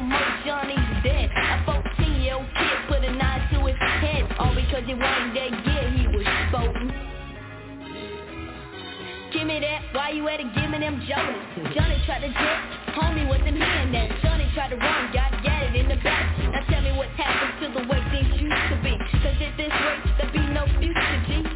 Tell 0.00 0.08
most 0.08 0.46
Johnny's 0.46 1.04
dead. 1.04 1.28
A 1.28 1.64
14 1.66 2.22
year 2.22 2.34
old 2.34 2.46
kid 2.56 2.78
put 2.88 3.04
a 3.04 3.12
knife 3.12 3.52
to 3.52 3.66
his 3.66 3.76
head. 3.76 4.24
All 4.38 4.54
because 4.54 4.84
he 4.86 4.94
wasn't 4.94 5.34
that 5.36 5.52
year 5.52 5.84
he 5.92 6.06
was 6.08 6.24
spoken. 6.48 6.88
Give 9.32 9.46
me 9.46 9.60
that, 9.60 9.94
why 9.94 10.10
you 10.10 10.26
at 10.28 10.40
it, 10.40 10.48
give 10.56 10.70
me 10.70 10.78
them 10.80 11.04
Jonas 11.06 11.76
Johnny 11.76 12.02
tried 12.04 12.26
to 12.26 12.32
jet, 12.34 12.60
homie 12.98 13.28
wasn't 13.28 13.54
hearing 13.54 13.92
that 13.92 14.10
Johnny 14.22 14.50
tried 14.54 14.70
to 14.70 14.76
run, 14.76 15.12
got 15.12 15.30
gatted 15.44 15.76
in 15.76 15.86
the 15.86 15.94
back 16.02 16.34
Now 16.50 16.66
tell 16.66 16.82
me 16.82 16.90
what 16.98 17.06
happened 17.14 17.54
to 17.62 17.80
the 17.80 17.86
way 17.86 18.02
things 18.10 18.40
used 18.40 18.66
to 18.74 18.76
be 18.82 18.90
Cause 19.22 19.38
at 19.38 19.54
this 19.54 19.70
rate, 19.70 20.02
there 20.18 20.32
be 20.32 20.42
no 20.50 20.66
future, 20.82 21.16
G 21.30 21.49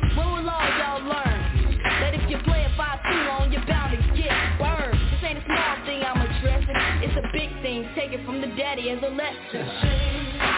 it 8.14 8.24
from 8.24 8.40
the 8.40 8.46
daddy 8.56 8.90
as 8.90 9.02
a 9.02 9.08
lesson 9.08 10.53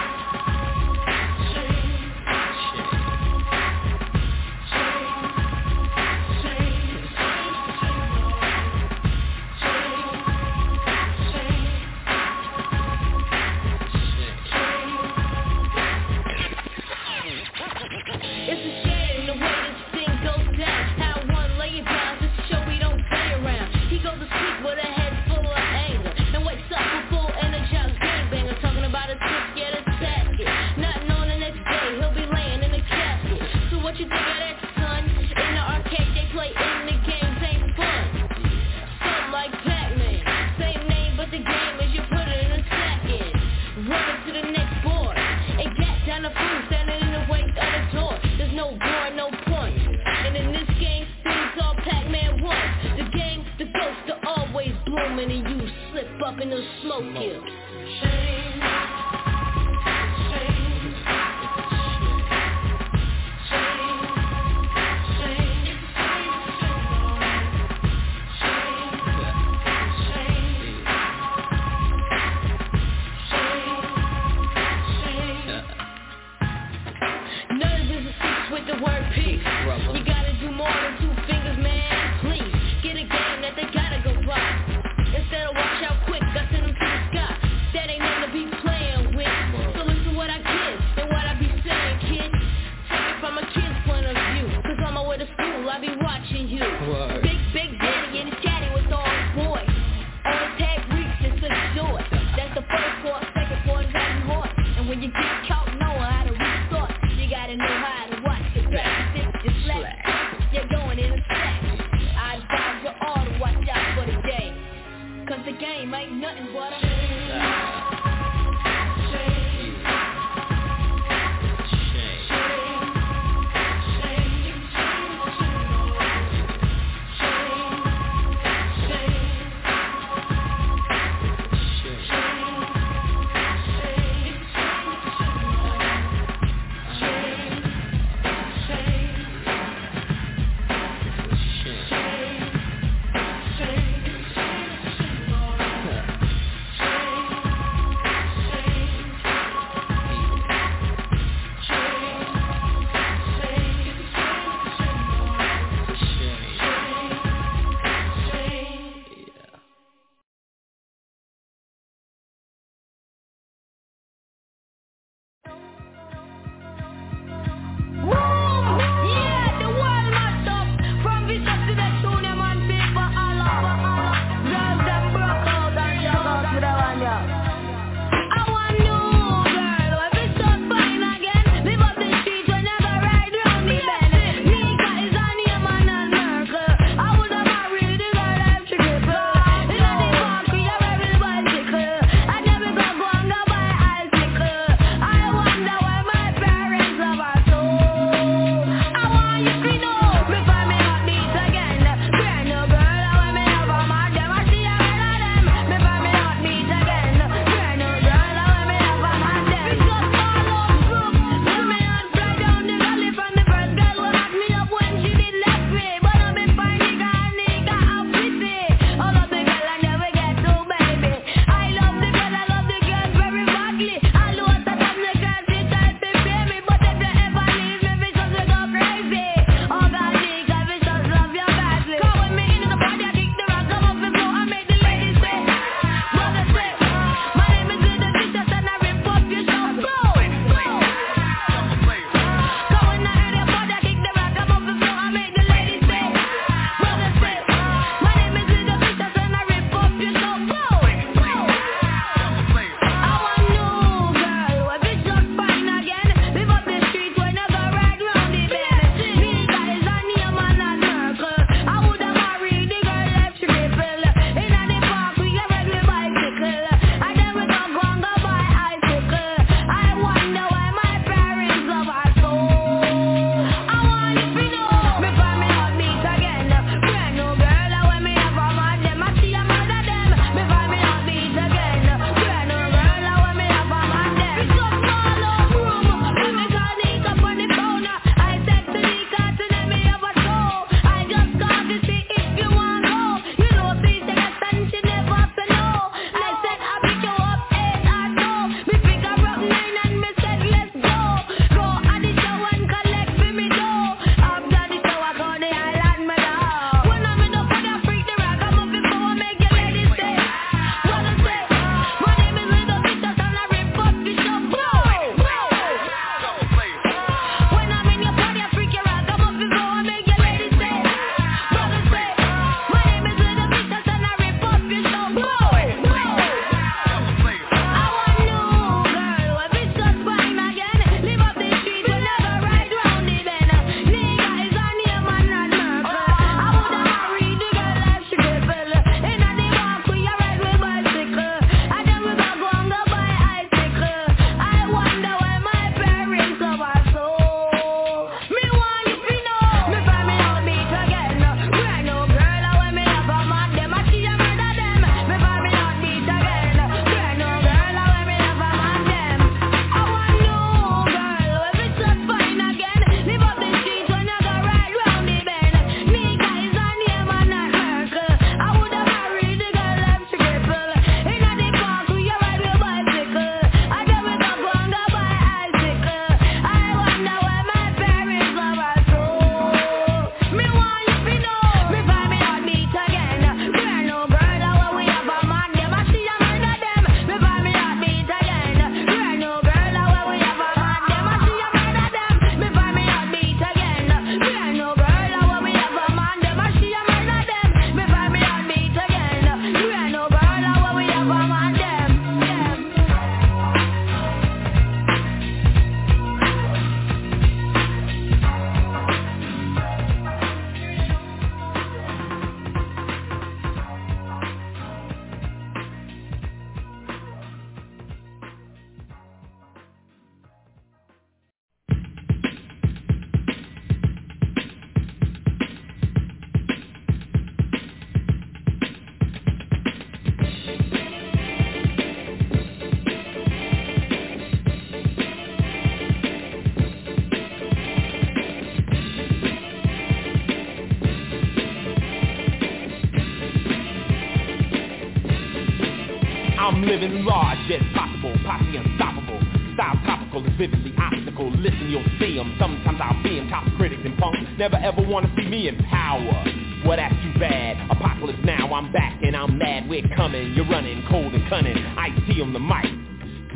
Topical 450.17 450.33
is 450.33 450.39
vividly 450.39 450.73
obstacle. 450.79 451.31
Listen, 451.31 451.69
you'll 451.69 451.85
see 451.99 452.19
'em. 452.19 452.37
Sometimes 452.39 452.81
I'll 452.81 453.03
be 453.03 453.19
'em. 453.19 453.29
Top 453.29 453.45
critics 453.59 453.83
and 453.85 453.97
punks 453.99 454.19
never 454.39 454.57
ever 454.57 454.81
wanna 454.81 455.11
see 455.15 455.27
me 455.27 455.49
in 455.49 455.57
power. 455.65 456.25
Well, 456.65 456.79
that's 456.79 456.95
too 457.03 457.19
bad. 457.19 457.59
Apocalypse 457.71 458.25
now, 458.25 458.53
I'm 458.55 458.73
back 458.73 458.95
and 459.03 459.15
I'm 459.15 459.37
mad. 459.37 459.69
We're 459.69 459.87
coming. 459.95 460.33
You're 460.35 460.47
running 460.47 460.83
cold 460.85 461.13
and 461.13 461.29
cunning. 461.29 461.59
I 461.77 461.93
see 462.07 462.23
on 462.23 462.33
the 462.33 462.41
mic. 462.41 462.65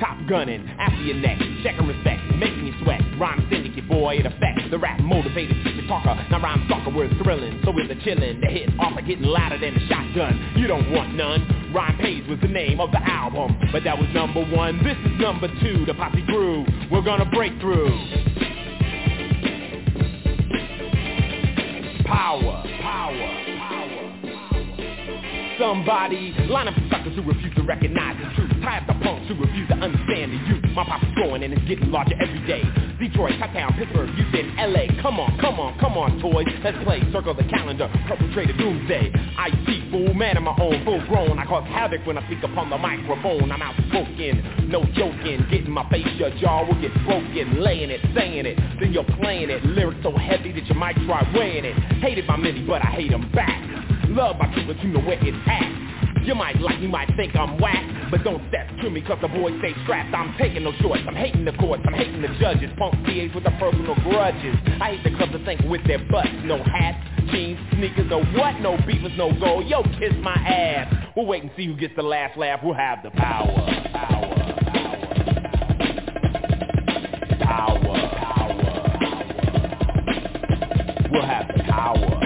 Top 0.00 0.16
gunning, 0.26 0.66
after 0.78 1.02
your 1.02 1.16
neck, 1.16 1.38
checking 1.62 1.86
respect, 1.86 2.22
making 2.36 2.68
you 2.68 2.72
sweat. 2.82 3.02
Rhyme 3.18 3.46
syndicate, 3.50 3.86
boy, 3.86 4.16
it 4.16 4.24
affects 4.24 4.62
the 4.70 4.78
rap 4.78 4.98
motivated 5.00 5.62
teacher 5.62 5.86
talker. 5.86 6.16
Now 6.30 6.40
rhyme 6.40 6.64
stalker, 6.64 6.88
we're 6.88 7.12
thrilling, 7.22 7.60
so 7.62 7.78
is 7.78 7.88
the 7.88 7.96
chillin'. 7.96 8.40
The 8.40 8.46
hit 8.46 8.70
offer 8.78 9.02
getting 9.02 9.24
louder 9.24 9.58
than 9.58 9.76
a 9.76 9.86
shotgun. 9.88 10.40
You 10.56 10.66
don't 10.68 10.90
want 10.90 11.14
none. 11.14 11.44
Rhyme 11.74 11.98
Pays 11.98 12.26
was 12.28 12.40
the 12.40 12.48
name 12.48 12.80
of 12.80 12.90
the 12.92 13.02
album, 13.06 13.58
but 13.72 13.84
that 13.84 13.98
was 13.98 14.08
number 14.14 14.42
one. 14.42 14.82
This 14.82 14.96
is 15.04 15.20
number 15.20 15.48
two, 15.60 15.84
the 15.84 15.92
posse 15.92 16.22
grew. 16.22 16.39
Line 26.00 26.66
up 26.66 26.74
suckers 26.90 27.14
who 27.14 27.20
refuse 27.22 27.54
to 27.56 27.62
recognize 27.62 28.16
the 28.16 28.34
truth. 28.34 28.50
Tie 28.64 28.78
up 28.78 28.86
the 28.86 28.96
punks 29.04 29.28
who 29.28 29.34
refuse 29.34 29.68
to 29.68 29.74
understand 29.74 30.32
the 30.32 30.40
youth. 30.48 30.64
My 30.72 30.82
pop's 30.82 31.04
growing 31.14 31.44
and 31.44 31.52
it's 31.52 31.62
getting 31.68 31.92
larger 31.92 32.16
every 32.16 32.40
day. 32.48 32.64
Detroit, 32.98 33.36
Town, 33.38 33.74
Pittsburgh, 33.76 34.08
Houston, 34.16 34.56
LA. 34.56 34.88
Come 35.02 35.20
on, 35.20 35.36
come 35.38 35.60
on, 35.60 35.78
come 35.78 35.98
on, 36.00 36.18
toys. 36.18 36.48
Let's 36.64 36.82
play. 36.84 37.04
Circle 37.12 37.34
the 37.34 37.44
calendar. 37.44 37.92
Perpetrator 38.08 38.56
doomsday. 38.56 39.12
I 39.36 39.50
see 39.68 39.86
fool, 39.92 40.14
man 40.14 40.38
of 40.38 40.42
my 40.42 40.56
own, 40.58 40.82
full 40.86 41.04
grown. 41.06 41.38
I 41.38 41.44
cause 41.44 41.68
havoc 41.68 42.06
when 42.06 42.16
I 42.16 42.24
speak 42.26 42.42
upon 42.44 42.70
the 42.70 42.78
microphone. 42.78 43.52
I'm 43.52 43.60
outspoken, 43.60 44.72
no 44.72 44.82
joking. 44.96 45.46
Getting 45.52 45.70
my 45.70 45.86
face, 45.90 46.08
your 46.16 46.30
jaw 46.40 46.64
will 46.64 46.80
get 46.80 46.94
broken. 47.04 47.60
Laying 47.60 47.90
it, 47.90 48.00
saying 48.16 48.46
it, 48.46 48.56
then 48.80 48.94
you're 48.94 49.04
playing 49.20 49.50
it. 49.50 49.62
Lyrics 49.66 50.00
so 50.02 50.16
heavy 50.16 50.50
that 50.52 50.66
you 50.66 50.74
might 50.74 50.96
try 51.04 51.30
weighing 51.36 51.66
it. 51.66 51.76
Hated 52.00 52.26
by 52.26 52.38
many, 52.38 52.64
but 52.64 52.80
I 52.80 52.88
hate 52.88 53.10
them 53.10 53.30
back. 53.32 53.60
Love 54.08 54.38
by 54.38 54.46
people, 54.54 54.74
you 54.76 54.88
know 54.88 55.00
where 55.00 55.18
it's 55.20 55.38
at. 55.46 55.89
You 56.22 56.34
might 56.34 56.60
like, 56.60 56.80
you 56.80 56.88
might 56.88 57.08
think 57.16 57.34
I'm 57.34 57.58
whack, 57.58 58.10
but 58.10 58.22
don't 58.24 58.42
step 58.48 58.68
to 58.82 58.90
me 58.90 59.00
cause 59.00 59.18
the 59.22 59.28
boys 59.28 59.54
stay 59.58 59.74
strapped. 59.84 60.14
I'm 60.14 60.36
taking 60.38 60.64
no 60.64 60.72
shorts, 60.80 61.02
I'm 61.06 61.14
hating 61.14 61.44
the 61.44 61.52
courts, 61.52 61.82
I'm 61.86 61.94
hating 61.94 62.20
the 62.20 62.28
judges. 62.38 62.70
Punk 62.78 62.94
PAs 63.04 63.34
with 63.34 63.44
the 63.44 63.52
personal 63.58 63.94
grudges. 63.96 64.56
I 64.80 64.96
hate 64.96 65.04
the 65.04 65.16
clubs 65.16 65.32
that 65.32 65.44
think 65.44 65.60
with 65.62 65.86
their 65.86 65.98
butts. 66.10 66.28
No 66.44 66.62
hats, 66.62 66.98
jeans, 67.30 67.58
sneakers, 67.72 68.08
no 68.10 68.22
what, 68.22 68.60
no 68.60 68.76
beavers, 68.86 69.12
no 69.16 69.32
gold. 69.40 69.66
Yo, 69.66 69.82
kiss 69.98 70.12
my 70.20 70.34
ass. 70.34 70.94
We'll 71.16 71.26
wait 71.26 71.42
and 71.42 71.50
see 71.56 71.66
who 71.66 71.74
gets 71.76 71.96
the 71.96 72.02
last 72.02 72.36
laugh. 72.36 72.60
We'll 72.62 72.74
have 72.74 73.02
the 73.02 73.10
power. 73.10 73.52
Power. 73.92 74.34
Power. 77.40 77.78
We'll 81.10 81.26
have 81.26 81.48
the 81.48 81.62
power. 81.64 81.70
Power. 81.70 82.19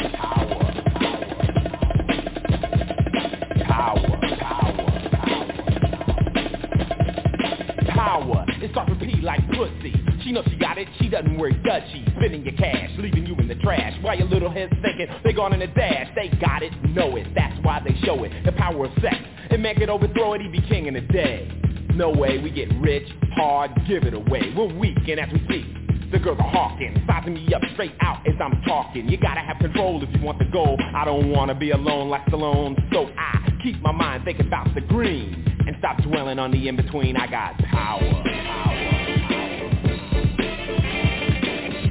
Pussy. 9.57 9.93
She 10.23 10.33
knows 10.33 10.45
she 10.51 10.57
got 10.57 10.79
it, 10.79 10.89
she 11.01 11.09
doesn't 11.09 11.39
worry, 11.39 11.55
does 11.65 11.83
she? 11.93 12.05
Spending 12.17 12.45
your 12.45 12.55
cash, 12.55 12.91
leaving 12.99 13.27
you 13.27 13.35
in 13.37 13.49
the 13.49 13.57
trash. 13.57 13.93
Why 14.03 14.15
your 14.15 14.29
little 14.29 14.51
head's 14.51 14.73
thinking 14.83 15.07
they 15.23 15.33
gone 15.33 15.53
in 15.53 15.63
a 15.63 15.67
dash. 15.67 16.09
They 16.15 16.29
got 16.41 16.63
it, 16.63 16.73
know 16.85 17.17
it, 17.17 17.27
that's 17.35 17.57
why 17.65 17.81
they 17.85 17.95
show 18.05 18.25
it. 18.25 18.33
The 18.45 18.53
power 18.53 18.87
of 18.87 18.93
sex. 19.03 19.17
And 19.51 19.63
man 19.63 19.77
could 19.77 19.91
overthrow 19.91 20.35
it, 20.35 20.41
he 20.41 20.49
be 20.49 20.61
king 20.69 20.87
in 20.87 20.97
a 20.97 21.01
day. 21.01 21.51
No 21.95 22.11
way, 22.11 22.39
we 22.39 22.51
get 22.51 22.69
rich, 22.81 23.09
hard, 23.37 23.71
give 23.87 24.05
it 24.05 24.15
away. 24.15 24.53
We're 24.57 24.73
weak, 24.79 24.99
and 25.07 25.21
as 25.21 25.33
we 25.33 25.45
speak, 25.45 26.11
the 26.11 26.19
girls 26.19 26.39
are 26.41 26.51
hawking, 26.51 27.03
sizing 27.07 27.35
me 27.35 27.53
up 27.55 27.63
straight 27.75 27.95
out 28.01 28.27
as 28.27 28.35
I'm 28.41 28.63
talking. 28.63 29.09
You 29.09 29.17
gotta 29.17 29.41
have 29.41 29.59
control 29.59 30.03
if 30.03 30.09
you 30.15 30.25
want 30.25 30.39
the 30.39 30.45
goal. 30.47 30.77
I 30.95 31.05
don't 31.05 31.31
wanna 31.31 31.55
be 31.55 31.71
alone 31.71 32.09
like 32.09 32.25
Stallone, 32.27 32.77
so 32.93 33.11
I 33.19 33.51
keep 33.63 33.81
my 33.81 33.93
mind 33.93 34.25
thinking 34.25 34.47
about 34.47 34.75
the 34.75 34.81
green 34.81 35.45
and 35.67 35.77
stop 35.79 36.03
dwelling 36.03 36.39
on 36.39 36.51
the 36.51 36.69
in-between. 36.69 37.17
I 37.17 37.27
got 37.27 37.59
power, 37.59 38.23
power, 38.25 38.94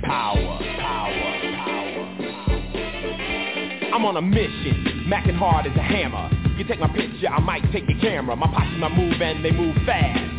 power, 0.03 0.59
power, 0.79 1.11
power. 1.55 2.03
I'm 3.93 4.05
on 4.05 4.17
a 4.17 4.21
mission, 4.21 5.05
macking 5.07 5.37
hard 5.37 5.65
as 5.67 5.75
a 5.77 5.81
hammer. 5.81 6.29
You 6.57 6.65
take 6.65 6.79
my 6.79 6.87
picture, 6.87 7.27
I 7.27 7.39
might 7.39 7.63
take 7.71 7.87
your 7.89 7.99
camera. 7.99 8.35
My 8.35 8.47
posse, 8.47 8.77
my 8.77 8.89
move, 8.89 9.21
and 9.21 9.43
they 9.43 9.51
move 9.51 9.75
fast. 9.85 10.32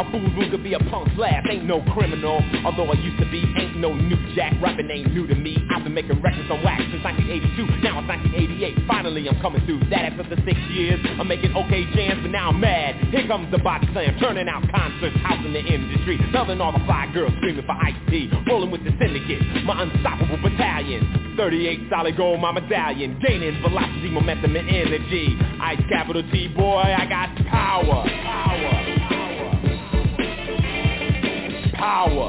A 0.00 0.10
fool 0.10 0.30
who 0.32 0.48
could 0.48 0.64
be 0.64 0.72
a 0.72 0.78
punk's 0.88 1.12
last 1.18 1.46
ain't 1.50 1.66
no 1.66 1.84
criminal. 1.92 2.40
Although 2.64 2.88
I 2.88 2.94
used 2.94 3.20
to 3.20 3.30
be, 3.30 3.44
ain't 3.60 3.76
no 3.76 3.92
new 3.92 4.16
jack. 4.34 4.56
Rapping 4.62 4.88
ain't 4.88 5.12
new 5.12 5.26
to 5.26 5.34
me. 5.34 5.58
I've 5.68 5.84
been 5.84 5.92
making 5.92 6.22
records 6.22 6.50
on 6.50 6.64
wax 6.64 6.80
since 6.88 7.04
1982 7.04 7.84
Now 7.84 8.00
it's 8.00 8.08
1988, 8.08 8.88
finally 8.88 9.28
I'm 9.28 9.36
coming 9.44 9.60
through 9.66 9.80
That 9.92 10.08
after 10.08 10.24
the 10.24 10.40
six 10.48 10.56
years, 10.72 11.04
I'm 11.20 11.28
making 11.28 11.52
okay 11.52 11.84
jams 11.92 12.22
But 12.22 12.32
now 12.32 12.48
I'm 12.48 12.60
mad, 12.60 12.96
here 13.12 13.28
comes 13.28 13.52
the 13.52 13.58
body 13.58 13.88
slam 13.92 14.16
Turning 14.18 14.48
out 14.48 14.64
concerts, 14.72 15.16
house 15.20 15.44
in 15.44 15.52
the 15.52 15.60
industry. 15.60 16.16
Telling 16.32 16.62
all 16.62 16.72
the 16.72 16.84
fly 16.88 17.10
girls 17.12 17.36
screaming 17.36 17.66
for 17.66 17.76
Ice-T. 17.76 18.32
Rolling 18.48 18.70
with 18.70 18.84
the 18.84 18.96
syndicate, 18.96 19.44
my 19.68 19.84
unstoppable 19.84 20.40
battalion 20.40 21.36
38 21.36 21.88
solid 21.88 22.16
gold, 22.16 22.40
my 22.40 22.52
medallion. 22.52 23.20
Gaining 23.20 23.60
velocity, 23.62 24.10
momentum, 24.10 24.56
and 24.56 24.68
energy. 24.68 25.36
Ice 25.60 25.80
capital 25.88 26.22
T, 26.32 26.48
boy, 26.48 26.80
I 26.80 27.06
got 27.06 27.36
power. 27.48 28.04
Power 28.04 28.89
power. 31.80 32.28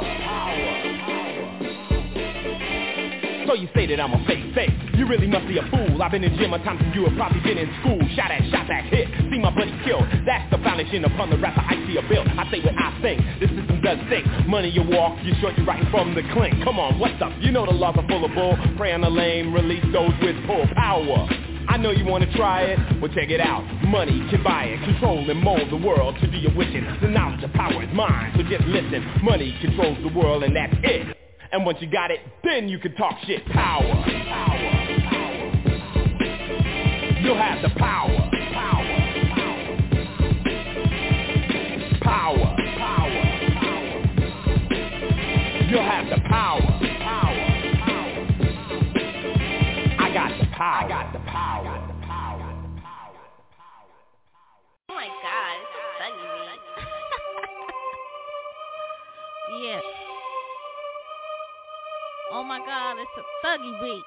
So 3.48 3.54
you 3.56 3.68
say 3.76 3.86
that 3.88 4.00
I'm 4.00 4.14
a 4.14 4.24
fake 4.26 4.56
fake. 4.56 4.72
You 4.96 5.06
really 5.08 5.28
must 5.28 5.46
be 5.48 5.58
a 5.58 5.66
fool. 5.68 6.02
I've 6.02 6.12
been 6.12 6.24
in 6.24 6.38
gym 6.38 6.54
a 6.54 6.60
time 6.64 6.80
since 6.80 6.96
you 6.96 7.04
have 7.04 7.18
probably 7.18 7.42
been 7.42 7.58
in 7.58 7.68
school. 7.84 8.00
Shot 8.16 8.32
at, 8.32 8.48
shot 8.50 8.72
at, 8.72 8.86
hit. 8.86 9.10
See 9.28 9.40
my 9.40 9.52
buddy 9.52 9.76
killed. 9.84 10.08
That's 10.26 10.48
the 10.52 10.58
foundation 10.64 11.04
upon 11.04 11.30
the 11.32 11.38
rapper 11.38 11.60
I 11.60 11.76
see 11.86 11.98
a 11.98 12.04
build. 12.08 12.28
I 12.32 12.48
say 12.50 12.62
what 12.64 12.76
I 12.80 12.96
think. 13.02 13.20
This 13.44 13.50
system 13.52 13.82
does 13.82 14.00
think. 14.08 14.24
Money 14.48 14.70
you 14.70 14.84
walk, 14.88 15.20
you 15.24 15.34
short, 15.42 15.58
you 15.58 15.66
writing 15.66 15.90
from 15.92 16.16
the 16.16 16.24
clink. 16.32 16.64
Come 16.64 16.80
on, 16.80 16.98
what's 16.98 17.22
up? 17.22 17.34
You 17.42 17.52
know 17.52 17.66
the 17.66 17.76
laws 17.76 17.96
are 17.98 18.08
full 18.08 18.24
of 18.24 18.32
bull. 18.32 18.56
Pray 18.78 18.94
on 18.94 19.02
the 19.02 19.10
lame, 19.10 19.54
release 19.54 19.84
those 19.92 20.14
with 20.22 20.38
full 20.48 20.64
power. 20.76 21.28
I 21.68 21.78
know 21.78 21.92
you 21.92 22.06
wanna 22.06 22.32
try 22.36 22.64
it, 22.64 22.80
well 23.02 23.12
check 23.14 23.30
it 23.30 23.40
out. 23.40 23.64
Money 23.86 24.26
can 24.30 24.44
buy 24.44 24.66
it, 24.66 24.80
control 24.84 25.30
and 25.30 25.40
mold 25.40 25.70
the 25.70 25.78
world 25.78 26.16
to 26.22 26.28
do 26.28 26.38
your 26.38 26.54
wishing. 26.56 26.86
The 27.02 27.08
knowledge 27.08 27.44
of 27.44 27.54
power 27.54 27.84
is 27.84 27.90
mine, 27.94 28.34
so 28.36 28.44
just 28.44 28.66
listen. 28.66 29.04
Money 29.24 29.56
controls 29.62 29.98
the 30.02 30.14
world 30.18 30.44
and 30.44 30.56
that's 30.56 30.74
it. 30.84 31.18
And 31.52 31.66
once 31.66 31.80
you 31.82 31.88
got 31.92 32.12
it, 32.12 32.20
then 32.44 32.70
you 32.70 32.80
can 32.80 32.96
talk 32.96 33.18
shit. 33.26 33.46
Power, 33.48 33.84
power, 33.84 34.70
power. 35.10 35.52
You'll 37.22 37.38
have 37.38 37.62
the 37.62 37.70
power, 37.78 38.30
power, 38.54 38.86
power, 42.02 42.56
power. 42.78 43.22
You'll 45.70 45.84
have 45.84 46.10
the 46.10 46.22
power, 46.28 46.62
power, 47.00 47.36
power. 47.86 48.22
I 50.00 50.12
got 50.14 50.40
the 50.40 50.46
power. 50.56 50.86
I 50.86 50.88
got 50.88 51.14
the 51.14 51.20
power. 51.20 51.31
Oh 62.42 62.44
my 62.44 62.58
god, 62.58 62.98
it's 62.98 63.12
a 63.22 63.24
thuggy 63.46 63.70
beat. 63.86 64.04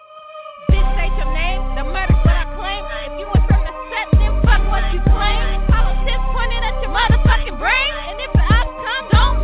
Bitch, 0.67 0.83
say 0.99 1.07
your 1.07 1.31
name, 1.39 1.63
the 1.79 1.85
murder's 1.87 2.19
what 2.27 2.35
I 2.35 2.51
claim. 2.59 2.83
If 3.07 3.21
you 3.23 3.27
were 3.31 3.47
from 3.47 3.63
the 3.63 3.71
set, 3.95 4.11
then 4.19 4.43
fuck 4.43 4.59
what 4.67 4.83
you 4.91 4.99
claim. 5.07 5.63
Politics 5.71 6.27
pointed 6.35 6.67
at 6.67 6.75
your 6.83 6.91
motherfucking 6.91 7.59
brain. 7.63 7.95
And 8.11 8.19
if 8.19 8.33
the 8.35 8.43
ops 8.43 8.75
come, 8.75 9.07
don't 9.15 9.44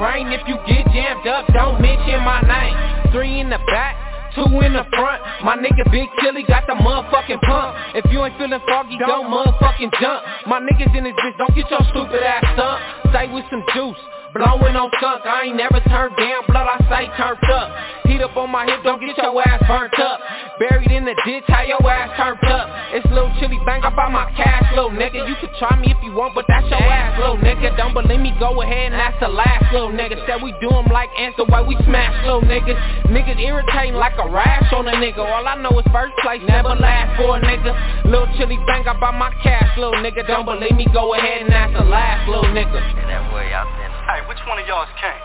brain. 0.00 0.32
If 0.32 0.48
you 0.48 0.56
get 0.64 0.88
jammed 0.96 1.28
up, 1.28 1.44
don't 1.52 1.76
mention 1.76 2.24
my 2.24 2.40
name. 2.40 3.12
Three 3.12 3.38
in 3.38 3.50
the 3.52 3.60
back. 3.68 4.08
Two 4.34 4.46
in 4.62 4.72
the 4.74 4.86
front, 4.94 5.20
my 5.42 5.56
nigga 5.56 5.90
Big 5.90 6.08
Chili 6.20 6.44
got 6.46 6.64
the 6.68 6.74
motherfucking 6.74 7.40
pump. 7.42 7.74
If 7.96 8.06
you 8.12 8.24
ain't 8.24 8.38
feeling 8.38 8.60
foggy, 8.68 8.96
don't 8.96 9.26
motherfucking 9.26 9.90
jump. 10.00 10.22
My 10.46 10.60
niggas 10.60 10.96
in 10.96 11.02
this 11.02 11.14
bitch, 11.18 11.36
don't 11.36 11.52
get 11.52 11.68
your 11.68 11.82
stupid 11.90 12.22
ass 12.22 12.44
stumped. 12.54 13.10
Stay 13.10 13.26
with 13.26 13.44
some 13.50 13.64
juice. 13.74 13.98
Blowing 14.30 14.78
on 14.78 14.86
skunk, 14.94 15.26
I 15.26 15.50
ain't 15.50 15.58
never 15.58 15.82
turned 15.90 16.14
down, 16.14 16.46
blood 16.46 16.62
I 16.62 16.78
say 16.86 17.10
turned 17.18 17.42
up. 17.50 17.66
Heat 18.06 18.22
up 18.22 18.36
on 18.38 18.50
my 18.50 18.62
hip, 18.62 18.78
don't 18.86 19.02
get 19.02 19.18
your 19.18 19.34
ass 19.42 19.58
burnt 19.66 19.90
up. 19.98 20.22
Buried 20.62 20.90
in 20.94 21.02
the 21.02 21.18
ditch, 21.26 21.42
how 21.50 21.66
your 21.66 21.82
ass 21.82 22.14
turned 22.14 22.38
up. 22.46 22.70
It's 22.94 23.06
little 23.10 23.32
Chilly 23.42 23.58
Bang, 23.66 23.82
I 23.82 23.90
buy 23.90 24.06
my 24.06 24.30
cash, 24.38 24.70
little 24.78 24.94
nigga. 24.94 25.26
You 25.26 25.34
can 25.42 25.50
try 25.58 25.74
me 25.82 25.90
if 25.90 25.98
you 26.06 26.14
want, 26.14 26.38
but 26.38 26.46
that's 26.46 26.62
your 26.70 26.78
ass, 26.78 27.18
little 27.18 27.42
nigga. 27.42 27.74
Don't 27.76 27.90
believe 27.90 28.22
me, 28.22 28.30
go 28.38 28.62
ahead 28.62 28.94
and 28.94 28.94
that's 28.94 29.18
the 29.18 29.26
last, 29.26 29.66
little 29.74 29.90
nigga. 29.90 30.14
Said 30.26 30.38
we 30.42 30.54
do 30.62 30.70
'em 30.70 30.86
like 30.94 31.10
ants, 31.18 31.34
the 31.34 31.50
way 31.50 31.66
we 31.66 31.74
smash, 31.82 32.14
little 32.22 32.46
niggas. 32.46 32.78
Niggas 33.10 33.38
irritating 33.42 33.98
like 33.98 34.14
a 34.18 34.30
rash 34.30 34.72
on 34.72 34.86
a 34.86 34.94
nigga. 34.94 35.26
All 35.26 35.42
I 35.42 35.56
know 35.58 35.74
is 35.74 35.86
first 35.90 36.14
place, 36.22 36.42
never 36.46 36.78
last 36.78 37.18
for 37.18 37.34
a 37.34 37.40
nigga. 37.42 37.74
Little 38.06 38.30
Chilly 38.38 38.62
Bang, 38.62 38.86
I 38.86 38.94
buy 38.94 39.10
my 39.10 39.34
cash, 39.42 39.74
little 39.76 39.98
nigga. 39.98 40.22
Don't 40.26 40.46
believe 40.46 40.76
me, 40.78 40.86
go 40.94 41.14
ahead 41.14 41.42
and 41.42 41.50
that's 41.50 41.72
the 41.74 41.82
last, 41.82 42.28
little 42.28 42.46
nigga. 42.54 42.78
That 43.10 43.26
out 43.54 43.66
there. 43.76 43.79
Hey, 44.10 44.26
which 44.26 44.42
one 44.50 44.58
of 44.58 44.66
y'all's 44.66 44.90
king? 44.98 45.22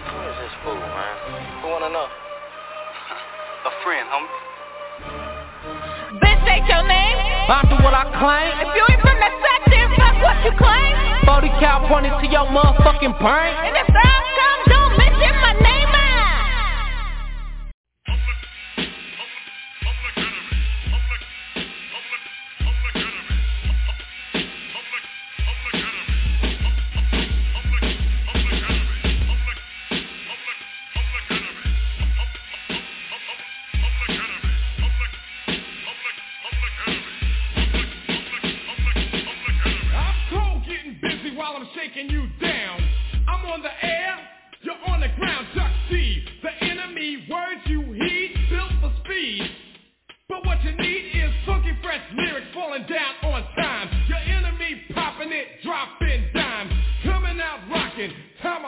Who 0.00 0.16
is 0.32 0.36
this 0.40 0.54
fool, 0.64 0.80
man? 0.80 1.60
Who 1.60 1.68
wanna 1.68 1.92
know? 1.92 2.08
A 2.08 3.72
friend, 3.84 4.08
homie. 4.08 4.32
Bitch, 6.24 6.40
ain't 6.48 6.64
your 6.64 6.88
name. 6.88 7.18
I'm 7.52 7.68
do 7.68 7.76
what 7.84 7.92
I 7.92 8.08
claim. 8.16 8.64
If 8.64 8.72
you 8.72 8.80
ain't 8.88 9.02
from 9.04 9.20
that 9.20 9.36
sack, 9.44 9.60
then 9.68 9.92
fuck 10.00 10.16
what 10.24 10.40
you 10.40 10.56
claim. 10.56 10.96
40 11.28 11.52
cal 11.60 11.84
pointed 11.84 12.16
to 12.16 12.26
your 12.32 12.48
motherfucking 12.48 13.20
brain. 13.20 13.54
And 13.60 13.76
if 13.76 13.88
the 13.92 14.04
outcome 14.08 14.60
don't 14.72 14.96
mention 14.96 15.32
my 15.44 15.52
name, 15.60 15.97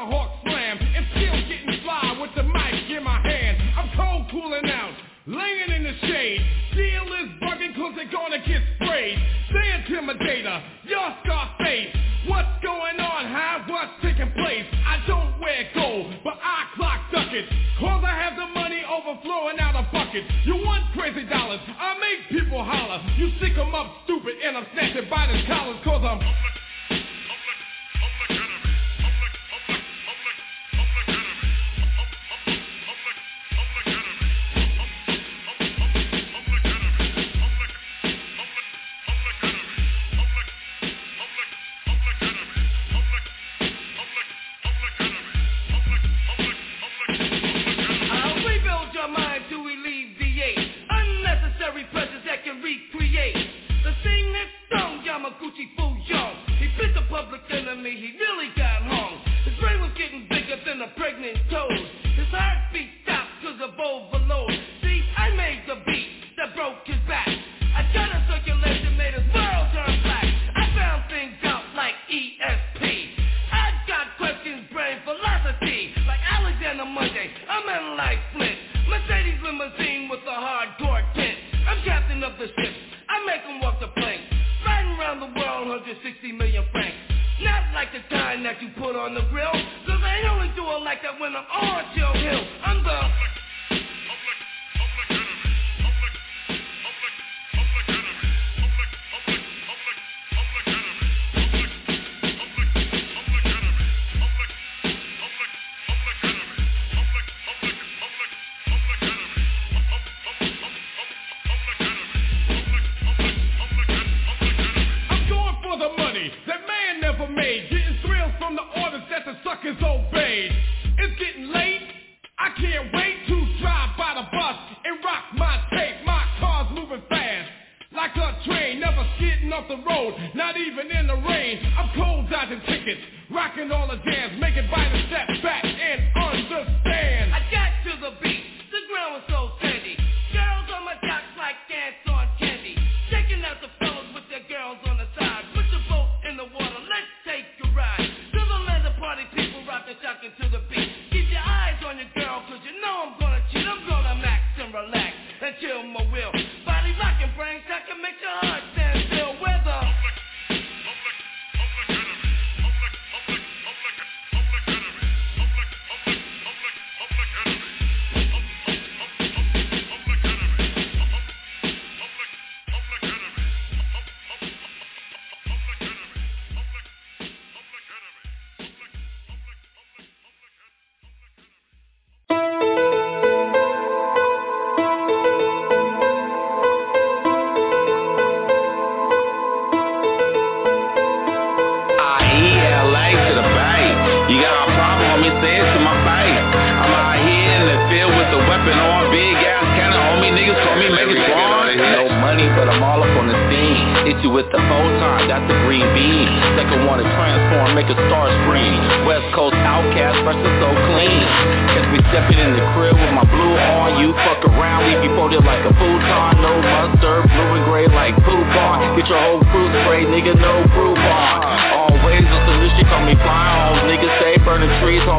tomahawk 0.01 0.31
slam. 0.45 0.79
And 0.79 1.07
still 1.13 1.41
getting 1.49 1.83
fly 1.83 2.17
with 2.21 2.31
the 2.37 2.43
mic 2.43 2.91
in 2.91 3.05
my 3.05 3.21
hand. 3.21 3.57
I'm 3.77 3.91
cold 3.97 4.31
cooling 4.31 4.71
out, 4.71 4.95
laying 5.27 5.71
in 5.77 5.83
the 5.85 5.95
shade. 6.07 6.41
Steel 6.73 7.07
is 7.21 7.29
bugging 7.43 7.75
cause 7.77 7.93
they're 7.97 8.11
gonna 8.11 8.39
get 8.47 8.63
sprayed. 8.77 9.19
Say 9.53 9.67
intimidator, 9.77 10.63
you're 10.85 11.15
Scarface. 11.25 11.97
What's 12.29 12.63
going 12.63 13.01
on, 13.01 13.33
huh? 13.33 13.65
What's 13.67 13.93
taking 14.03 14.31
place? 14.33 14.67
I 14.87 15.01
don't 15.07 15.41
wear 15.41 15.69
gold, 15.75 16.15
but 16.23 16.37
I 16.37 16.69
clock 16.77 17.01
ducats. 17.13 17.49
Cause 17.81 18.05
I 18.05 18.13
have 18.13 18.37
the 18.37 18.47
money 18.53 18.83
overflowing 18.85 19.59
out 19.59 19.75
of 19.75 19.91
buckets. 19.91 20.29
You 20.45 20.57
want 20.57 20.85
crazy 20.93 21.25
dollars, 21.29 21.61
I 21.67 21.97
make 21.97 22.29
people 22.29 22.63
holler. 22.63 23.01
You 23.17 23.31
sick 23.41 23.53
stick 23.53 23.59
'em 23.59 23.75
up 23.75 24.05
stupid 24.05 24.37
and 24.45 24.57
I'm 24.57 24.67
snatching 24.73 25.09
by 25.09 25.27
the 25.27 25.43
collars 25.47 25.60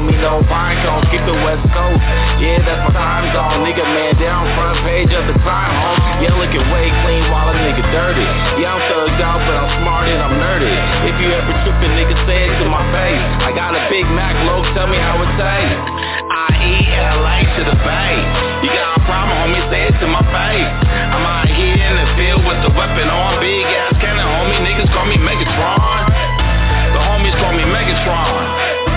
burning 0.01 0.17
trees, 0.17 0.31
on 0.31 0.41
me 0.41 0.41
no 0.41 0.41
vine 0.49 0.77
cones. 0.85 1.05
Keep 1.11 1.25
the 1.25 1.37
West 1.45 1.65
Coast, 1.73 2.01
yeah, 2.41 2.61
that's 2.65 2.81
my 2.89 2.93
time 2.93 3.25
zone. 3.33 3.65
Nigga, 3.65 3.85
man, 3.85 4.17
down 4.17 4.49
front 4.57 4.77
page 4.85 5.13
of 5.13 5.27
the 5.27 5.37
time 5.45 5.73
home. 5.77 5.99
Yeah, 6.21 6.37
looking 6.37 6.65
way 6.71 6.89
clean 7.05 7.29
while 7.29 7.49
a 7.49 7.53
nigga 7.53 7.83
dirty. 7.91 8.25
Yeah, 8.61 8.73
I'm 8.73 8.81
thugged 8.89 9.21
out, 9.21 9.41
but 9.45 9.55
I'm 9.57 9.71
smart 9.81 10.07
and 10.09 10.21
I'm 10.21 10.35
nerdy. 10.39 10.73
If 11.05 11.15
you 11.21 11.29
ever 11.33 11.53
trippin', 11.65 11.93
nigga, 11.97 12.15
say 12.25 12.49
it 12.49 12.53
to 12.61 12.65
my 12.69 12.83
face. 12.93 13.23
I 13.45 13.51
got 13.53 13.75
a 13.75 13.81
Big 13.89 14.05
Mac, 14.13 14.35
low, 14.45 14.63
tell 14.73 14.87
me 14.87 14.97
how 14.97 15.21
it 15.21 15.31
tastes. 15.37 15.77
I-E-L-A 16.31 17.37
to 17.57 17.61
the 17.69 17.77
Bay. 17.83 18.15
You 18.65 18.69
got 18.73 18.97
a 18.97 19.01
problem, 19.05 19.35
homie, 19.41 19.63
say 19.69 19.89
it 19.89 19.95
to 19.99 20.07
my 20.07 20.23
face. 20.31 20.69
I'm 21.11 21.25
out 21.25 21.49
here 21.49 21.75
in 21.75 21.95
the 21.97 22.09
field 22.15 22.45
with 22.45 22.61
the 22.63 22.71
weapon 22.73 23.09
on. 23.09 23.41
Big 23.41 23.65
ass 23.65 23.97
cannon, 23.99 24.25
homie, 24.25 24.61
niggas 24.63 24.89
call 24.93 25.05
me 25.05 25.17
Megatron. 25.17 26.01
The 26.93 27.01
homies 27.01 27.35
call 27.41 27.53
me 27.53 27.65
Megatron. 27.65 28.90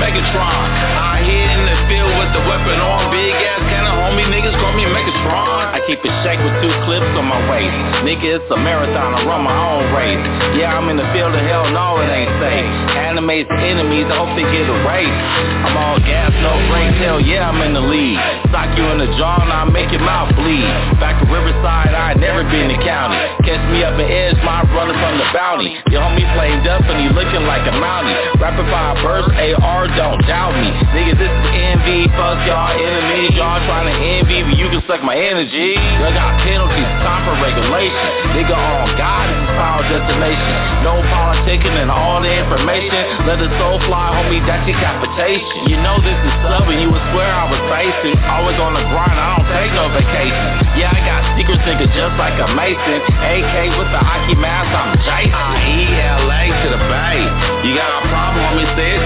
Megatron. 0.00 0.64
I 0.96 1.20
here 1.28 1.52
in 1.52 1.62
the 1.68 1.76
field 1.84 2.12
with 2.16 2.32
the 2.32 2.40
weapon 2.48 2.80
on. 2.80 3.12
Big 3.12 3.36
ass 3.36 3.60
cannon, 3.68 3.92
homie, 4.00 4.24
niggas 4.32 4.56
call 4.56 4.72
me 4.72 4.88
Megatron. 4.88 5.09
I 5.28 5.78
keep 5.86 6.00
it 6.00 6.14
shake 6.24 6.40
with 6.40 6.56
two 6.64 6.72
clips 6.88 7.12
on 7.18 7.26
my 7.28 7.40
waist. 7.50 7.72
Nigga, 8.06 8.40
it's 8.40 8.50
a 8.50 8.56
marathon, 8.56 9.14
I 9.14 9.20
run 9.28 9.44
my 9.44 9.52
own 9.52 9.92
race. 9.92 10.20
Yeah, 10.56 10.76
I'm 10.76 10.88
in 10.88 10.96
the 10.96 11.06
field 11.12 11.34
of 11.36 11.42
hell, 11.44 11.68
no, 11.68 12.00
it 12.00 12.08
ain't 12.08 12.32
safe. 12.40 12.68
Animes 12.96 13.48
enemies, 13.60 14.08
I 14.08 14.16
hope 14.16 14.32
they 14.34 14.46
get 14.48 14.64
erased. 14.64 15.20
I'm 15.66 15.76
all 15.76 16.00
gas, 16.00 16.32
no 16.40 16.56
brakes, 16.72 16.96
hell 16.98 17.20
yeah, 17.20 17.48
I'm 17.48 17.60
in 17.60 17.76
the 17.76 17.84
lead. 17.84 18.16
Sock 18.50 18.72
you 18.76 18.84
in 18.90 18.98
the 18.98 19.10
jaw 19.20 19.44
and 19.44 19.52
I 19.52 19.68
make 19.68 19.92
your 19.92 20.02
mouth 20.02 20.32
bleed. 20.34 20.66
Back 20.98 21.20
to 21.22 21.26
Riverside, 21.28 21.92
I 21.92 22.16
ain't 22.16 22.20
never 22.20 22.42
been 22.48 22.72
to 22.72 22.78
county. 22.82 23.20
Catch 23.46 23.62
me 23.70 23.84
up 23.84 23.94
in 24.00 24.06
edge, 24.08 24.38
my 24.42 24.64
running 24.74 24.96
from 24.98 25.20
the 25.20 25.28
bounty. 25.30 25.76
Your 25.92 26.02
homie 26.02 26.26
flamed 26.34 26.66
up 26.66 26.82
and 26.88 26.98
he 26.98 27.08
looking 27.12 27.44
like 27.46 27.62
a 27.68 27.74
mountie. 27.76 28.16
Rapid 28.40 28.66
fire 28.72 28.96
burst, 29.04 29.30
AR, 29.30 29.86
don't 29.94 30.20
doubt 30.26 30.56
me. 30.58 30.70
Nigga, 30.96 31.14
this 31.14 31.30
is 31.30 31.46
envy, 31.54 32.08
fuck 32.16 32.40
y'all 32.48 32.74
enemies. 32.74 33.38
Y'all 33.38 33.62
trying 33.68 33.86
to 33.86 33.96
envy, 33.96 34.42
but 34.42 34.56
you 34.58 34.66
can 34.72 34.82
suck 34.90 35.02
my 35.06 35.09
energy. 35.12 35.76
I 35.76 36.10
got 36.14 36.40
penalties, 36.42 36.90
time 37.02 37.22
for 37.26 37.34
regulation. 37.38 38.08
Nigga 38.34 38.54
on 38.54 38.94
God 38.96 39.26
his 39.30 39.48
power 39.58 39.82
destination. 39.86 40.54
No 40.86 41.02
politicking 41.02 41.76
and 41.76 41.90
all 41.90 42.22
the 42.22 42.30
information. 42.30 43.26
Let 43.26 43.42
the 43.42 43.50
soul 43.60 43.82
fly, 43.86 44.14
homie, 44.14 44.42
that's 44.46 44.64
decapitation. 44.64 45.68
You 45.68 45.78
know 45.82 45.98
this 46.00 46.16
is 46.16 46.32
stubborn, 46.46 46.78
you 46.80 46.88
would 46.90 47.04
swear 47.12 47.28
I 47.28 47.46
was 47.50 47.62
basic. 47.68 48.16
Always 48.26 48.58
on 48.58 48.74
the 48.74 48.84
grind, 48.88 49.16
I 49.18 49.26
don't 49.36 49.48
take 49.50 49.72
no 49.74 49.90
vacation. 49.92 50.46
Yeah, 50.78 50.94
I 50.94 51.00
got 51.02 51.20
secrets, 51.36 51.62
nigga, 51.66 51.86
just 51.92 52.14
like 52.16 52.36
a 52.38 52.48
Mason. 52.54 52.98
AK 53.20 53.54
with 53.76 53.90
the 53.92 54.00
hockey 54.00 54.38
mask, 54.38 54.70
I'm 54.70 54.96
Jason. 55.02 55.34
I-E-L-A 55.34 56.42
to 56.64 56.68
the 56.72 56.80
Bay. 56.88 57.18
You 57.66 57.76
got 57.76 57.90
a 57.90 58.02
problem, 58.08 58.40
homie, 58.40 58.68
say 58.78 58.96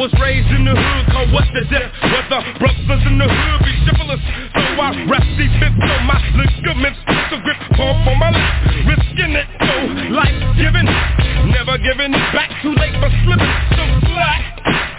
was 0.00 0.12
raised 0.16 0.48
in 0.56 0.64
the 0.64 0.72
hood, 0.72 1.04
called 1.12 1.30
what 1.30 1.44
the 1.52 1.60
death 1.68 1.92
Whether 2.00 2.40
brothers 2.56 3.04
in 3.04 3.20
the 3.20 3.28
hood 3.28 3.60
be 3.60 3.72
syphilis 3.84 4.22
So 4.56 4.62
I 4.80 4.96
these 5.36 5.52
bits 5.60 5.76
on 5.76 6.08
my 6.08 6.16
ligaments. 6.40 7.00
With 7.04 7.36
a 7.36 7.38
grip 7.44 7.60
pump 7.76 8.08
on 8.08 8.16
my 8.16 8.32
lip 8.32 8.96
Risking 8.96 9.36
it, 9.36 9.46
so 9.60 9.76
life-giving 10.16 11.19
Never 11.48 11.78
giving 11.78 12.12
it 12.12 12.26
back, 12.34 12.50
too 12.62 12.74
late 12.74 12.92
for 13.00 13.08
slipping 13.24 13.54
So 13.76 13.84
slack, 14.12 14.42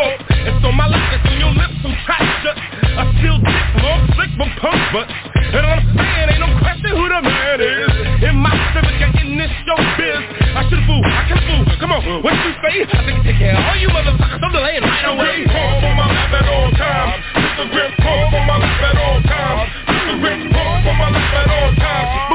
oh 0.01 0.15
it's 0.41 0.65
on 0.65 0.73
my 0.73 0.87
life 0.87 1.13
is 1.13 1.21
on 1.29 1.37
your 1.37 1.53
lips, 1.53 1.77
some 1.85 1.95
trash 2.05 2.25
shut 2.41 2.57
I 2.57 3.03
still 3.21 3.37
dick 3.37 3.65
more 3.81 4.01
slick 4.17 4.31
but 4.37 4.49
punk 4.57 4.81
butts 4.93 5.13
And 5.35 5.63
I'm 5.65 5.81
saying 5.93 6.27
ain't 6.33 6.41
no 6.41 6.49
question 6.57 6.91
who 6.97 7.05
the 7.05 7.21
man 7.21 7.59
is 7.61 7.93
In 8.25 8.35
my 8.41 8.53
civic 8.73 8.97
in 9.21 9.37
this 9.37 9.53
show 9.67 9.77
biz 9.97 10.21
I 10.57 10.65
should've 10.69 10.85
fooled, 10.89 11.05
I 11.05 11.21
could've 11.29 11.45
fooled 11.45 11.69
Come 11.77 11.91
on, 11.93 12.01
what 12.23 12.33
you 12.33 12.53
say? 12.65 12.85
I 12.89 12.99
think 13.05 13.21
take 13.25 13.37
care 13.37 13.53
of 13.53 13.61
all 13.61 13.77
you 13.77 13.89
motherfuckers 13.89 14.41
I'm 14.41 14.51
delaying 14.51 14.81
right 14.81 15.07
away 15.13 15.45
Palm 15.45 15.83
on 15.85 15.95
my 15.97 16.07
lap 16.07 16.33
at 16.33 16.47
all 16.47 16.71
times. 16.71 17.23
Pistol 17.35 17.67
grip 17.69 17.91
pump 17.97 18.33
on 18.33 18.47
my 18.47 18.57
lap 18.57 18.81
at 18.81 18.97
all 18.97 19.21
times. 19.21 19.69
Pistol 19.87 20.19
grip 20.19 20.39
pump 20.51 20.85
on 20.87 20.97
my 20.97 21.09
lap 21.09 21.33
at 21.33 21.49
all 21.49 21.75
times. 21.75 22.30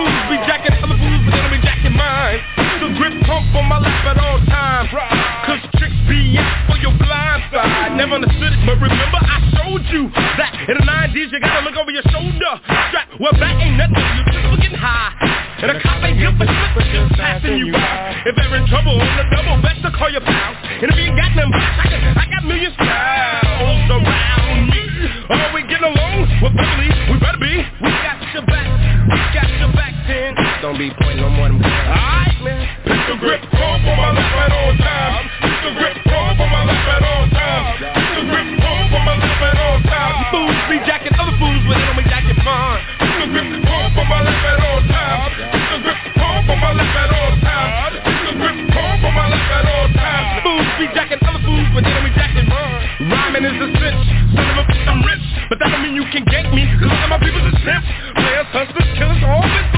Mine. 2.86 2.98
Grip 2.98 3.14
pump 3.26 3.54
on 3.54 3.66
my 3.66 3.78
lap 3.78 4.04
at 4.06 4.18
all 4.18 4.38
times. 4.46 4.90
Cause 5.46 5.62
tricks 5.78 6.00
be 6.08 6.38
out 6.38 6.70
for 6.70 6.78
your 6.78 6.94
blind 6.98 7.42
side. 7.50 7.96
Never 7.96 8.14
understood 8.14 8.52
it, 8.52 8.62
but 8.66 8.78
remember 8.78 9.18
I 9.18 9.38
showed 9.54 9.84
you 9.90 10.10
that 10.38 10.54
in 10.68 10.78
the 10.78 10.86
90s 10.86 11.32
you 11.32 11.40
gotta 11.40 11.66
look 11.66 11.76
over 11.76 11.90
your 11.90 12.06
shoulder. 12.10 12.52
Strap, 12.90 13.08
well 13.18 13.32
that 13.34 13.54
ain't 13.58 13.76
nothing, 13.78 14.04
you 14.16 14.22
just 14.30 14.62
getting 14.62 14.78
high. 14.78 15.12
And 15.62 15.70
a 15.70 15.80
cop 15.80 16.02
ain't 16.04 16.18
good 16.20 16.36
for 16.36 16.46
slip, 16.46 16.86
just 16.92 17.12
passing 17.16 17.58
you 17.58 17.72
by. 17.72 18.22
If 18.26 18.36
they're 18.36 18.54
in 18.56 18.66
trouble 18.68 19.00
on 19.00 19.10
the 19.16 19.24
double, 19.34 19.62
best 19.62 19.82
to 19.82 19.90
call 19.96 20.10
your 20.10 20.20
pals. 20.20 20.56
And 20.82 20.90
if 20.90 20.96
you 20.98 21.10
ain't 21.10 21.16
got 21.16 21.32
them, 21.34 21.50
I, 21.54 22.22
I 22.22 22.24
got 22.28 22.44
million 22.44 22.72
styles 22.74 23.88
around 23.90 24.68
me. 24.68 24.82
Are 25.30 25.50
we 25.54 25.62
getting 25.64 25.88
along? 25.88 26.28
Well, 26.42 26.52
Beverly, 26.52 26.90
we 27.10 27.16
better 27.18 27.40
be. 27.40 27.54
We 27.82 27.90
got 28.04 28.20
your 28.34 28.44
back, 28.44 28.68
we 29.08 29.16
got 29.32 29.48
your 29.58 29.72
back, 29.72 29.85
ten. 30.06 30.34
Don't 30.62 30.78
be 30.78 30.90
pointing 31.02 31.20
no 31.20 31.30
more 31.30 31.50
of 31.50 31.58
them. 31.58 31.66
Alright, 31.66 32.38
man. 32.42 32.64
Pistol 32.86 33.18
grip 33.18 33.42
pump 33.50 33.82
on 33.82 33.96
my 33.98 34.10
lap 34.14 34.34
at 34.46 34.52
all 34.54 34.72
times. 34.78 35.26
Pistol 35.42 35.72
grip 35.74 35.96
pump 36.06 36.38
on 36.40 36.48
my 36.48 36.62
lap 36.64 36.86
at 36.94 37.02
all 37.02 37.26
times. 37.34 37.76
Pistol 37.82 38.24
grip 38.30 38.48
pump 38.62 38.94
on 38.94 39.02
my 39.02 39.14
lap 39.18 39.42
at 39.42 39.58
all 39.58 39.78
times. 39.82 40.18
Fools 40.30 40.58
be 40.70 40.76
jacking 40.86 41.14
other 41.18 41.36
fools, 41.36 41.62
but 41.66 41.74
they 41.76 41.86
don't 41.86 41.98
be 41.98 42.06
jacking 42.06 42.40
mine. 42.46 42.80
Pistol 43.02 43.28
grip 43.34 43.50
pump 43.66 43.98
on 43.98 44.06
my 44.06 44.20
lap 44.22 44.46
at 44.46 44.58
all 44.62 44.80
times. 44.86 45.32
Pistol 45.50 45.78
grip 45.82 45.98
pump 46.14 46.46
on 46.54 46.58
my 46.62 46.72
lap 46.72 46.96
at 46.96 47.10
all 47.10 47.34
times. 47.42 47.94
Pistol 48.06 48.34
grip 48.38 48.58
pump 48.70 49.02
on 49.02 49.12
my 49.12 49.26
lap 49.26 49.50
at 49.58 49.66
all 49.66 49.88
times. 49.90 50.38
Fools 50.46 50.70
be 50.78 50.86
jacking 50.94 51.22
other 51.26 51.42
fools, 51.42 51.68
but 51.74 51.82
they 51.82 51.92
don't 51.92 52.14
jacking 52.14 52.46
mine. 52.46 53.10
Rhyming 53.10 53.44
is 53.44 53.58
a 53.58 53.68
cinch. 53.74 54.06
Son 54.38 54.46
of 54.54 54.62
a 54.62 54.64
bitch, 54.70 54.86
I'm 54.86 55.02
rich. 55.02 55.26
But 55.50 55.58
that 55.58 55.68
don't 55.74 55.82
mean 55.82 55.98
you 55.98 56.06
can 56.14 56.24
get 56.30 56.46
me. 56.54 56.62
Cause 56.78 56.90
all 56.94 57.04
of 57.04 57.10
my 57.10 57.18
people's 57.18 57.50
is 57.50 57.58
simps. 57.66 57.90
Players, 58.14 58.48
hustlers, 58.54 58.90
killers, 58.98 59.22
all 59.26 59.42
been 59.42 59.75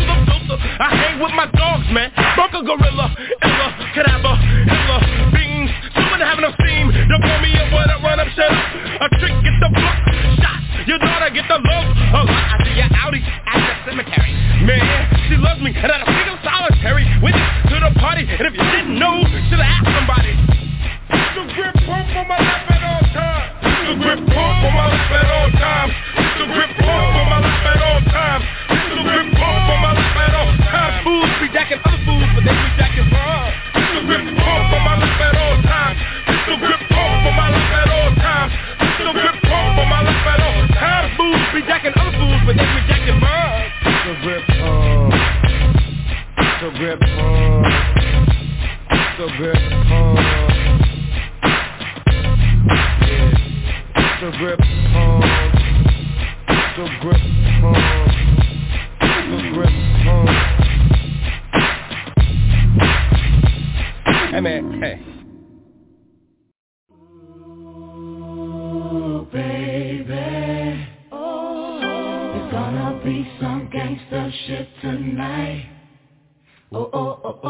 oh, 76.72 76.88
oh, 76.92 77.18
oh, 77.24 77.38
oh. 77.44 77.47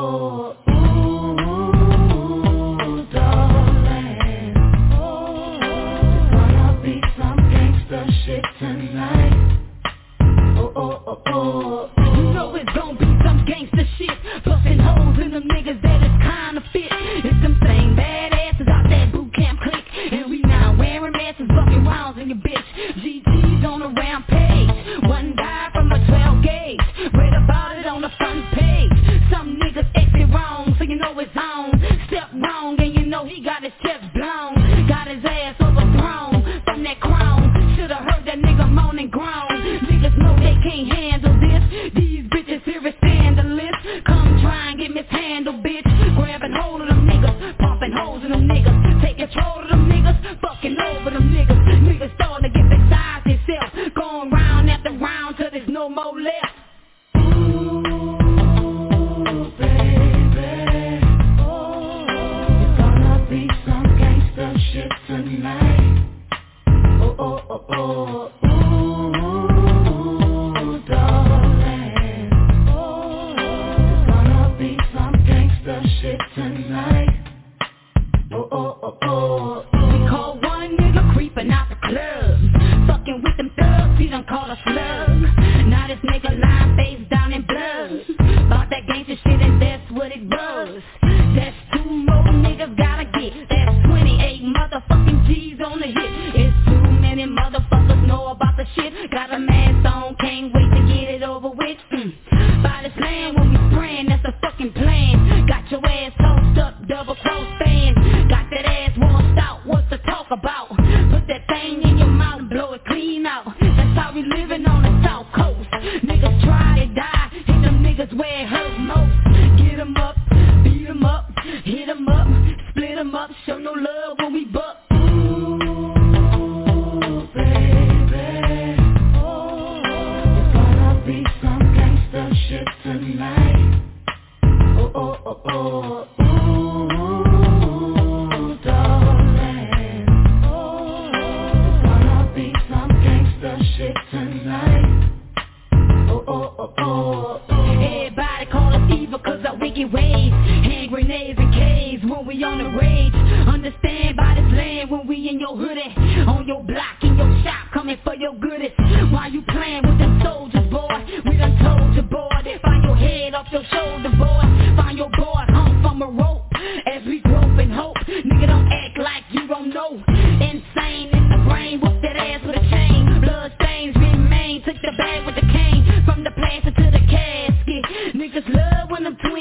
Hand 149.87 150.91
grenades 150.91 151.39
and 151.39 151.55
caves 151.55 152.03
when 152.03 152.27
we 152.27 152.43
on 152.43 152.59
the 152.59 152.71
rage 152.77 153.15
Understand 153.47 154.17
by 154.17 154.35
this 154.35 154.53
land 154.53 154.91
when 154.91 155.07
we 155.07 155.29
in 155.29 155.39
your 155.39 155.57
hoodie 155.57 155.95
On 156.27 156.45
your 156.49 156.65
block, 156.65 156.99
in 157.03 157.17
your 157.17 157.43
shop, 157.45 157.71
coming 157.73 157.97
for 158.03 158.17
your 158.17 158.35
goodies. 158.35 158.73
Why 159.13 159.29
you 159.29 159.43
playing 159.43 159.87
with 159.87 159.99
them 159.99 160.21
soldiers, 160.25 160.69
boy? 160.69 160.89
We 161.31 161.37
done 161.37 161.57
told 161.63 161.95
you, 161.95 162.03
boy 162.03 162.29
Find 162.61 162.83
your 162.83 162.97
head 162.97 163.35
off 163.35 163.47
your 163.53 163.63
shoulder, 163.71 164.11
boy. 164.19 164.75
Find 164.75 164.99
your 164.99 165.11
boy 165.11 165.28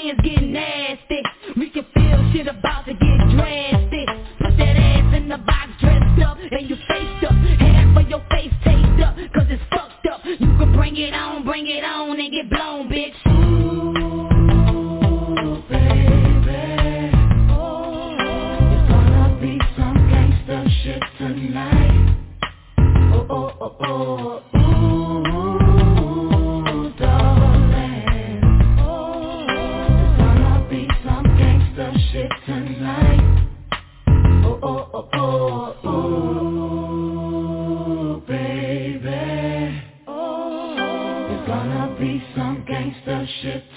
friends 0.01 0.19
getting 0.23 0.53
nasty. 0.53 1.21
We 1.57 1.69
can 1.69 1.85
feel 1.93 2.31
shit 2.33 2.47
about 2.47 2.85
to 2.85 2.93
get 2.93 3.17
drastic. 3.35 4.07
Put 4.39 4.57
that 4.57 4.77
ass 4.77 5.15
in 5.15 5.29
the 5.29 5.37
box 5.37 5.69
dressed 5.79 6.21
up 6.23 6.37
and 6.37 6.69
you 6.69 6.75
faced 6.87 7.25
up. 7.25 7.33
Half 7.59 7.97
of 7.97 8.09
your 8.09 8.23
face 8.29 8.53
taped 8.63 9.01
up 9.01 9.15
cause 9.33 9.47
it's 9.49 9.63
fucked 9.69 10.07
up. 10.11 10.21
You 10.25 10.37
can 10.37 10.73
bring 10.75 10.97
it 10.97 11.13
on, 11.13 11.45
bring 11.45 11.67
it 11.67 11.83
on 11.83 12.19
and 12.19 12.31
get 12.31 12.49
blown, 12.49 12.89
bitch. 12.89 13.26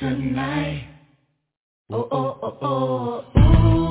tonight. 0.01 0.89
Oh, 1.91 2.09
oh, 2.11 2.39
oh, 2.43 2.57
oh. 2.63 3.25
Ooh. 3.39 3.90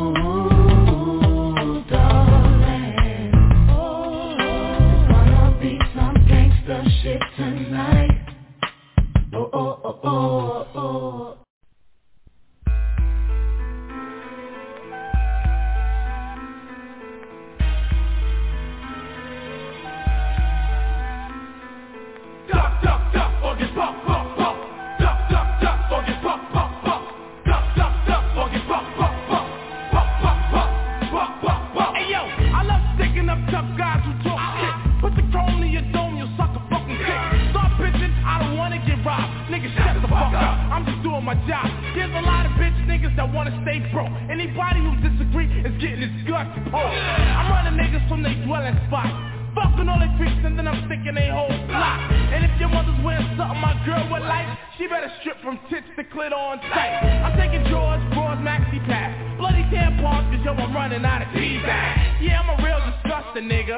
my 41.30 41.38
job. 41.46 41.70
There's 41.94 42.10
a 42.10 42.26
lot 42.26 42.50
of 42.50 42.58
bitch 42.58 42.74
niggas 42.90 43.14
that 43.14 43.30
wanna 43.30 43.54
stay 43.62 43.86
broke. 43.94 44.10
Anybody 44.34 44.82
who 44.82 44.98
disagree 44.98 45.46
is 45.62 45.78
getting 45.78 46.02
his 46.02 46.26
guts 46.26 46.50
pulled. 46.74 46.90
I'm 46.90 47.54
running 47.54 47.78
niggas 47.78 48.02
from 48.10 48.26
their 48.26 48.34
dwelling 48.50 48.74
spot. 48.90 49.14
Fucking 49.54 49.86
all 49.86 50.02
their 50.02 50.10
creeps 50.18 50.42
and 50.42 50.58
then 50.58 50.66
I'm 50.66 50.90
sticking 50.90 51.14
they 51.14 51.30
whole 51.30 51.54
block. 51.70 52.02
And 52.34 52.42
if 52.50 52.54
your 52.58 52.74
mother's 52.74 52.98
wearing 53.06 53.30
something 53.38 53.62
my 53.62 53.78
girl 53.86 54.10
would 54.10 54.26
like, 54.26 54.50
she 54.82 54.90
better 54.90 55.12
strip 55.22 55.38
from 55.46 55.62
tits 55.70 55.86
to 56.02 56.04
clit 56.10 56.34
on 56.34 56.58
tight. 56.74 56.98
I'm 56.98 57.38
taking 57.38 57.62
George 57.70 58.02
bras, 58.18 58.42
maxi 58.42 58.82
pads, 58.90 59.14
Bloody 59.38 59.62
tampons 59.70 60.34
cause 60.34 60.42
yo 60.42 60.58
I'm 60.58 60.74
running 60.74 61.06
out 61.06 61.22
of 61.22 61.30
T-bags. 61.38 62.26
Yeah 62.26 62.42
I'm 62.42 62.50
a 62.50 62.58
real 62.66 62.82
disgusting 62.90 63.46
nigga. 63.46 63.78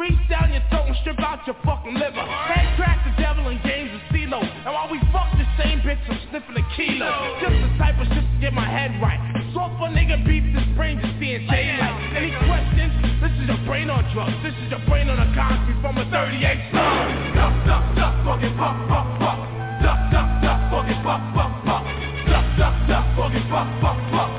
Reach 0.00 0.16
down 0.32 0.48
your 0.48 0.64
throat 0.72 0.88
and 0.88 0.96
strip 1.04 1.20
out 1.20 1.44
your 1.44 1.56
fucking 1.60 1.92
liver. 1.92 2.24
Head 2.24 2.72
crack 2.80 3.04
the 3.04 3.12
devil 3.20 3.48
and 3.48 3.60
games 3.64 3.92
of 3.92 4.00
CeeLo. 4.16 4.40
And 4.40 4.72
while 4.72 4.88
we 4.88 4.96
fuck 5.12 5.35
bitch, 5.86 6.02
I'm 6.10 6.18
sniffing 6.30 6.58
a 6.58 6.66
kilo. 6.74 7.38
Just 7.38 7.54
the 7.62 7.70
type 7.78 7.94
of 8.02 8.10
shit 8.10 8.26
to 8.26 8.38
get 8.42 8.52
my 8.52 8.66
head 8.66 8.90
right. 8.98 9.22
So 9.54 9.70
if 9.70 9.78
a 9.78 9.86
nigga 9.94 10.18
beats 10.26 10.50
his 10.50 10.66
brain 10.74 10.98
just 10.98 11.14
seeing 11.22 11.46
daylight. 11.46 11.94
Any 12.18 12.34
questions? 12.42 12.90
This 13.22 13.30
is 13.38 13.46
your 13.46 13.62
brain 13.70 13.88
on 13.88 14.02
drugs. 14.10 14.34
This 14.42 14.52
is 14.66 14.68
your 14.74 14.82
brain 14.90 15.06
on 15.08 15.22
a 15.22 15.30
concrete 15.30 15.78
from 15.78 15.96
a 16.02 16.04
38 16.10 16.74
slug. 16.74 17.38
Duck, 17.38 17.54
duck, 17.70 17.84
duck, 17.94 18.14
fucking 18.26 18.54
pop, 18.58 18.76
pop, 18.90 19.06
pop. 19.22 19.38
Duck, 19.78 20.00
duck, 20.10 20.28
duck, 20.42 20.60
fucking 20.74 21.00
pop, 21.06 21.22
pop, 21.38 21.52
pop. 21.62 21.82
Duck, 22.26 22.46
duck, 22.58 22.74
duck, 22.90 23.06
fucking 23.14 23.46
pop, 23.46 23.68
pop. 23.78 23.96
Pop, 24.10 24.35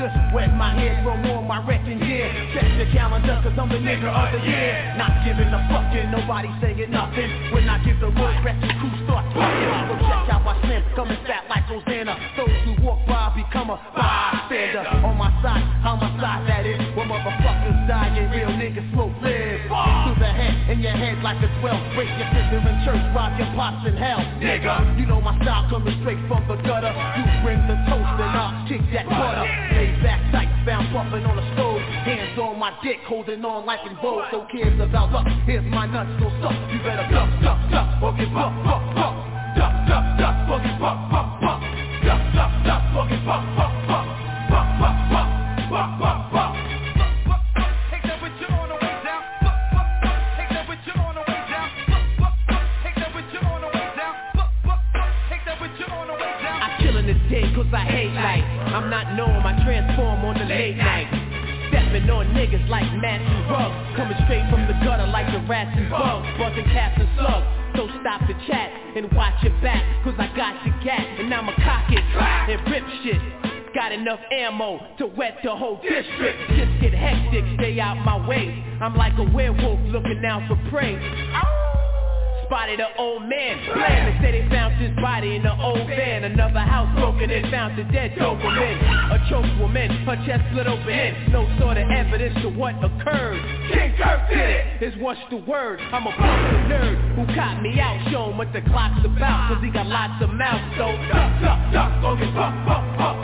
just 0.00 0.16
wet 0.32 0.48
my 0.56 0.72
hair 0.72 0.96
from 1.04 1.20
all 1.28 1.44
my 1.44 1.60
wrecking 1.68 2.00
gear. 2.00 2.32
Check 2.56 2.64
the 2.80 2.88
calendar, 2.96 3.36
cause 3.44 3.52
I'm 3.52 3.68
the 3.68 3.76
nigga 3.76 4.08
of 4.08 4.32
the 4.32 4.40
year. 4.48 4.96
Not 4.96 5.12
giving 5.28 5.52
a 5.52 5.60
fuck 5.68 5.92
and 5.92 6.08
nobody 6.08 6.48
saying 6.64 6.88
nothing. 6.88 7.28
When 7.52 7.68
I 7.68 7.76
give 7.84 8.00
the 8.00 8.08
word, 8.08 8.40
rest 8.40 8.64
the 8.64 8.72
crew 8.80 8.88
start 9.04 9.28
talking. 9.36 9.68
So 9.92 9.94
check 10.08 10.24
out 10.32 10.40
my 10.40 10.56
slim, 10.64 10.80
coming 10.96 11.20
fat 11.28 11.44
like 11.52 11.68
Rosanna. 11.68 12.16
Those 12.40 12.56
who 12.64 12.80
walk 12.80 13.04
by 13.04 13.28
become 13.36 13.68
a 13.68 13.76
bystander. 13.92 14.88
On 15.04 15.20
my 15.20 15.28
side, 15.44 15.60
how 15.84 16.00
my 16.00 16.08
side 16.16 16.48
that 16.48 16.64
is. 16.64 16.80
When 16.96 17.12
motherfuckers 17.12 17.84
die 17.84 18.16
and 18.16 18.32
real 18.32 18.56
niggas 18.56 18.88
smoke 18.96 19.12
live. 19.20 19.68
To 19.68 20.12
the 20.16 20.32
head, 20.32 20.72
in 20.72 20.80
your 20.80 20.96
head 20.96 21.20
like 21.20 21.44
a 21.44 21.50
12. 21.60 21.92
Break 21.92 22.08
your 22.16 22.28
sister 22.32 22.56
in 22.56 22.76
church, 22.88 23.04
rob 23.12 23.36
your 23.36 23.52
pops 23.52 23.84
in 23.84 24.00
hell. 24.00 24.24
Nigga, 24.40 24.96
you 24.96 25.04
know 25.04 25.20
my 25.20 25.36
style 25.44 25.68
coming 25.68 25.92
straight 26.00 26.24
from 26.24 26.48
the 26.48 26.56
dick, 32.82 32.98
holding 33.06 33.44
on 33.44 33.66
like 33.66 33.80
in 33.86 33.96
vogue. 33.96 34.24
So 34.30 34.46
cares 34.50 34.78
about 34.80 35.12
luck. 35.12 35.26
Here's 35.46 35.64
my 35.64 35.86
nuts, 35.86 36.10
so 36.20 36.28
suck. 36.40 36.52
You 36.72 36.78
better 36.80 37.06
duck, 37.10 37.30
duck, 37.42 37.60
duck, 37.70 38.02
or 38.02 38.12
get 38.16 38.32
buck, 38.32 38.52
buck, 38.64 38.82
buck. 38.94 39.14
Duck, 39.56 39.74
duck, 39.88 40.04
duck, 40.18 40.50
or 40.50 40.60
get 40.60 40.80
buck, 40.80 40.98
buck, 41.10 41.40
buck. 41.40 41.60
Duck, 42.04 42.22
duck, 42.34 42.52
duck, 42.64 42.82
or 42.96 43.08
get 43.08 43.24
buck, 43.24 43.44
buck, 43.56 43.79
ammo 74.60 74.80
to 74.98 75.06
wet 75.16 75.38
the 75.42 75.54
whole 75.54 75.80
district. 75.82 76.38
Just 76.50 76.80
get 76.80 76.94
hectic, 76.94 77.44
stay 77.58 77.80
out 77.80 77.96
my 78.04 78.26
way. 78.28 78.64
I'm 78.80 78.96
like 78.96 79.14
a 79.18 79.24
werewolf 79.34 79.80
looking 79.86 80.22
out 80.24 80.46
for 80.48 80.56
prey. 80.70 80.98
Spotted 82.46 82.80
an 82.80 82.90
old 82.98 83.22
man 83.28 83.62
Blam, 83.72 84.10
they 84.10 84.26
say 84.26 84.42
they 84.42 84.48
found 84.50 84.74
his 84.82 84.90
body 84.96 85.36
in 85.36 85.46
an 85.46 85.60
old 85.60 85.86
van. 85.86 86.24
Another 86.24 86.58
house 86.58 86.92
broken 86.98 87.30
and 87.30 87.48
found 87.48 87.78
the 87.78 87.84
dead 87.92 88.10
Doberman 88.18 88.74
A 89.14 89.30
choked 89.30 89.56
woman, 89.60 89.88
her 90.04 90.16
chest 90.26 90.42
split 90.50 90.66
open 90.66 90.88
in 90.88 91.30
No 91.30 91.46
sort 91.60 91.78
of 91.78 91.88
evidence 91.88 92.34
to 92.42 92.48
what 92.50 92.74
occurred. 92.82 93.38
King 93.70 93.94
Kirk 93.96 94.28
did 94.30 94.50
it, 94.50 94.82
is 94.82 95.00
what's 95.00 95.20
the 95.30 95.36
word? 95.36 95.78
I'm 95.80 96.04
a 96.08 96.10
fucking 96.10 96.66
nerd 96.66 97.14
who 97.14 97.34
caught 97.36 97.62
me 97.62 97.78
out 97.78 98.10
Show 98.10 98.30
him 98.30 98.38
what 98.38 98.52
the 98.52 98.62
clock's 98.62 98.98
about 99.06 99.54
Cause 99.54 99.62
he 99.62 99.70
got 99.70 99.86
lots 99.86 100.20
of 100.20 100.30
mouths. 100.30 100.74
So 100.74 100.90
duck, 101.06 101.30
duck, 101.40 101.72
duck, 101.72 102.02
or 102.02 102.16
get 102.16 102.34
pop, 102.34 102.66
pop, 102.66 102.98
pop 102.98 103.19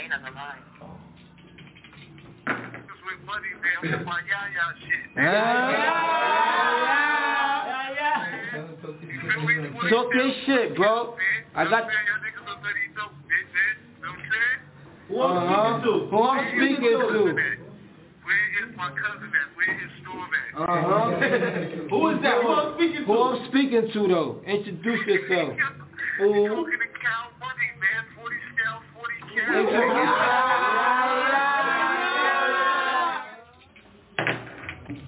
remain 0.00 0.12
on 0.12 0.22
the 0.22 0.30
line. 0.30 0.62
Talk 9.90 10.14
your 10.14 10.30
shit, 10.46 10.76
bro. 10.76 11.16
I 11.54 11.64
got. 11.64 11.88
Who 15.08 15.20
I'm 15.22 15.36
Uh-huh. 15.36 15.80
speaking 15.80 15.92
to? 15.92 16.06
Who 16.06 16.22
I'm 16.22 16.48
speaking 16.54 16.80
to? 16.80 16.96
Uh-huh. 20.56 21.10
Who 21.90 22.08
is 22.10 22.22
that? 22.22 22.42
Who 22.42 22.48
I'm 22.48 22.74
speaking 22.76 23.00
to? 23.00 23.04
Who 23.04 23.22
I'm 23.22 23.48
speaking 23.48 23.90
to 23.92 24.08
though? 24.08 24.42
Introduce 24.46 25.06
yourself. 25.06 25.58
Fool. 26.18 26.66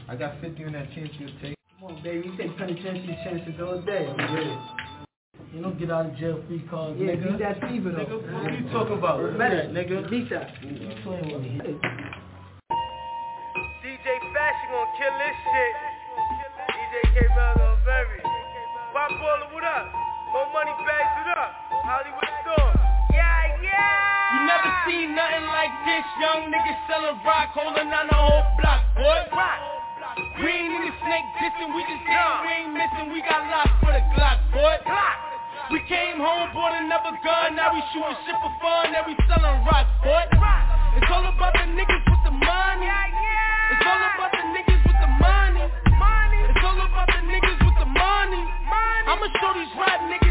I 0.08 0.16
got 0.18 0.40
50 0.40 0.64
on 0.64 0.72
that 0.72 0.92
chance 0.94 1.10
you'll 1.18 1.30
take. 1.40 1.56
Come 1.80 1.96
on, 1.96 2.02
baby. 2.02 2.28
You 2.28 2.36
take 2.36 2.56
penitentiary 2.58 3.18
chances 3.24 3.54
all 3.60 3.80
day. 3.82 4.06
I'm 4.06 4.34
with 4.34 4.46
it. 4.46 4.58
You 5.54 5.60
don't 5.62 5.78
get 5.78 5.90
out 5.90 6.06
of 6.06 6.16
jail 6.16 6.40
free 6.48 6.62
cards, 6.70 6.96
Yeah, 7.00 7.12
nigga. 7.12 7.28
beat 7.32 7.38
that 7.40 7.60
fever, 7.68 7.90
though. 7.92 8.04
Nigga, 8.06 8.32
what 8.32 8.46
are 8.46 8.56
you 8.56 8.68
talking 8.72 8.98
about? 8.98 9.18
Beat 9.20 9.38
that, 9.38 9.68
nigga. 9.74 10.08
Beat 10.10 10.30
that. 10.30 10.48
You 10.62 10.92
playing 11.04 11.28
with 11.32 11.42
me. 11.42 11.58
DJ 13.82 14.06
Fashion 14.32 14.68
gonna 14.70 14.96
kill 14.96 15.14
this 15.18 15.36
shit. 15.50 15.74
DJ 16.70 16.94
K 17.12 17.16
Mello 17.36 17.76
Berry. 17.84 18.20
Pop 18.92 19.10
Balla, 19.18 19.46
what 19.52 19.64
up? 19.64 19.86
More 20.32 20.48
money 20.54 20.72
bags 20.86 21.16
it 21.20 21.28
up. 21.36 21.50
Hollywood 21.84 22.32
store. 22.46 22.72
Yeah, 23.12 23.41
yeah. 23.62 24.34
You 24.34 24.38
never 24.46 24.70
seen 24.86 25.14
nothing 25.14 25.46
like 25.48 25.74
this. 25.86 26.04
Young 26.20 26.50
niggas 26.50 26.80
selling 26.90 27.18
rock, 27.24 27.54
holding 27.54 27.88
on 27.88 28.06
the 28.10 28.18
whole 28.18 28.44
block, 28.58 28.82
boy. 28.98 29.22
We 30.42 30.48
ain't 30.50 30.74
in 30.74 30.82
the 30.90 30.94
snake 31.00 31.28
dissing, 31.40 31.72
we 31.72 31.80
just 31.88 32.04
hitting, 32.04 32.38
we 32.44 32.50
ain't 32.52 32.72
missing. 32.74 33.06
We 33.12 33.22
got 33.22 33.46
locked 33.48 33.80
for 33.80 33.92
the 33.94 34.02
Glock, 34.12 34.38
boy. 34.52 34.76
We 35.70 35.80
came 35.88 36.20
home, 36.20 36.52
bought 36.52 36.76
another 36.76 37.16
gun. 37.24 37.56
Now 37.56 37.72
we 37.72 37.80
shooting 37.94 38.18
shit 38.28 38.36
for 38.44 38.52
fun. 38.60 38.92
Now 38.92 39.08
we 39.08 39.16
selling 39.24 39.64
rock, 39.64 39.88
boy. 40.04 40.26
It's 41.00 41.08
all 41.08 41.24
about 41.24 41.54
the 41.56 41.64
niggas 41.72 42.04
with 42.12 42.22
the 42.28 42.34
money. 42.34 42.88
It's 42.92 43.84
all 43.88 44.02
about 44.04 44.32
the 44.36 44.44
niggas 44.52 44.82
with 44.84 45.00
the 45.00 45.10
money. 45.16 45.64
It's 45.64 46.60
all 46.60 46.76
about 46.76 47.08
the 47.08 47.20
niggas 47.24 47.60
with 47.64 47.76
the 47.80 47.88
money. 47.88 48.42
I'ma 49.08 49.26
show 49.40 49.52
these 49.56 49.72
rap 49.80 50.00
niggas 50.12 50.21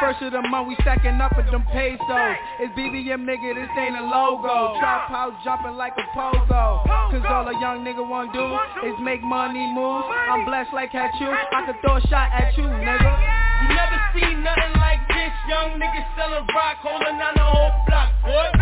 first 0.00 0.22
of 0.22 0.32
the 0.32 0.42
month 0.42 0.68
we 0.68 0.76
stacking 0.82 1.20
up 1.20 1.36
with 1.36 1.50
them 1.50 1.64
pesos. 1.72 2.36
It's 2.60 2.72
BBM 2.76 3.24
nigga, 3.24 3.54
this 3.54 3.70
ain't 3.78 3.96
a 3.96 4.04
logo. 4.04 4.78
Trap 4.78 5.08
house 5.08 5.34
jumping 5.44 5.76
like 5.76 5.92
a 5.96 6.06
pogo. 6.16 6.84
Cause 7.10 7.24
all 7.28 7.48
a 7.48 7.54
young 7.60 7.84
nigga 7.84 8.06
wanna 8.06 8.32
do 8.32 8.46
is 8.86 8.94
make 9.00 9.22
money 9.22 9.66
move 9.72 10.04
I'm 10.30 10.44
blessed 10.44 10.72
like 10.72 10.92
you, 10.92 11.00
I 11.00 11.64
could 11.66 11.76
throw 11.80 11.96
a 11.96 12.00
shot 12.08 12.32
at 12.32 12.56
you 12.56 12.64
nigga. 12.64 13.12
You 13.62 13.68
never 13.74 13.98
seen 14.14 14.42
nothing 14.42 14.74
like 14.80 15.00
this, 15.08 15.32
young 15.48 15.78
niggas 15.80 16.08
selling 16.16 16.46
rock, 16.54 16.76
holding 16.82 17.20
on 17.20 17.34
the 17.34 17.44
whole 17.44 17.72
block, 17.86 18.10
boy. 18.22 18.55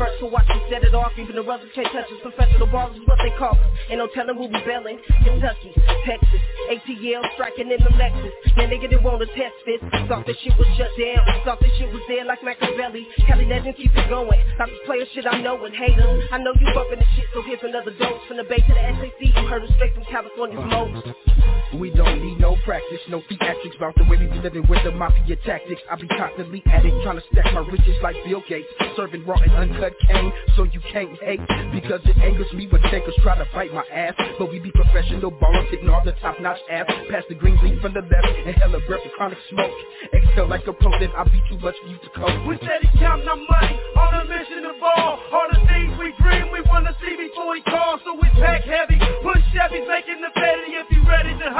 First 0.00 0.16
to 0.24 0.26
watch 0.32 0.48
me 0.48 0.56
set 0.72 0.80
it 0.80 0.96
off. 0.96 1.12
Even 1.20 1.36
the 1.36 1.44
brothers 1.44 1.68
can't 1.76 1.92
touch 1.92 2.08
us. 2.08 2.20
Professional 2.24 2.66
ballers 2.72 2.96
is 2.96 3.04
what 3.04 3.20
they 3.20 3.28
call 3.36 3.52
us. 3.52 3.70
Ain't 3.92 4.00
no 4.00 4.08
telling 4.16 4.32
who 4.40 4.48
we 4.48 4.56
belling. 4.64 4.96
Kentucky, 5.20 5.76
Texas, 6.08 6.40
ATL 6.72 7.20
striking 7.36 7.68
in 7.68 7.76
the 7.84 7.92
Lexus. 8.00 8.32
Yeah, 8.56 8.72
nigga 8.72 8.96
want 9.04 9.20
to 9.20 9.28
test 9.36 9.52
this. 9.68 9.80
Thought 10.08 10.24
this 10.24 10.40
shit 10.40 10.56
was 10.56 10.66
shut 10.80 10.88
down. 10.96 11.20
Thought 11.44 11.60
this 11.60 11.70
shit 11.76 11.92
was 11.92 12.00
there 12.08 12.24
like 12.24 12.40
Machiavelli. 12.40 13.04
Cali 13.28 13.44
legend 13.44 13.76
keep 13.76 13.92
it 13.92 14.08
going. 14.08 14.40
Stop 14.56 14.72
this 14.72 14.80
player 14.88 15.04
shit 15.12 15.26
I 15.28 15.36
know 15.44 15.60
and 15.64 15.76
haters. 15.76 16.24
I 16.32 16.38
know 16.40 16.56
you 16.56 16.66
bumping 16.72 16.98
the 16.98 17.08
shit, 17.12 17.28
so 17.36 17.44
here's 17.44 17.60
another 17.60 17.92
dose. 18.00 18.24
From 18.24 18.38
the 18.40 18.44
Bay 18.48 18.64
to 18.64 18.72
the 18.72 18.82
SAC, 19.04 19.20
you 19.20 19.44
heard 19.52 19.64
it 19.64 19.70
straight 19.76 19.92
from 19.92 20.04
California's 20.08 20.64
most. 20.64 21.59
We 21.78 21.90
don't 21.90 22.18
need 22.24 22.40
no 22.40 22.56
practice, 22.64 22.98
no 23.08 23.22
theatrics. 23.30 23.76
About 23.76 23.94
the 23.94 24.04
way 24.04 24.18
we 24.18 24.26
be 24.26 24.40
living 24.42 24.66
with 24.68 24.82
the 24.82 24.90
mafia 24.90 25.36
tactics. 25.46 25.80
I 25.90 25.94
be 25.94 26.08
constantly 26.08 26.62
at 26.66 26.84
it, 26.84 26.92
trying 27.02 27.16
to 27.16 27.24
stack 27.30 27.46
my 27.54 27.60
riches 27.60 27.94
like 28.02 28.16
Bill 28.26 28.42
Gates. 28.48 28.66
Serving 28.96 29.24
raw 29.24 29.38
and 29.38 29.52
uncut 29.52 29.94
cane, 30.08 30.32
so 30.56 30.64
you 30.64 30.80
can't 30.92 31.14
hate. 31.22 31.40
Because 31.72 32.00
it 32.04 32.18
angers 32.18 32.52
me 32.52 32.66
when 32.66 32.82
takers 32.90 33.14
try 33.22 33.38
to 33.38 33.46
bite 33.54 33.72
my 33.72 33.86
ass. 33.86 34.14
But 34.38 34.50
we 34.50 34.58
be 34.58 34.72
professional 34.72 35.30
ballers, 35.30 35.70
hitting 35.70 35.88
all 35.88 36.02
the 36.04 36.12
top-notch 36.20 36.58
ass. 36.70 36.86
Pass 37.10 37.24
the 37.28 37.36
green 37.36 37.56
leaf 37.62 37.80
from 37.80 37.94
the 37.94 38.02
left, 38.02 38.26
and 38.46 38.54
hella 38.56 38.80
breath 38.86 39.06
of 39.06 39.12
chronic 39.12 39.38
smoke. 39.50 39.70
Exhale 40.12 40.48
like 40.48 40.66
a 40.66 40.72
protein, 40.72 41.10
I 41.16 41.24
be 41.24 41.40
too 41.48 41.58
much 41.62 41.76
for 41.78 41.88
you 41.88 41.98
to 42.02 42.10
cope. 42.18 42.46
We 42.48 42.56
steady 42.56 42.90
counting 42.98 43.28
our 43.28 43.36
money, 43.36 43.78
on 43.94 44.20
a 44.20 44.24
mission 44.26 44.66
to 44.66 44.74
ball 44.80 45.22
All 45.32 45.46
the 45.54 45.60
things 45.70 45.94
we 45.98 46.10
dream, 46.18 46.50
we 46.50 46.60
wanna 46.66 46.96
see 46.98 47.14
before 47.14 47.50
we 47.50 47.62
call. 47.62 48.00
So 48.04 48.18
we 48.18 48.28
pack 48.42 48.64
heavy, 48.64 48.98
push 49.22 49.42
Chevys, 49.54 49.86
making 49.86 50.20
the 50.20 50.30
fatty 50.34 50.70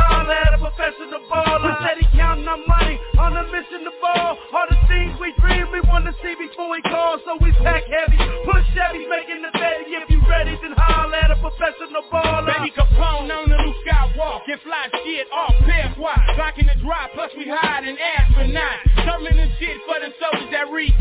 holler 0.01 0.33
at 0.33 0.57
a 0.57 0.61
professional 0.61 1.21
baller. 1.29 1.61
We 1.61 1.71
steady 1.85 2.07
counting 2.17 2.49
our 2.49 2.61
money 2.65 2.97
on 3.21 3.37
a 3.37 3.45
mission 3.53 3.85
to 3.85 3.93
ball. 4.01 4.39
All 4.55 4.67
the 4.69 4.79
things 4.89 5.13
we 5.21 5.35
dream 5.41 5.69
we 5.73 5.81
want 5.91 6.07
to 6.09 6.15
see 6.25 6.35
before 6.39 6.71
we 6.71 6.81
call. 6.89 7.21
So 7.25 7.37
we 7.41 7.53
pack 7.61 7.85
heavy, 7.85 8.19
push 8.49 8.67
heavy, 8.73 9.05
making 9.07 9.43
the 9.45 9.53
betty. 9.53 9.93
If 9.99 10.09
you 10.09 10.21
ready, 10.25 10.57
then 10.63 10.73
holler 10.77 11.21
at 11.21 11.31
a 11.31 11.39
professional 11.43 12.05
baller. 12.09 12.47
Baby 12.47 12.71
Capone 12.73 13.29
on 13.29 13.45
the 13.51 13.59
new 13.61 13.75
skywalk 13.85 14.47
get 14.47 14.61
fly 14.65 14.89
shit 15.05 15.27
off 15.33 15.55
path 15.67 15.99
wide. 15.99 16.25
Blocking 16.37 16.67
the 16.67 16.77
drop. 16.81 17.11
plus 17.15 17.31
we 17.37 17.47
hide 17.49 17.85
an 17.85 17.97
astronaut. 17.99 18.79
Serving 19.05 19.37
the 19.37 19.49
shit 19.59 19.77
for 19.85 19.99
the 20.01 20.11
soldiers 20.17 20.51
that 20.53 20.71
read. 20.73 20.95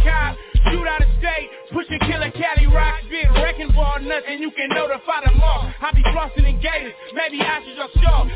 Shoot 0.69 0.87
out 0.87 1.01
of 1.01 1.07
state, 1.19 1.49
pushing 1.71 1.99
killer 2.03 2.31
Cali 2.31 2.67
rock. 2.67 2.99
Been 3.09 3.31
wrecking 3.41 3.71
for 3.73 3.99
nothing, 4.01 4.39
you 4.39 4.51
can 4.51 4.69
notify 4.69 5.23
them 5.25 5.39
all. 5.41 5.71
I 5.81 5.91
be 5.95 6.03
crossing 6.11 6.45
in 6.45 6.59
gators, 6.59 6.93
maybe 7.13 7.41
I 7.41 7.63
should 7.63 7.77
just 7.77 7.93
show 8.03 8.27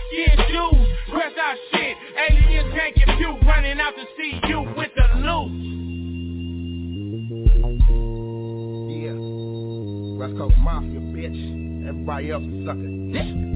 shoes, 0.54 0.88
press 1.10 1.34
out 1.42 1.58
shit. 1.72 1.98
Aliens 2.30 2.74
can't 2.76 2.96
compute, 2.96 3.42
running 3.46 3.80
out 3.80 3.94
to 3.96 4.06
see 4.18 4.40
you 4.48 4.62
with 4.78 4.92
the 4.96 5.18
loot. 5.18 5.52
Yeah. 8.94 9.18
West 10.20 10.38
Coast 10.38 10.56
Mafia, 10.62 11.00
bitch. 11.00 11.88
Everybody 11.88 12.32
else 12.32 12.44
is 12.44 12.66
sucker. 12.66 13.53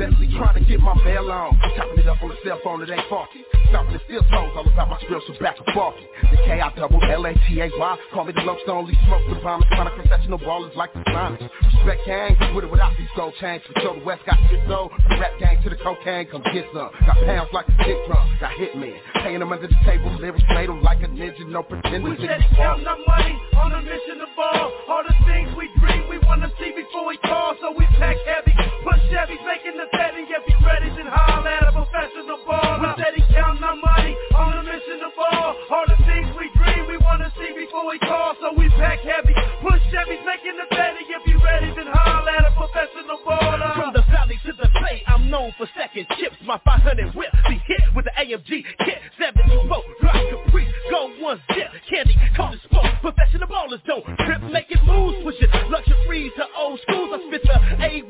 Steadily 0.00 0.32
trying 0.32 0.56
to 0.56 0.64
get 0.64 0.80
my 0.80 0.96
mail 1.04 1.28
on. 1.28 1.60
Chopping 1.76 2.00
it 2.00 2.08
up 2.08 2.22
on 2.24 2.32
the 2.32 2.36
cell 2.40 2.58
phone, 2.64 2.80
it 2.80 2.88
ain't 2.88 3.04
faulty. 3.12 3.44
Stopping 3.68 3.92
the 3.92 4.00
steel 4.08 4.24
toes, 4.32 4.48
all 4.56 4.64
about 4.64 4.88
my 4.88 4.96
spiritual 5.04 5.36
back 5.44 5.60
and 5.60 5.68
forth. 5.76 5.92
The 6.32 6.40
K 6.40 6.56
I 6.56 6.72
double 6.72 7.04
L 7.04 7.26
A 7.28 7.36
T 7.44 7.60
A 7.60 7.68
Y. 7.68 7.96
Call 8.08 8.24
me 8.24 8.32
the 8.32 8.40
low 8.40 8.56
stone, 8.64 8.88
smoke 8.88 9.28
with 9.28 9.44
bombers. 9.44 9.68
Kind 9.76 9.92
of 9.92 9.94
professional 10.00 10.40
ballers 10.40 10.74
like 10.74 10.88
the 10.96 11.04
Sonics. 11.12 11.44
Respect 11.44 12.00
gang, 12.08 12.32
with 12.56 12.64
or 12.64 12.72
without 12.72 12.96
these 12.96 13.12
gold 13.12 13.34
chains. 13.44 13.60
Show 13.84 13.92
the 13.92 14.00
West 14.00 14.24
got 14.24 14.40
shit 14.48 14.64
though. 14.66 14.88
From 14.88 15.20
rap 15.20 15.36
gang 15.36 15.60
to 15.64 15.68
the 15.68 15.76
cocaine, 15.76 16.32
come 16.32 16.48
get 16.48 16.64
some. 16.72 16.88
Got 17.04 17.20
pounds 17.20 17.52
like 17.52 17.68
a 17.68 17.76
kick 17.84 18.00
drum, 18.08 18.24
got 18.40 18.56
hit 18.56 18.72
men. 18.80 18.96
Paying 19.20 19.40
them 19.44 19.52
under 19.52 19.68
the 19.68 19.76
table, 19.84 20.16
lyrics 20.16 20.48
played 20.48 20.72
them 20.72 20.80
like 20.80 21.04
a 21.04 21.12
ninja, 21.12 21.44
no 21.44 21.62
pretending. 21.62 22.08
We 22.08 22.16
said 22.24 22.40
counting 22.56 22.88
our 22.88 22.96
money 23.04 23.36
on 23.52 23.76
a 23.76 23.84
mission 23.84 24.16
to 24.16 24.28
ball. 24.32 24.72
All 24.88 25.04
the 25.04 25.12
things 25.28 25.52
we 25.60 25.68
dream, 25.76 26.08
we 26.08 26.16
wanna 26.24 26.48
see 26.56 26.72
before 26.72 27.04
we 27.04 27.20
call. 27.20 27.52
So 27.60 27.76
we 27.76 27.84
pack 28.00 28.16
heavy, 28.24 28.56
push 28.84 29.02
Chevys, 29.12 29.42
making 29.44 29.76
the 29.76 29.86
setting. 29.92 30.26
If 30.28 30.44
you 30.48 30.56
ready, 30.64 30.88
then 30.96 31.08
holler 31.08 31.50
at 31.50 31.68
a 31.68 31.72
professional 31.72 32.40
baller. 32.46 32.80
We 32.80 32.88
steady 33.02 33.22
counting 33.32 33.64
our 33.64 33.76
money 33.76 34.14
on 34.36 34.58
a 34.58 34.62
mission 34.64 34.98
to 35.04 35.10
ball. 35.16 35.56
All 35.70 35.86
the 35.88 35.98
things 36.04 36.28
we 36.36 36.48
dream, 36.56 36.88
we 36.88 36.96
wanna 36.98 37.32
see 37.36 37.52
before 37.56 37.86
we 37.88 37.98
call. 38.00 38.36
So 38.40 38.52
we 38.56 38.68
pack 38.76 39.00
heavy, 39.00 39.34
push 39.60 39.82
Chevys, 39.92 40.22
making 40.24 40.56
the 40.56 40.66
setting. 40.72 41.06
If 41.08 41.24
you 41.26 41.36
ready, 41.44 41.72
then 41.76 41.88
holler 41.88 42.30
at 42.30 42.48
a 42.48 42.52
professional 42.56 43.20
baller. 43.26 43.74
From 43.76 43.92
the 43.92 44.04
valley 44.08 44.38
to 44.46 44.52
the 44.56 44.68
bay, 44.80 45.02
I'm 45.06 45.30
known 45.30 45.52
for 45.58 45.68
second 45.76 46.06
chips. 46.18 46.36
My 46.44 46.58
500 46.64 47.14
whip 47.14 47.32
be 47.48 47.60
hit 47.66 47.84
with 47.94 48.04
the 48.04 48.14
AMG 48.16 48.64
kit. 48.84 49.00
74, 49.18 49.68
rock 50.02 50.16
caprice, 50.30 50.72
go 50.90 51.12
one 51.20 51.40
zip. 51.52 51.68
Candy, 51.88 52.16
call 52.36 52.52
it 52.52 52.60
smoke. 52.68 52.84
Professional 53.00 53.48
ballers 53.48 53.82
don't 53.86 54.04
trip, 54.24 54.42
making 54.52 54.80
moves, 54.86 55.18
pushing 55.24 55.48
luxuries 55.70 56.32
to 56.36 56.44
old 56.56 56.80
schools. 56.82 57.10
I 57.12 57.18
spit 57.26 57.42
the 57.42 57.56
A1, 57.80 57.90
that's 57.90 58.09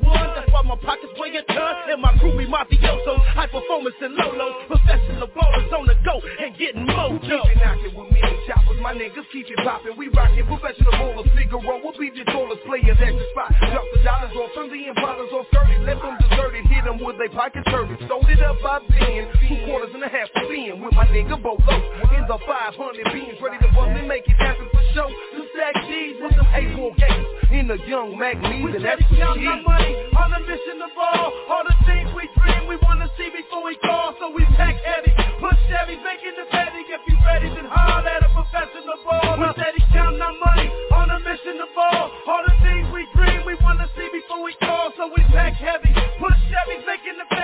my 0.71 0.79
pockets 0.79 1.11
weigh 1.19 1.35
a 1.35 1.43
ton. 1.43 1.75
And 1.91 2.01
my 2.01 2.15
crew 2.15 2.31
be 2.39 2.47
mafiosos, 2.47 3.19
high 3.35 3.51
performance 3.51 3.95
and 3.99 4.15
lolos. 4.15 4.55
Professional 4.71 5.27
ballers 5.35 5.71
on 5.75 5.83
the 5.83 5.95
go 6.07 6.15
and 6.23 6.55
getting 6.55 6.87
mojo. 6.87 7.19
Keep 7.19 7.43
it 7.43 7.59
knocking 7.59 7.91
with 7.91 8.09
me 8.15 8.19
and 8.23 8.39
choppers, 8.47 8.79
my 8.79 8.95
niggas 8.95 9.27
keep 9.35 9.51
it 9.51 9.59
popping. 9.67 9.99
We 9.99 10.07
rockin' 10.15 10.47
professional 10.47 10.95
ballers, 10.95 11.27
Figaro. 11.35 11.83
We'll 11.83 11.97
be 11.99 12.07
the 12.15 12.23
tallest 12.31 12.63
players 12.63 12.95
at 12.95 13.11
the 13.11 13.25
spot. 13.35 13.51
Drop 13.67 13.83
the 13.91 13.99
dollars 13.99 14.35
off 14.39 14.51
from 14.55 14.67
the 14.71 14.79
bottles 14.95 15.31
off 15.35 15.47
30. 15.51 15.83
Let 15.83 15.99
them 15.99 16.15
it, 16.55 16.65
hit 16.67 16.83
them 16.87 17.03
with 17.03 17.19
they 17.19 17.27
pocket 17.27 17.67
turban. 17.67 17.99
Sold 18.07 18.27
it 18.31 18.39
up 18.39 18.55
by 18.63 18.79
Ben, 18.95 19.27
two 19.43 19.57
quarters 19.67 19.91
and 19.91 20.03
a 20.03 20.09
half 20.09 20.31
for 20.31 20.47
Ben. 20.47 20.79
With 20.79 20.95
my 20.95 21.05
nigga 21.11 21.35
Bolo 21.35 21.59
in 22.15 22.23
the 22.27 22.39
500 22.47 23.11
beans, 23.11 23.39
ready 23.43 23.59
to 23.59 23.69
bust 23.75 23.91
and 23.91 24.07
make 24.07 24.23
it 24.23 24.39
happen 24.39 24.67
for 24.71 24.83
show. 24.95 25.30
Stack 25.61 25.85
G's 25.85 26.17
with 26.17 26.33
them 26.33 26.49
A4 26.57 26.89
games 26.97 27.27
in 27.53 27.69
the 27.69 27.77
young 27.85 28.17
We 28.17 28.25
and 28.25 28.81
that's 28.81 28.97
what 28.97 29.13
counting 29.13 29.45
our 29.45 29.61
money 29.61 29.93
on 30.09 30.33
a 30.33 30.39
mission 30.41 30.81
to 30.81 30.89
ball. 30.97 31.29
All 31.53 31.61
the 31.61 31.77
things 31.85 32.09
we 32.17 32.25
dream, 32.33 32.65
we 32.65 32.81
wanna 32.81 33.05
see 33.13 33.29
before 33.29 33.61
we 33.69 33.77
call. 33.77 34.17
So 34.17 34.33
we 34.33 34.41
pack 34.57 34.81
heavy, 34.81 35.13
push 35.37 35.61
Chevy, 35.69 36.01
making 36.01 36.33
the 36.33 36.49
petty. 36.49 36.81
If 36.89 37.05
you 37.05 37.13
ready, 37.29 37.53
then 37.53 37.69
holler 37.69 38.09
at 38.09 38.25
a 38.25 38.29
professional 38.33 39.05
baller. 39.05 39.37
We 39.37 39.61
steady 39.61 39.85
counting 39.93 40.25
our 40.25 40.33
money 40.33 40.65
on 40.97 41.13
a 41.13 41.19
mission 41.21 41.61
to 41.61 41.69
ball. 41.77 42.09
All 42.25 42.41
the 42.41 42.57
things 42.65 42.89
we 42.89 43.05
dream, 43.13 43.45
we 43.45 43.53
wanna 43.61 43.85
see 43.93 44.09
before 44.09 44.41
we 44.41 44.57
call. 44.65 44.89
So 44.97 45.13
we 45.13 45.21
pack 45.29 45.61
heavy, 45.61 45.93
push 46.17 46.41
Chevy, 46.49 46.81
making 46.89 47.21
the 47.21 47.29
petty. 47.29 47.40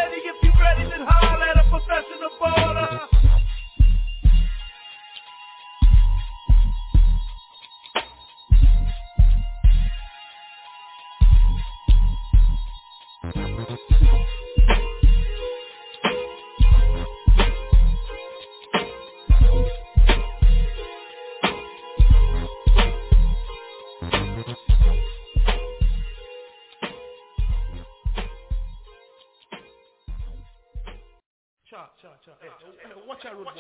Watch 33.08 33.26
out, 33.26 33.36
road 33.36 33.46
boy. 33.46 33.52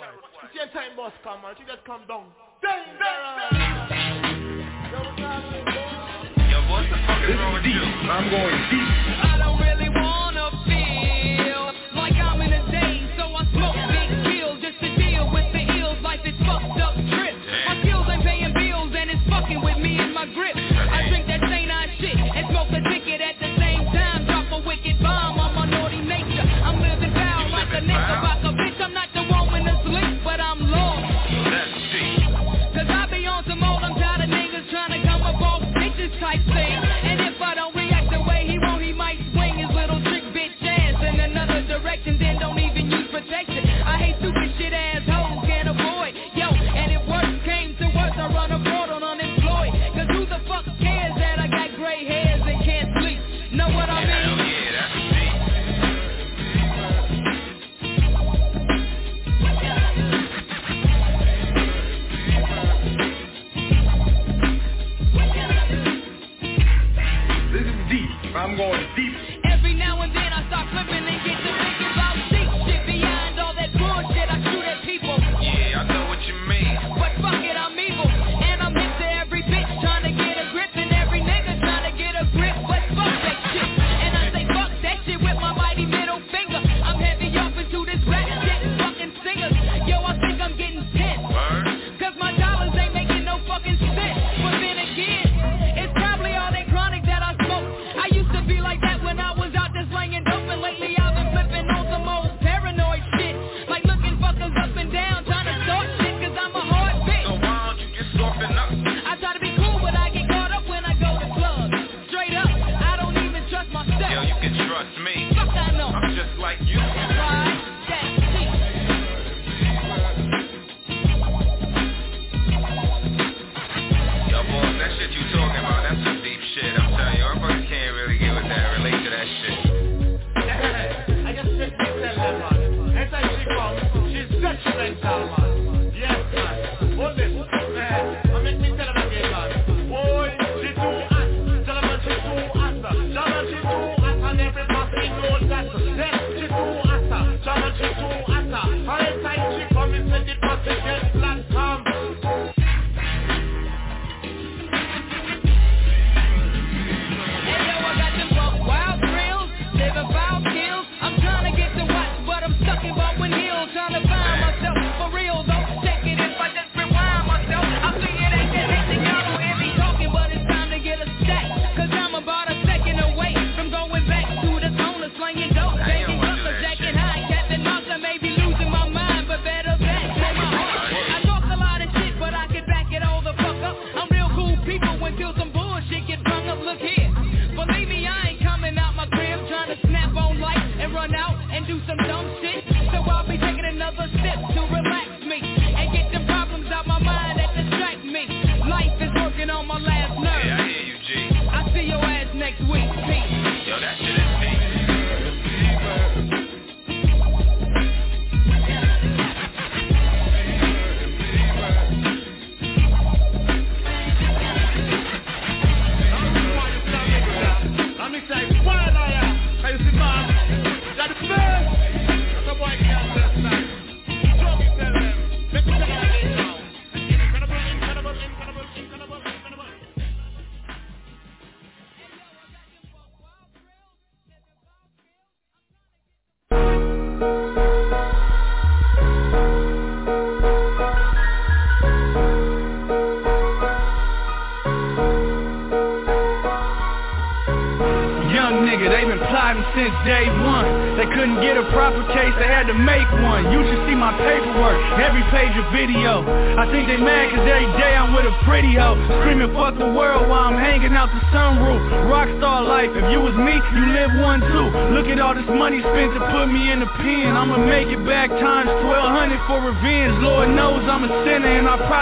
The 0.43 0.47
same 0.53 0.69
time 0.73 0.95
boss 0.95 1.13
come, 1.23 1.41
man. 1.41 1.55
She 1.57 1.65
just 1.65 1.83
come 1.85 2.05
down. 2.07 2.29
Dangerous. 2.61 2.97
Yo, 6.51 6.59
what 6.69 6.85
the 6.85 6.97
fuck 7.07 7.21
is 7.25 7.35
wrong 7.41 7.53
with 7.53 7.65
you? 7.65 7.81
I'm 7.81 8.29
going 8.29 8.61
deep. 8.69 8.91
I 9.23 9.37
don't 9.41 9.57
really 9.57 9.89
wanna 9.89 10.51
feel 10.67 11.73
like 11.95 12.13
I'm 12.13 12.41
in 12.41 12.53
a 12.53 12.61
daze, 12.69 13.09
so 13.17 13.33
I 13.33 13.43
smoke 13.51 13.75
big 13.89 14.09
pills 14.29 14.61
just 14.61 14.79
to 14.79 14.89
deal 14.95 15.31
with 15.33 15.51
the 15.53 15.63
ills. 15.79 15.97
Life 16.03 16.21
is 16.25 16.37
fucked 16.45 16.79
up 16.79 16.86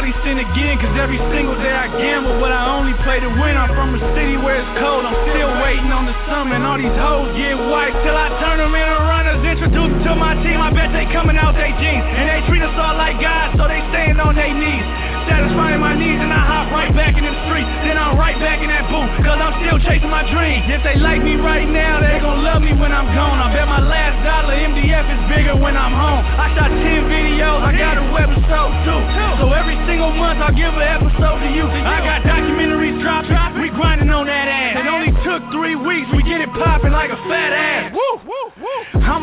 probably 0.05 0.13
sin 0.21 0.37
again. 0.37 0.77
Cause 0.77 0.93
every 1.01 1.17
single 1.33 1.55
day 1.57 1.73
I 1.73 1.89
gamble, 1.89 2.37
but 2.39 2.51
I 2.51 2.77
only 2.77 2.93
play 3.01 3.19
to 3.19 3.29
win. 3.29 3.57
I'm 3.57 3.73
from 3.73 3.95
a 3.95 4.01
city 4.13 4.37
where 4.37 4.61
it's 4.61 4.73
cold, 4.77 5.05
I'm 5.05 5.17
still 5.33 5.49
waiting 5.65 5.89
on 5.89 6.05
the 6.05 6.13
summer. 6.29 6.55
And 6.55 6.63
all 6.65 6.77
these 6.77 6.93
hoes 6.93 7.33
get 7.33 7.57
white 7.57 7.95
till 8.05 8.13
I 8.13 8.29
turn 8.37 8.61
them 8.61 8.73
into 8.75 8.99
runners. 9.01 9.41
Introduce 9.41 9.89
them 9.89 10.03
to 10.05 10.13
my 10.15 10.37
team, 10.45 10.61
I 10.61 10.69
bet 10.69 10.93
they 10.93 11.09
coming 11.09 11.37
out 11.37 11.57
they 11.57 11.73
jeans. 11.81 12.05
And 12.05 12.25
they 12.29 12.45
treat 12.45 12.61
us 12.61 12.75
all 12.77 12.97
like 12.97 13.17
guys, 13.17 13.57
so 13.57 13.65
they 13.65 13.81
staying 13.89 14.19
on 14.21 14.35
their 14.35 14.53
knees. 14.53 15.14
Satisfying 15.25 15.81
my 15.81 15.95
needs 15.97 16.21
and 16.21 16.31
I 16.31 16.41
hop 16.41 16.71
right 16.71 16.93
back 16.93 17.17
in 17.17 17.25
the 17.25 17.35
street. 17.49 17.67
Then 17.85 17.97
I'm 17.97 18.17
right 18.17 18.37
back 18.37 18.61
in 18.61 18.69
that 18.69 18.85
booth, 18.89 19.09
cause 19.25 19.39
I'm 19.41 19.55
still 19.61 19.79
chasing 19.81 20.09
my 20.09 20.23
dreams. 20.29 20.69
If 20.69 20.85
they 20.85 20.97
like 21.01 21.21
me 21.25 21.35
right 21.35 21.67
now, 21.67 22.01
they 22.01 22.21
gon' 22.21 22.45
love 22.45 22.61
me 22.61 22.73
when 22.77 22.93
I'm 22.93 23.09
gone. 23.13 23.41
I 23.41 23.49
bet 23.53 23.65
my 23.67 23.81
last 23.81 24.21
dollar 24.21 24.53
MDF 24.53 25.05
is 25.09 25.21
bigger 25.29 25.55
when 25.57 25.73
I'm 25.73 25.93
home. 25.93 26.23
I 26.25 26.53
shot 26.53 26.69
10 26.69 27.09
videos, 27.09 27.59
I 27.61 27.71
got 27.73 27.97
a 27.97 28.05
webisode 28.13 28.73
too. 28.85 29.01
So 29.41 29.51
every 29.51 29.77
single 29.89 30.13
month 30.13 30.39
I'll 30.41 30.55
give 30.55 30.73
an 30.73 30.85
episode 30.85 31.39
to 31.41 31.49
you. 31.51 31.65
I 31.65 31.99
got 32.05 32.23
documentaries 32.23 33.01
dropping, 33.01 33.61
we 33.61 33.69
grinding 33.73 34.09
on 34.09 34.25
that 34.29 34.47
ass. 34.47 34.81
It 34.81 34.87
only 34.87 35.11
took 35.25 35.41
three 35.51 35.75
weeks, 35.75 36.07
we 36.15 36.23
get 36.23 36.41
it 36.41 36.49
popping 36.53 36.93
like 36.93 37.09
a 37.09 37.19
fat 37.27 37.51
ass. 37.51 37.93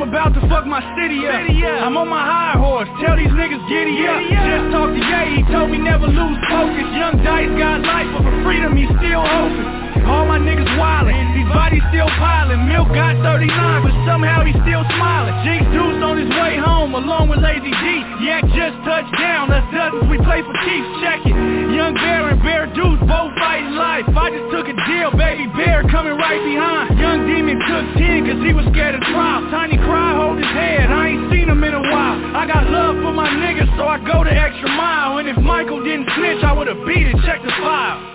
I'm 0.03 0.09
about 0.09 0.35
to 0.35 0.41
fuck 0.51 0.67
my 0.67 0.83
city 0.99 1.23
up. 1.31 1.47
I'm 1.87 1.97
on 1.97 2.09
my 2.09 2.27
high 2.27 2.59
horse, 2.59 2.91
tell 2.99 3.15
these 3.15 3.31
niggas 3.31 3.63
giddy 3.71 4.03
up. 4.03 4.19
Just 4.19 4.75
talked 4.75 4.99
to 4.99 4.99
Ye, 4.99 5.39
he 5.39 5.43
told 5.47 5.71
me 5.71 5.79
never 5.79 6.11
lose 6.11 6.39
focus. 6.51 6.91
Young 6.91 7.23
Dice 7.23 7.55
got 7.55 7.87
life, 7.87 8.11
but 8.11 8.27
for 8.27 8.35
freedom 8.43 8.75
he 8.75 8.83
still 8.99 9.23
hoping. 9.23 9.72
All 10.07 10.27
my 10.27 10.39
niggas 10.39 10.69
wildin', 10.79 11.15
these 11.35 11.49
bodies 11.53 11.83
still 11.91 12.11
piling. 12.19 12.67
Milk 12.67 12.89
got 12.91 13.15
39, 13.23 13.49
but 13.87 13.95
somehow 14.07 14.43
he 14.43 14.53
still 14.67 14.83
smiling. 14.99 15.35
Jinx 15.47 15.63
Deuce 15.71 16.03
on 16.03 16.19
his 16.19 16.31
way 16.35 16.59
home, 16.59 16.95
along 16.95 17.31
with 17.31 17.39
Lazy 17.39 17.71
D. 17.71 17.87
Yak 18.23 18.47
just 18.55 18.77
touched 18.87 19.15
down, 19.19 19.51
us 19.51 19.67
dozens, 19.75 20.07
we 20.11 20.19
play 20.23 20.43
for 20.43 20.55
keeps, 20.63 20.89
check 21.03 21.23
it. 21.27 21.35
Young 21.75 21.95
Bear 21.95 22.31
and 22.31 22.43
Bear 22.43 22.67
Deuce 22.75 23.03
both 23.07 23.33
fighting 23.39 23.75
life. 23.75 24.07
I 24.15 24.31
just 24.31 24.47
took 24.51 24.67
a 24.71 24.77
deal, 24.87 25.11
baby 25.15 25.47
Bear 25.59 25.83
coming 25.91 26.15
right 26.15 26.43
behind. 26.43 26.99
Young 26.99 27.27
Demon 27.27 27.59
took 27.67 27.87
10 27.99 28.27
cause 28.27 28.41
he 28.43 28.53
was 28.55 28.67
scared 28.71 28.95
of 28.95 29.03
trial. 29.11 29.43
Tiny 29.51 29.79
Cry 29.79 30.15
hold 30.15 30.39
his 30.39 30.53
head, 30.55 30.91
I 30.91 31.15
ain't 31.15 31.31
seen 31.33 31.49
him 31.49 31.63
in 31.63 31.75
a 31.75 31.85
while. 31.91 32.19
I 32.37 32.47
got 32.47 32.71
love 32.71 32.97
for 33.03 33.13
my 33.13 33.29
niggas, 33.29 33.71
so 33.77 33.87
I 33.87 33.99
go 34.03 34.23
the 34.23 34.35
extra 34.35 34.71
mile. 34.71 35.19
And 35.19 35.29
if 35.29 35.39
Michael 35.39 35.83
didn't 35.83 36.09
snitch, 36.15 36.43
I 36.45 36.53
would've 36.53 36.87
beat 36.87 37.07
it, 37.07 37.17
check 37.25 37.43
the 37.43 37.51
file. 37.59 38.12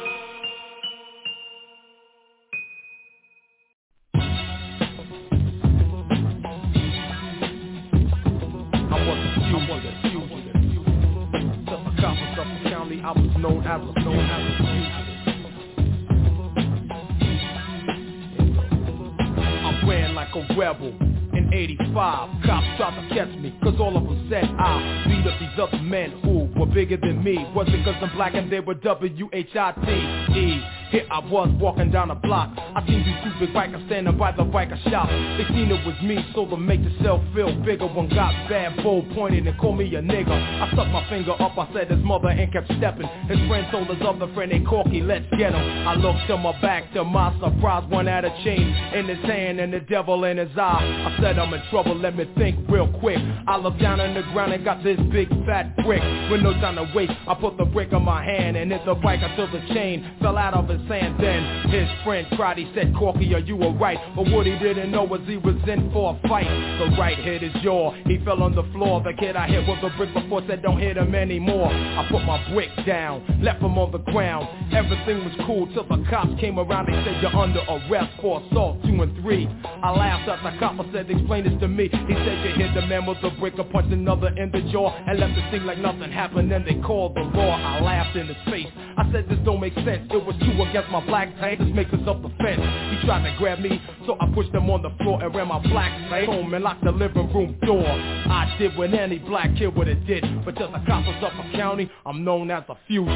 Men 25.90 26.12
who 26.22 26.50
were 26.60 26.66
bigger 26.68 26.98
than 26.98 27.24
me. 27.24 27.38
Was 27.56 27.68
it 27.70 27.84
cause 27.86 27.96
I'm 28.02 28.16
black 28.16 28.34
and 28.36 28.52
they 28.52 28.60
were 28.60 28.76
W-H-I-T-E? 28.76 30.62
Here 30.90 31.06
I 31.12 31.20
was 31.20 31.50
walking 31.60 31.92
down 31.92 32.08
the 32.08 32.16
block. 32.16 32.54
I 32.58 32.86
seen 32.88 33.04
these 33.04 33.20
stupid 33.20 33.54
bikers 33.54 33.86
standing 33.88 34.18
by 34.18 34.32
the 34.32 34.44
biker 34.44 34.82
shop. 34.90 35.10
They 35.10 35.44
seen 35.54 35.70
it 35.70 35.86
was 35.86 36.00
me, 36.02 36.24
so 36.34 36.46
to 36.48 36.56
make 36.56 36.82
themselves 36.82 37.26
feel 37.36 37.54
bigger. 37.66 37.88
One 37.88 38.08
got 38.08 38.32
bad, 38.48 38.82
bold, 38.82 39.12
pointed 39.12 39.46
and 39.46 39.60
called 39.60 39.80
me 39.80 39.94
a 39.96 40.02
nigger. 40.02 40.32
I 40.32 40.72
stuck 40.72 40.88
my 40.88 41.08
finger 41.10 41.34
up, 41.42 41.58
I 41.58 41.68
said 41.74 41.92
his 41.92 42.00
mother 42.00 42.30
and 42.30 42.52
kept 42.54 42.68
stepping. 42.78 43.08
His 43.28 43.38
friend 43.50 43.68
told 43.70 43.88
his 43.88 44.02
other 44.02 44.34
friend, 44.34 44.50
they 44.50 44.62
corky, 44.62 45.02
let's 45.02 45.26
get 45.38 45.52
him. 45.52 45.88
I 45.88 45.96
looked 45.96 46.26
to 46.28 46.38
my 46.38 46.60
back, 46.62 46.94
to 46.94 47.04
my 47.04 47.38
surprise, 47.40 47.84
one 47.90 48.08
had 48.08 48.24
a 48.24 48.32
chain 48.46 48.74
in 48.96 49.08
his 49.08 49.20
hand 49.26 49.60
and 49.60 49.74
the 49.74 49.82
devil 49.82 50.24
in 50.24 50.38
his 50.38 50.56
eye. 50.58 51.12
I 51.12 51.22
said 51.22 51.38
I'm 51.38 51.54
in 51.54 51.62
trouble, 51.70 51.96
let 51.98 52.16
me 52.16 52.32
think 52.38 52.66
real 52.70 52.88
quick. 53.00 53.20
I 53.48 53.58
looked 53.58 53.82
down 53.82 54.00
on 54.00 54.14
the 54.14 54.24
ground 54.32 54.54
and 54.54 54.64
got 54.64 54.84
this 54.86 55.00
big 55.12 55.28
fat 55.46 55.76
brick. 55.84 56.02
With 56.32 56.42
no 56.42 56.54
time 56.54 56.76
to 56.76 56.90
waste, 56.96 57.12
I 57.28 57.34
put 57.34 57.58
the 57.58 57.66
brick 57.66 57.92
on 57.92 58.06
my 58.06 58.24
hand 58.24 58.56
and 58.56 58.72
hit 58.72 58.86
the 58.86 58.96
bike 58.96 59.20
until 59.22 59.52
the 59.52 59.60
chain 59.74 60.16
fell 60.22 60.38
out 60.38 60.54
of 60.54 60.70
his 60.70 60.77
hand. 60.88 61.16
Then 61.20 61.70
his 61.70 61.88
friend 62.04 62.28
cried, 62.36 62.58
he 62.58 62.72
said, 62.76 62.94
Corky, 62.98 63.34
are 63.34 63.40
you 63.40 63.62
alright? 63.64 63.98
But 64.16 64.30
what 64.32 64.46
he 64.46 64.58
didn't 64.58 64.92
know 64.92 65.04
was 65.04 65.22
he 65.26 65.38
was 65.38 65.56
in 65.68 65.92
for 65.92 66.18
a 66.18 66.28
fight. 66.28 66.48
The 66.80 66.96
right 66.98 67.18
hit 67.18 67.42
his 67.42 67.54
jaw, 67.64 67.94
he 68.06 68.24
fell 68.24 68.44
on 68.44 68.56
the 68.56 68.64
floor. 68.74 69.02
The 69.04 69.14
kid 69.14 69.36
I 69.36 69.48
hit 69.48 69.68
with 69.68 69.84
a 69.84 69.96
brick 69.98 70.14
before 70.14 70.44
said, 70.48 70.62
don't 70.62 70.80
hit 70.80 70.98
him 70.98 71.14
anymore. 71.16 71.68
I 71.72 72.08
put 72.10 72.24
my 72.24 72.54
brick 72.54 72.70
down, 72.86 73.42
left 73.42 73.62
him 73.62 73.78
on 73.78 73.92
the 73.92 74.00
ground. 74.12 74.48
Everything 74.74 75.24
was 75.24 75.34
cool 75.46 75.68
till 75.74 75.88
the 75.88 76.04
cops 76.10 76.40
came 76.40 76.60
around. 76.60 76.88
They 76.88 77.04
said, 77.04 77.22
you're 77.22 77.36
under 77.36 77.62
arrest 77.68 78.14
for 78.22 78.42
assault 78.42 78.84
two 78.84 79.02
and 79.02 79.22
three. 79.22 79.48
I 79.84 79.92
laughed 79.92 80.30
at 80.30 80.44
the 80.44 80.58
cop, 80.60 80.80
I 80.80 80.92
said, 80.92 81.10
explain 81.10 81.44
this 81.44 81.60
to 81.62 81.68
me. 81.68 81.90
He 81.90 82.14
said, 82.14 82.46
you 82.46 82.56
hit 82.56 82.74
the 82.74 82.86
man 82.86 83.06
with 83.06 83.22
the 83.22 83.30
brick, 83.40 83.54
I 83.60 83.64
punched 83.64 83.92
another 83.92 84.28
in 84.36 84.52
the 84.52 84.62
jaw, 84.72 84.96
and 85.08 85.20
left 85.20 85.38
it 85.38 85.52
seem 85.52 85.66
like 85.66 85.80
nothing 85.80 86.12
happened. 86.12 86.52
Then 86.52 86.64
they 86.66 86.76
called 86.82 87.16
the 87.16 87.22
law. 87.22 87.56
I 87.56 87.82
laughed 87.82 88.16
in 88.16 88.28
his 88.28 88.38
face. 88.50 88.68
I 88.98 89.12
said, 89.12 89.28
this 89.30 89.40
don't 89.46 89.60
make 89.60 89.74
sense. 89.76 90.10
It 90.10 90.26
was 90.26 90.36
two 90.40 90.62
against 90.70 90.90
my 90.90 91.06
black 91.06 91.34
tank. 91.40 91.60
This 91.60 91.70
makes 91.74 91.94
us 91.94 92.02
up 92.08 92.22
the 92.22 92.30
fence. 92.38 92.62
He 92.92 93.06
tried 93.06 93.30
to 93.30 93.36
grab 93.38 93.60
me, 93.60 93.82
so 94.06 94.18
I 94.20 94.28
pushed 94.34 94.54
him 94.54 94.70
on 94.70 94.82
the 94.82 94.92
floor 95.04 95.24
and 95.24 95.34
ran 95.34 95.48
my 95.48 95.60
black 95.60 95.92
tank 96.10 96.28
home 96.28 96.54
and 96.54 96.64
locked 96.64 96.84
the 96.84 96.92
living 96.92 97.32
room 97.34 97.58
door. 97.66 97.86
I 97.86 98.56
did 98.60 98.78
what 98.78 98.94
any 98.94 99.20
black 99.20 99.56
kid 99.58 99.76
would 99.76 99.88
have 99.88 100.06
did, 100.06 100.24
but 100.46 100.56
just 100.56 100.74
a 100.74 100.84
cop 100.86 101.08
of 101.08 101.16
Suffolk 101.22 101.52
County, 101.54 101.90
I'm 102.06 102.24
known 102.24 102.52
as 102.52 102.64
a 102.70 102.76
fugitive. 102.88 103.16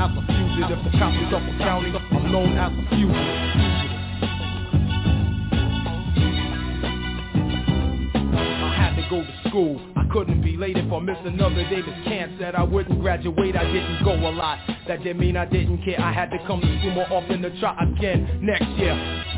As 0.00 0.10
a 0.16 0.22
fugitive, 0.26 0.84
the 0.84 0.90
cop 0.98 1.14
of 1.14 1.30
Suffolk 1.30 1.58
County, 1.58 1.92
I'm 1.92 2.32
known 2.32 2.56
as 2.56 2.72
a 2.72 2.88
fugitive. 2.90 3.16
I 8.62 8.74
had 8.76 8.96
to 8.96 9.02
go 9.10 9.22
to 9.22 9.49
school. 9.50 9.80
I 9.96 10.06
couldn't 10.12 10.42
be 10.42 10.56
late 10.56 10.76
if 10.76 10.92
I 10.92 10.98
missed 11.00 11.22
another 11.26 11.62
day. 11.68 11.82
Miss 11.82 12.04
Camp 12.04 12.32
said 12.40 12.54
I 12.54 12.62
wouldn't 12.62 13.00
graduate. 13.00 13.56
I 13.56 13.64
didn't 13.64 14.04
go 14.04 14.14
a 14.14 14.30
lot. 14.32 14.58
That 14.88 15.02
didn't 15.02 15.20
mean 15.20 15.36
I 15.36 15.44
didn't 15.44 15.84
care. 15.84 16.00
I 16.00 16.12
had 16.12 16.30
to 16.30 16.38
come 16.46 16.60
to 16.60 16.78
school 16.80 16.92
more 16.92 17.12
often 17.12 17.42
to 17.42 17.60
try 17.60 17.76
again 17.82 18.40
next 18.42 18.66
year. 18.78 18.92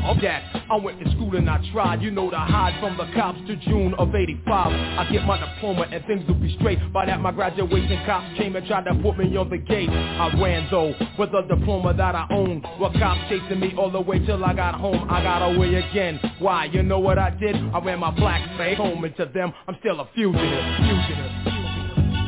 of 0.05 0.21
that. 0.21 0.43
I 0.69 0.77
went 0.77 0.99
to 1.03 1.11
school 1.11 1.35
and 1.35 1.49
I 1.49 1.61
tried, 1.71 2.01
you 2.01 2.11
know, 2.11 2.29
to 2.29 2.37
hide 2.37 2.79
from 2.79 2.97
the 2.97 3.11
cops 3.13 3.39
to 3.47 3.55
June 3.57 3.93
of 3.95 4.13
85. 4.13 4.47
I 4.49 5.07
get 5.11 5.25
my 5.25 5.37
diploma 5.39 5.83
and 5.91 6.05
things 6.05 6.27
will 6.27 6.35
be 6.35 6.55
straight. 6.59 6.79
By 6.93 7.05
that, 7.05 7.19
my 7.21 7.31
graduation 7.31 8.03
cops 8.05 8.37
came 8.37 8.55
and 8.55 8.65
tried 8.67 8.85
to 8.85 8.95
put 9.01 9.17
me 9.17 9.35
on 9.37 9.49
the 9.49 9.57
gate. 9.57 9.89
I 9.89 10.33
ran 10.41 10.67
though 10.71 10.93
with 11.19 11.29
a 11.33 11.43
diploma 11.47 11.93
that 11.93 12.15
I 12.15 12.27
owned. 12.31 12.65
Well, 12.79 12.93
cops 12.93 13.21
chasing 13.29 13.59
me 13.59 13.73
all 13.77 13.91
the 13.91 14.01
way 14.01 14.19
till 14.25 14.43
I 14.43 14.53
got 14.53 14.75
home. 14.75 15.07
I 15.09 15.23
got 15.23 15.41
away 15.53 15.75
again. 15.75 16.19
Why? 16.39 16.65
You 16.65 16.83
know 16.83 16.99
what 16.99 17.17
I 17.19 17.29
did? 17.31 17.55
I 17.55 17.79
ran 17.79 17.99
my 17.99 18.11
black 18.11 18.57
face 18.57 18.77
home 18.77 19.03
and 19.03 19.15
to 19.17 19.25
them, 19.25 19.53
I'm 19.67 19.77
still 19.79 19.99
a 20.01 20.02
fugitive. 20.13 20.65
Fugitive. 20.77 21.31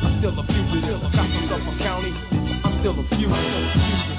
I'm 0.02 0.18
still 0.20 0.38
a 0.38 0.46
fugitive. 0.46 1.00
Cop 1.12 1.28
from 1.48 1.68
a 1.68 1.78
County. 1.78 2.12
I'm 2.64 2.80
still 2.80 2.98
a 2.98 3.08
fugitive. 3.08 4.15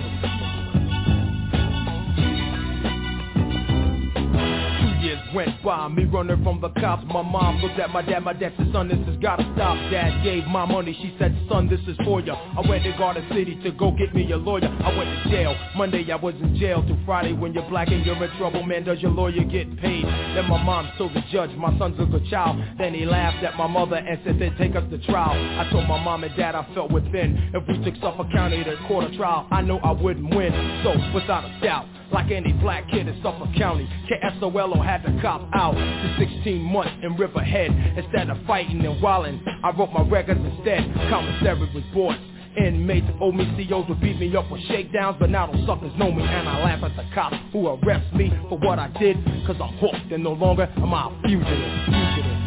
Went 5.38 5.64
by, 5.64 5.88
me 5.88 6.04
running 6.06 6.44
from 6.44 6.60
the 6.60 6.70
cops. 6.82 7.06
My 7.06 7.22
mom 7.22 7.62
looked 7.62 7.80
at 7.80 7.92
my 7.92 8.02
dad, 8.02 8.22
my 8.22 8.34
dad 8.34 8.54
said, 8.58 8.70
son, 8.74 8.88
this 8.88 8.98
has 9.06 9.18
gotta 9.18 9.44
stop. 9.54 9.78
Dad 9.92 10.24
gave 10.24 10.44
my 10.46 10.66
money, 10.66 10.98
she 11.00 11.16
said, 11.20 11.38
son, 11.48 11.70
this 11.70 11.80
is 11.82 11.96
for 12.04 12.22
ya. 12.22 12.34
I 12.58 12.68
went 12.68 12.84
to 12.86 12.92
Garden 12.98 13.24
City 13.30 13.54
to 13.62 13.72
go 13.72 13.92
get 13.92 14.16
me 14.16 14.32
a 14.32 14.38
lawyer. 14.38 14.66
I 14.66 14.98
went 14.98 15.24
to 15.24 15.30
jail. 15.30 15.56
Monday 15.76 16.12
I 16.12 16.16
was 16.16 16.34
in 16.42 16.58
jail 16.58 16.84
till 16.88 16.98
Friday. 17.06 17.34
When 17.34 17.54
you're 17.54 17.70
black 17.70 17.90
and 17.90 18.04
you're 18.04 18.22
in 18.24 18.38
trouble, 18.40 18.64
man, 18.64 18.84
does 18.84 19.00
your 19.00 19.12
lawyer 19.12 19.44
get 19.44 19.70
paid? 19.78 20.06
Then 20.06 20.50
my 20.50 20.64
mom 20.64 20.90
told 20.98 21.14
the 21.14 21.22
judge, 21.32 21.52
my 21.52 21.78
son's 21.78 22.00
a 22.00 22.06
good 22.06 22.26
child. 22.32 22.60
Then 22.80 22.96
he 22.96 23.06
laughed 23.06 23.44
at 23.44 23.56
my 23.58 23.68
mother 23.68 23.98
and 23.98 24.20
said, 24.26 24.40
they'd 24.40 24.58
take 24.58 24.76
us 24.76 24.90
to 24.90 24.98
trial. 25.06 25.38
I 25.60 25.70
told 25.70 25.88
my 25.88 26.04
mom 26.04 26.24
and 26.24 26.36
dad 26.36 26.56
I 26.56 26.68
felt 26.74 26.90
within. 26.90 27.52
If 27.54 27.62
we 27.68 27.78
took 27.86 27.94
Suffolk 28.02 28.32
County 28.32 28.64
to 28.64 28.76
court 28.88 29.06
of 29.06 29.14
trial, 29.14 29.48
I 29.52 29.62
know 29.62 29.78
I 29.84 29.92
wouldn't 29.92 30.34
win. 30.36 30.52
So, 30.84 30.96
without 31.14 31.46
a 31.46 31.60
doubt, 31.62 31.86
like 32.12 32.32
any 32.32 32.54
black 32.54 32.90
kid 32.90 33.08
in 33.08 33.22
Suffolk 33.22 33.50
County, 33.58 33.88
KSOLO 34.10 34.84
had 34.84 35.04
to 35.04 35.22
cop 35.28 35.50
out 35.54 35.74
to 35.74 36.16
16 36.20 36.62
months 36.62 36.94
in 37.04 37.18
Riverhead. 37.18 37.70
Instead 37.98 38.30
of 38.30 38.38
fighting 38.48 38.86
and 38.86 39.02
wilding, 39.02 39.44
I 39.62 39.72
wrote 39.72 39.92
my 39.92 40.08
records 40.08 40.40
instead. 40.40 40.88
Commissary 41.10 41.70
was 41.76 41.84
bought. 41.94 42.16
Inmates 42.56 43.06
owe 43.20 43.34
me 43.34 43.44
COs 43.68 43.90
would 43.90 44.00
beat 44.00 44.18
me 44.18 44.34
up 44.38 44.50
with 44.50 44.62
shakedowns, 44.70 45.18
but 45.20 45.30
now 45.30 45.52
those 45.52 45.68
suckers 45.68 45.92
know 45.98 46.14
me 46.14 46.24
and 46.24 46.48
I 46.48 46.64
laugh 46.64 46.82
at 46.82 46.96
the 46.96 47.04
cops 47.14 47.36
who 47.52 47.68
arrest 47.68 48.16
me 48.16 48.32
for 48.48 48.58
what 48.58 48.80
I 48.80 48.88
did, 49.00 49.18
cause 49.46 49.58
I'm 49.62 49.76
hooked 49.78 50.12
and 50.14 50.24
no 50.24 50.32
longer 50.32 50.64
am 50.64 50.94
I 50.94 51.12
a 51.12 51.22
fugitive. 51.22 51.46
Fugitive. 51.46 52.40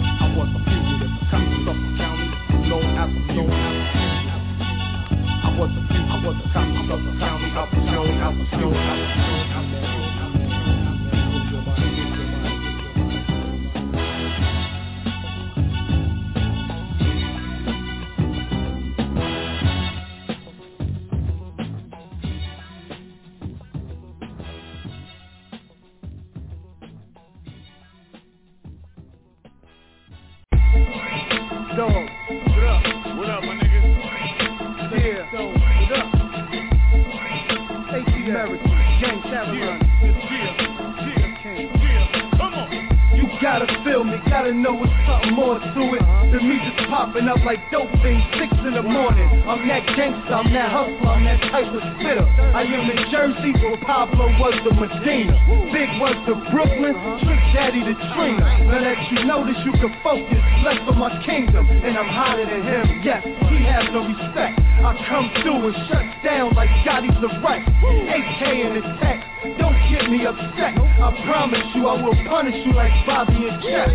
I 0.00 0.34
was 0.34 0.48
a 0.48 0.60
fugitive. 0.64 1.12
Cops 1.28 1.44
in 1.44 1.60
Suffolk 1.68 1.92
County, 2.00 2.68
known 2.68 2.88
as 2.96 3.10
a 3.12 3.32
known 3.36 3.52
as 3.52 3.76
a. 3.76 4.40
I 5.44 5.58
was 5.60 5.70
a 5.76 5.82
fugitive. 5.92 6.08
I 6.08 6.24
was 6.24 6.36
a 6.40 6.48
cop 6.56 6.68
in 6.72 6.88
Suffolk 6.88 7.20
County, 7.20 7.48
I 7.52 7.68
was 7.68 7.84
known 7.92 8.16
as 8.16 8.32
a 8.32 8.46
fugitive. 8.48 8.78
Dog, 9.52 9.97
gotta 43.48 43.77
me, 44.04 44.18
gotta 44.28 44.52
know 44.52 44.82
it's 44.82 44.92
something 45.06 45.34
more 45.34 45.58
to 45.58 45.82
it 45.94 46.02
me 46.48 46.56
just 46.60 46.88
popping 46.88 47.28
up 47.28 47.40
like 47.44 47.58
dope 47.70 47.88
things 48.00 48.24
six 48.36 48.48
in 48.64 48.72
the 48.72 48.82
morning. 48.82 49.28
I'm 49.48 49.64
that 49.68 49.84
gangster, 49.96 50.32
I'm 50.32 50.52
that 50.52 50.72
hustler, 50.72 51.12
I'm 51.12 51.24
that 51.24 51.40
type 51.52 51.68
of 51.68 51.82
spitter. 51.96 52.24
I 52.52 52.64
am 52.64 52.84
in 52.88 53.00
Jersey 53.12 53.52
where 53.64 53.76
Pablo 53.84 54.28
was 54.40 54.56
the 54.64 54.72
Medina. 54.72 55.36
Big 55.72 55.88
was 56.00 56.16
the 56.28 56.36
Brooklyn, 56.52 56.96
Trick 57.24 57.42
Daddy 57.52 57.84
the 57.84 57.96
Trina. 58.12 58.44
Now 58.68 58.80
that 58.80 58.98
you 59.12 59.24
know 59.24 59.44
this, 59.44 59.56
you 59.64 59.72
can 59.76 59.92
focus 60.04 60.40
less 60.64 60.80
on 60.88 60.96
my 60.96 61.12
kingdom. 61.24 61.68
And 61.68 61.96
I'm 61.96 62.08
hotter 62.08 62.44
than 62.44 62.62
him, 62.64 63.00
yes, 63.04 63.24
he 63.24 63.64
has 63.68 63.84
no 63.92 64.04
respect. 64.04 64.60
I 64.84 64.96
come 65.08 65.28
through 65.44 65.68
and 65.68 65.76
shut 65.88 66.06
down 66.24 66.54
like 66.54 66.70
Gotti's 66.84 67.16
arrest. 67.24 67.68
AK 67.68 68.40
in 68.52 68.72
the 68.72 68.84
text, 69.00 69.28
don't 69.60 69.76
get 69.92 70.08
me 70.08 70.24
upset. 70.24 70.76
I 70.76 71.08
promise 71.24 71.66
you 71.74 71.88
I 71.88 71.96
will 72.00 72.16
punish 72.28 72.56
you 72.64 72.72
like 72.72 72.92
Bobby 73.04 73.48
and 73.48 73.60
Jeff. 73.64 73.87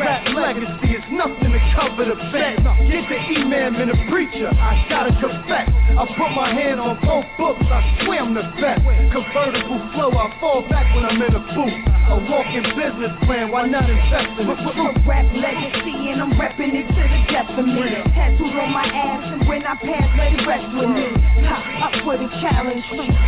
Rap 0.00 0.24
legacy 0.32 0.96
is 0.96 1.04
nothing 1.12 1.52
to 1.52 1.60
cover 1.76 2.08
the 2.08 2.16
bet. 2.32 2.56
Get 2.88 3.04
the 3.08 3.18
imam 3.36 3.76
and 3.76 3.90
the 3.90 3.98
preacher, 4.08 4.48
I 4.48 4.86
gotta 4.88 5.12
confess. 5.20 5.68
I 5.68 6.06
put 6.16 6.30
my 6.32 6.54
hand 6.54 6.80
on 6.80 6.96
both 7.04 7.26
books, 7.36 7.66
I 7.68 7.84
swear 8.04 8.24
the 8.32 8.46
best. 8.56 8.80
Convertible 9.12 9.80
flow, 9.92 10.10
I 10.16 10.32
fall 10.40 10.62
back 10.70 10.88
when 10.94 11.04
I'm 11.04 11.20
in 11.20 11.34
a 11.34 11.42
booth. 11.52 11.76
A 12.10 12.16
walking 12.26 12.66
business 12.74 13.12
plan, 13.26 13.52
why 13.52 13.66
not 13.66 13.86
invest 13.90 14.40
in 14.40 14.46
truth? 14.46 14.96
Rap 15.06 15.26
legacy 15.36 15.94
and 16.10 16.22
I'm 16.22 16.32
repping 16.34 16.74
it 16.74 16.86
to 16.88 17.02
the 17.04 17.20
death 17.30 17.50
of 17.54 17.66
me. 17.66 17.90
Tattooed 18.16 18.56
on 18.56 18.70
my 18.72 18.86
ass 18.88 19.36
and 19.36 19.46
when 19.46 19.62
I 19.66 19.74
pass, 19.78 20.08
let 20.16 20.32
it 20.32 20.42
rest 20.46 20.66
with 20.74 20.90
me. 20.90 21.06
Ha, 21.44 21.86
up 21.86 21.94
for 22.02 22.16
the 22.16 22.26
challenge, 22.40 22.82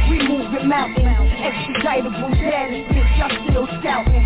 we 0.08 0.18
moving 0.24 0.66
mountains. 0.66 1.04
Extraditable 1.42 2.32
status, 2.38 2.86
bitch, 2.90 3.18
I'm 3.22 3.34
still 3.50 3.68
scouting. 3.78 4.24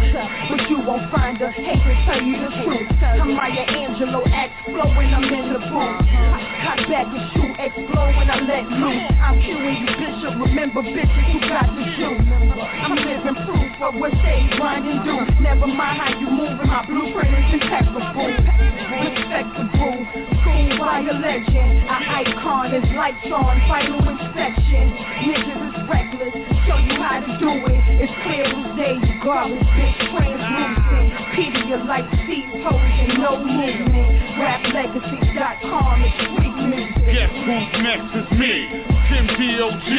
But 0.49 0.63
you 0.71 0.79
won't 0.87 1.11
find 1.11 1.41
a 1.43 1.51
hate 1.51 1.85
to 1.87 1.95
tell 2.05 2.23
you 2.23 2.37
the 2.43 2.51
truth. 2.67 2.89
I'm 2.99 3.35
Maya 3.35 3.63
Angelou, 3.63 4.27
act 4.35 4.53
flow 4.67 4.91
when 4.99 5.15
I'm 5.15 5.23
in 5.23 5.53
the 5.55 5.61
booth. 5.71 6.03
Cock 6.67 6.81
back 6.91 7.07
and 7.15 7.27
shoot, 7.31 7.55
explode 7.63 8.13
when 8.19 8.27
I 8.27 8.43
let 8.43 8.67
loose. 8.75 9.07
I'm 9.23 9.39
cueing 9.39 9.87
you, 9.87 9.91
bishop, 9.95 10.35
remember 10.35 10.83
bitches 10.83 11.27
you 11.31 11.41
got 11.47 11.71
the 11.79 11.85
juice. 11.95 12.27
I'm 12.27 12.99
living 12.99 13.39
proof 13.47 13.71
of 13.83 13.95
what 14.03 14.11
they 14.19 14.51
grind 14.59 14.89
and 14.89 15.01
do. 15.07 15.15
Never 15.43 15.67
mind 15.67 15.97
how 16.03 16.11
you 16.19 16.27
moving, 16.27 16.67
my 16.67 16.83
blueprint 16.87 17.31
is 17.39 17.55
impeccable. 17.55 18.35
Respectable, 18.87 19.97
school 20.43 20.67
by 20.79 21.07
a 21.07 21.15
legend. 21.15 21.87
A 21.87 21.99
icon 22.19 22.75
is 22.75 22.87
lights 22.99 23.31
on, 23.31 23.63
final 23.71 24.03
inspection. 24.03 24.91
Niggas 25.23 25.63
is 25.71 25.77
reckless, 25.87 26.35
show 26.67 26.79
you 26.83 26.99
how 26.99 27.23
to 27.23 27.33
do 27.39 27.51
it. 27.71 27.79
It's 28.03 28.13
clear 28.27 28.47
as 28.51 28.77
day, 28.77 28.99
garbage, 29.23 29.63
bitch, 29.79 29.99
translucent. 30.11 31.66
Pedialyte, 31.67 32.07
seed 32.31 32.47
pose 32.63 32.79
and 32.79 33.19
no 33.19 33.43
movement. 33.43 34.07
Raplegacy.com 34.39 36.05
is 36.05 36.15
music. 36.39 36.95
Guess 37.11 37.35
who's 37.43 37.83
next 37.83 38.15
is 38.15 38.31
me, 38.39 38.87
Tim 39.11 39.27
D.O.G. 39.35 39.91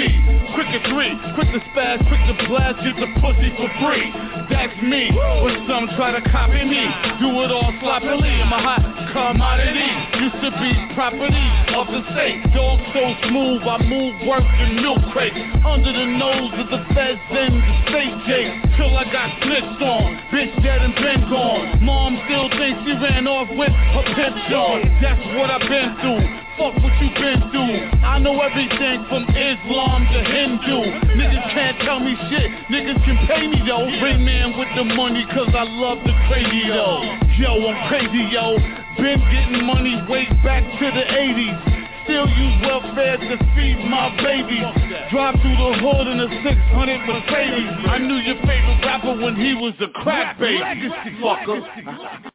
Quick 0.56 0.68
to 0.72 0.80
three, 0.88 1.11
quick 1.35 1.52
to 1.52 1.60
spaz, 1.68 1.99
quick 2.07 2.23
to 2.23 2.48
blast, 2.48 2.80
get 2.80 2.95
the 2.95 3.11
pussy 3.19 3.52
for 3.60 3.68
free. 3.84 4.07
That's 4.49 4.80
me, 4.82 5.11
but 5.11 5.56
some 5.68 5.91
try 5.99 6.15
to 6.15 6.24
copy 6.32 6.64
me. 6.64 6.88
Do 7.19 7.30
it 7.44 7.52
all 7.52 7.74
sloppily, 7.84 8.32
I'm 8.32 8.53
a 8.53 8.60
hot 8.64 8.84
commodity. 9.11 9.91
Used 10.24 10.40
to 10.40 10.52
be 10.56 10.72
property 10.95 11.48
of 11.76 11.88
the 11.91 12.02
state. 12.15 12.48
Dog 12.56 12.80
so 12.95 13.03
smooth, 13.28 13.61
I 13.68 13.84
move 13.84 14.15
work 14.24 14.48
in 14.64 14.80
milk 14.82 15.03
crate. 15.11 15.36
Under 15.68 15.91
the 15.91 16.07
nose 16.15 16.53
of 16.64 16.68
the 16.72 16.82
feds 16.95 17.19
and 17.28 17.60
the 17.60 17.76
state 17.91 18.18
gate. 18.24 18.53
Till 18.80 18.95
I 18.95 19.03
got 19.11 19.36
snitched 19.44 19.84
on, 19.84 20.15
bitch 20.32 20.56
dead 20.64 20.82
and 20.82 20.95
been 20.95 21.28
gone. 21.30 21.84
Mom 21.84 22.15
still 22.26 22.48
thinks 22.56 22.80
she 22.88 22.95
ran 23.03 23.28
off 23.28 23.52
with 23.52 23.72
her 23.72 24.06
pimp 24.15 24.36
John. 24.48 24.80
That's 25.03 25.24
what 25.36 25.52
I've 25.52 25.68
been 25.68 25.91
through. 25.99 26.47
Fuck 26.57 26.73
what 26.81 26.89
you 26.97 27.13
been 27.13 27.38
through. 27.53 28.01
I 28.01 28.17
know 28.17 28.34
everything 28.41 29.05
from 29.13 29.29
Islam 29.29 30.09
to 30.09 30.19
Hindu. 30.25 30.89
Niggas 31.13 31.53
can't 31.53 31.77
tell 31.85 31.99
me 31.99 32.17
shit. 32.34 32.49
Niggas 32.73 32.97
can 33.05 33.17
pay 33.29 33.45
me 33.45 33.61
though. 33.61 33.85
Bring 34.01 34.25
man 34.25 34.57
with 34.57 34.69
the 34.73 34.84
money 34.84 35.21
cause 35.38 35.53
I 35.53 35.69
love 35.69 36.01
the 36.01 36.17
crazy 36.25 36.65
though. 36.65 37.05
Yo, 37.38 37.61
I'm 37.61 37.77
crazy 37.93 38.25
yo. 38.34 38.57
Been 38.97 39.21
getting 39.29 39.69
money 39.69 40.01
way 40.09 40.25
back 40.41 40.65
to 40.65 40.85
the 40.89 41.05
80s. 41.05 41.77
Still 42.09 42.25
use 42.25 42.57
welfare 42.65 43.17
to 43.17 43.38
feed 43.53 43.77
my 43.85 44.09
baby. 44.17 44.57
Drive 45.13 45.38
through 45.38 45.61
the 45.61 45.71
hood 45.77 46.07
in 46.09 46.25
a 46.25 46.29
600 46.41 47.05
Mercedes. 47.05 47.85
I 47.85 47.99
knew 48.01 48.17
your 48.17 48.41
favorite 48.41 48.81
rapper 48.81 49.13
when 49.13 49.35
he 49.35 49.53
was 49.53 49.77
a 49.79 49.89
crack 49.93 50.39
baby. 50.39 50.89
Fucker. 51.21 52.34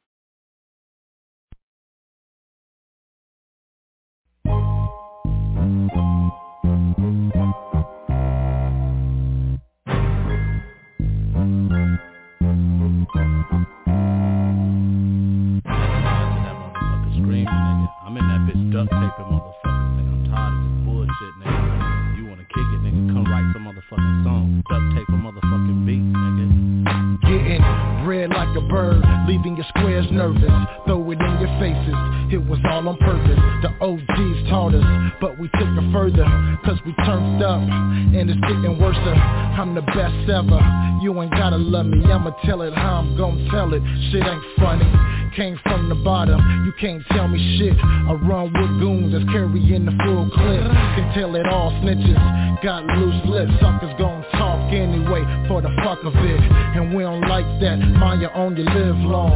Duct 18.86 18.90
taping 18.98 19.30
motherfucker. 19.30 19.78
Nigga, 19.94 20.10
I'm 20.10 20.30
tired 20.30 20.54
of 20.54 20.62
this 20.66 20.78
bullshit, 20.82 21.34
nigga. 21.38 22.18
You 22.18 22.26
wanna 22.26 22.46
kick 22.50 22.66
it, 22.66 22.80
nigga? 22.82 23.14
Come 23.14 23.24
write 23.30 23.46
some 23.52 23.64
motherfucking 23.66 24.24
song. 24.24 24.62
Duct 24.70 24.84
tape 24.96 25.08
a 25.08 25.18
motherfucking 25.22 25.86
beat. 25.86 26.02
nigga. 26.02 27.20
getting 27.22 27.62
bred 28.04 28.30
like 28.30 28.50
a 28.56 28.60
bird, 28.66 29.02
leaving 29.28 29.56
your 29.56 29.66
squares 29.68 30.06
nervous. 30.10 30.50
Throw 30.86 30.98
it 31.10 31.20
in 31.20 31.34
your 31.38 31.52
faces, 31.62 31.94
it 32.34 32.42
was 32.42 32.58
all 32.68 32.88
on 32.88 32.98
purpose. 32.98 33.38
The 33.62 33.70
OGs 33.78 34.50
taught 34.50 34.74
us, 34.74 34.84
but 35.20 35.38
we 35.38 35.46
took 35.54 35.70
it 35.70 35.92
further, 35.92 36.26
cause 36.64 36.78
we 36.84 36.92
turned 37.06 37.42
up, 37.42 37.62
and 37.62 38.28
it's 38.30 38.40
getting 38.40 38.78
worse. 38.80 38.98
I'm 38.98 39.74
the 39.74 39.82
best 39.82 40.28
ever, 40.28 40.58
you 41.00 41.14
ain't 41.22 41.30
gotta 41.32 41.56
love 41.56 41.86
me, 41.86 42.10
I'ma 42.10 42.30
tell 42.44 42.62
it 42.62 42.74
how 42.74 43.06
I'm 43.06 43.16
gon' 43.16 43.46
tell 43.50 43.72
it. 43.74 43.82
Shit 44.10 44.26
ain't 44.26 44.42
funny, 44.58 44.90
came 45.36 45.58
from 45.62 45.88
the 45.88 45.94
bottom, 45.94 46.40
you 46.66 46.72
can't 46.80 47.02
tell 47.10 47.28
me 47.28 47.38
shit. 47.58 47.76
I 47.78 48.12
run 48.12 48.52
with 48.52 48.80
goons 48.80 49.12
that's 49.12 49.24
carrying 49.32 49.86
the 49.86 49.92
full 50.04 50.28
clip, 50.30 50.64
can 50.96 51.14
tell 51.14 51.34
it 51.36 51.46
all 51.46 51.72
snitches. 51.82 52.18
Got 52.62 52.84
loose 52.84 53.26
lips, 53.26 53.52
suckers 53.60 53.92
gon' 53.98 54.22
talk 54.32 54.72
anyway 54.72 55.24
for 55.48 55.60
the 55.60 55.70
fuck 55.82 55.98
of 56.04 56.14
it, 56.14 56.40
and 56.76 56.94
we 56.94 57.02
don't 57.02 57.26
like 57.28 57.46
that. 57.60 57.76
Mind 57.76 58.22
you 58.22 58.28
live 58.64 58.96
long. 58.98 59.34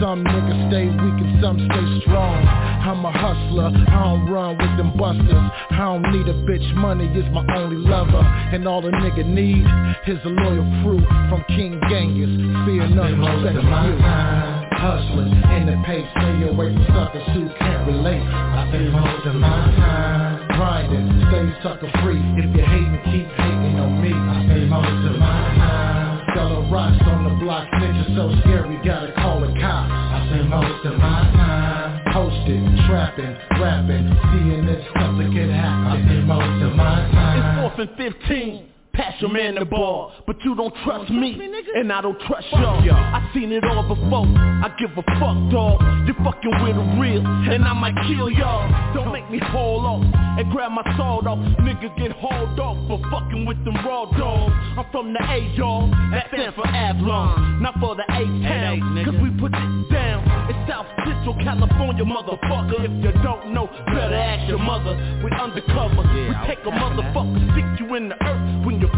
Some 0.00 0.24
niggas 0.24 0.68
stay 0.68 0.86
weak 0.86 1.18
and 1.24 1.40
some 1.40 1.56
stay 1.56 2.00
strong. 2.04 2.44
I'm 2.44 3.04
a 3.04 3.10
hustler, 3.10 3.72
I 3.88 4.04
don't 4.04 4.28
run 4.28 4.58
with 4.58 4.76
them 4.76 4.96
busters. 4.98 5.50
I 5.70 5.76
don't 5.78 6.02
need 6.12 6.28
a 6.28 6.34
bitch, 6.44 6.74
money 6.74 7.06
is 7.18 7.24
my 7.32 7.44
only 7.56 7.76
lover. 7.76 8.20
And 8.52 8.66
all 8.68 8.84
a 8.86 8.90
nigga 8.90 9.24
need 9.24 9.64
is 10.06 10.22
a 10.24 10.28
loyal 10.28 10.66
crew 10.82 11.00
from 11.30 11.44
King 11.48 11.80
Gangis. 11.88 12.66
Fear 12.66 12.88
none, 12.88 13.20
respect 13.20 14.62
you. 14.62 14.65
Hustling 14.86 15.34
in 15.50 15.66
the 15.66 15.82
pace, 15.82 16.06
stay 16.14 16.46
away 16.46 16.70
from 16.70 16.86
suckers 16.94 17.26
who 17.34 17.50
can't 17.58 17.90
relate. 17.90 18.22
I 18.22 18.70
spend 18.70 18.92
most 18.94 19.26
of 19.26 19.34
my 19.34 19.66
time 19.74 20.46
grinding, 20.54 21.10
stay 21.26 21.42
sucker 21.58 21.90
free. 22.06 22.22
If 22.38 22.54
you 22.54 22.62
hating, 22.62 23.02
keep 23.10 23.26
hating 23.34 23.82
on 23.82 23.98
me. 23.98 24.14
I 24.14 24.46
spend 24.46 24.70
most 24.70 25.10
of 25.10 25.18
my 25.18 25.42
time 25.58 26.22
selling 26.38 26.70
rocks 26.70 27.02
on 27.02 27.26
the 27.26 27.34
block. 27.42 27.66
Niggas 27.82 28.14
so 28.14 28.30
scary, 28.46 28.78
gotta 28.86 29.10
call 29.18 29.40
the 29.42 29.50
cops. 29.58 29.90
I 29.90 30.22
spend 30.30 30.54
most 30.54 30.86
of 30.86 30.94
my 31.02 31.34
time 31.34 32.14
posted, 32.14 32.62
trapping, 32.86 33.34
rapping, 33.58 34.06
seeing 34.06 34.70
if 34.70 34.86
something 34.94 35.34
can 35.34 35.50
happen. 35.50 35.98
I 35.98 36.06
spend 36.06 36.30
most 36.30 36.62
of 36.62 36.72
my 36.78 37.10
time. 37.10 37.42
It's 37.42 37.74
fourth 37.74 37.88
and 37.90 37.90
fifteen. 37.98 38.75
Pass 38.96 39.20
your 39.20 39.30
man 39.30 39.56
the 39.56 39.64
ball, 39.66 40.10
but 40.26 40.42
you 40.42 40.54
don't 40.54 40.74
trust 40.82 41.10
me, 41.10 41.38
and 41.74 41.92
I 41.92 42.00
don't 42.00 42.18
trust 42.20 42.46
y'all. 42.50 42.80
I 42.90 43.30
seen 43.34 43.52
it 43.52 43.62
all 43.62 43.82
before. 43.82 44.24
I 44.24 44.74
give 44.78 44.88
a 44.92 45.02
fuck, 45.20 45.36
dog. 45.52 45.82
You 46.08 46.14
fucking 46.24 46.64
with 46.64 46.76
the 46.76 46.96
real, 46.98 47.20
and 47.20 47.62
I 47.64 47.74
might 47.74 47.94
kill 48.08 48.30
y'all. 48.30 48.94
Don't 48.94 49.12
make 49.12 49.30
me 49.30 49.38
haul 49.38 49.84
off 49.84 50.02
and 50.38 50.50
grab 50.50 50.72
my 50.72 50.82
sword 50.96 51.26
off. 51.26 51.38
Nigga 51.60 51.94
get 51.98 52.12
hauled 52.12 52.58
off 52.58 52.78
for 52.88 52.98
fucking 53.10 53.44
with 53.44 53.62
them 53.66 53.76
raw 53.84 54.06
dogs. 54.16 54.54
I'm 54.78 54.86
from 54.90 55.12
the 55.12 55.20
A, 55.28 55.44
y'all. 55.56 55.90
That 56.12 56.28
stands 56.32 56.56
for 56.56 56.66
Avalon, 56.66 57.60
not 57.60 57.74
for 57.78 57.96
the 57.96 58.04
A 58.08 58.24
town. 58.48 59.04
Cause 59.04 59.20
we 59.20 59.28
put 59.38 59.52
it 59.52 59.92
down. 59.92 60.24
It's 60.48 60.70
South 60.70 60.86
Central 61.04 61.34
California, 61.44 62.04
motherfucker. 62.04 62.80
If 62.80 63.04
you 63.04 63.12
don't 63.22 63.52
know, 63.52 63.66
better 63.92 64.14
ask 64.16 64.48
your 64.48 64.58
mother. 64.58 64.96
We 65.22 65.30
undercover. 65.36 66.00
We 66.00 66.32
take 66.48 66.64
a 66.64 66.72
motherfucker, 66.72 67.52
stick 67.52 67.80
you 67.84 67.94
in 67.96 68.08
the 68.08 68.16
earth 68.24 68.45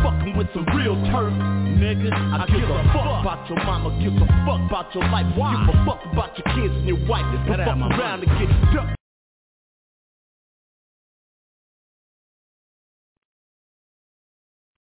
fucking 0.03 0.37
with 0.37 0.49
some 0.55 0.67
real 0.77 0.95
turf. 1.11 1.33
Nigga, 1.79 2.11
I 2.13 2.47
give 2.47 2.69
a 2.69 2.83
fuck 2.93 3.23
about 3.23 3.49
your 3.49 3.59
mama, 3.65 3.95
give 4.03 4.15
a 4.15 4.27
fuck 4.45 4.63
about 4.67 4.95
your 4.95 5.05
life. 5.11 5.27
Give 5.35 5.75
a 5.75 5.85
fuck 5.87 6.03
about 6.13 6.39
your 6.39 6.49
kids 6.55 6.75
and 6.75 6.87
your 6.89 7.01
wife. 7.09 7.27
Don't 7.47 7.59
fuck 7.59 7.99
around 7.99 8.23
and 8.25 8.33
get 8.39 8.51
ducked 8.75 8.99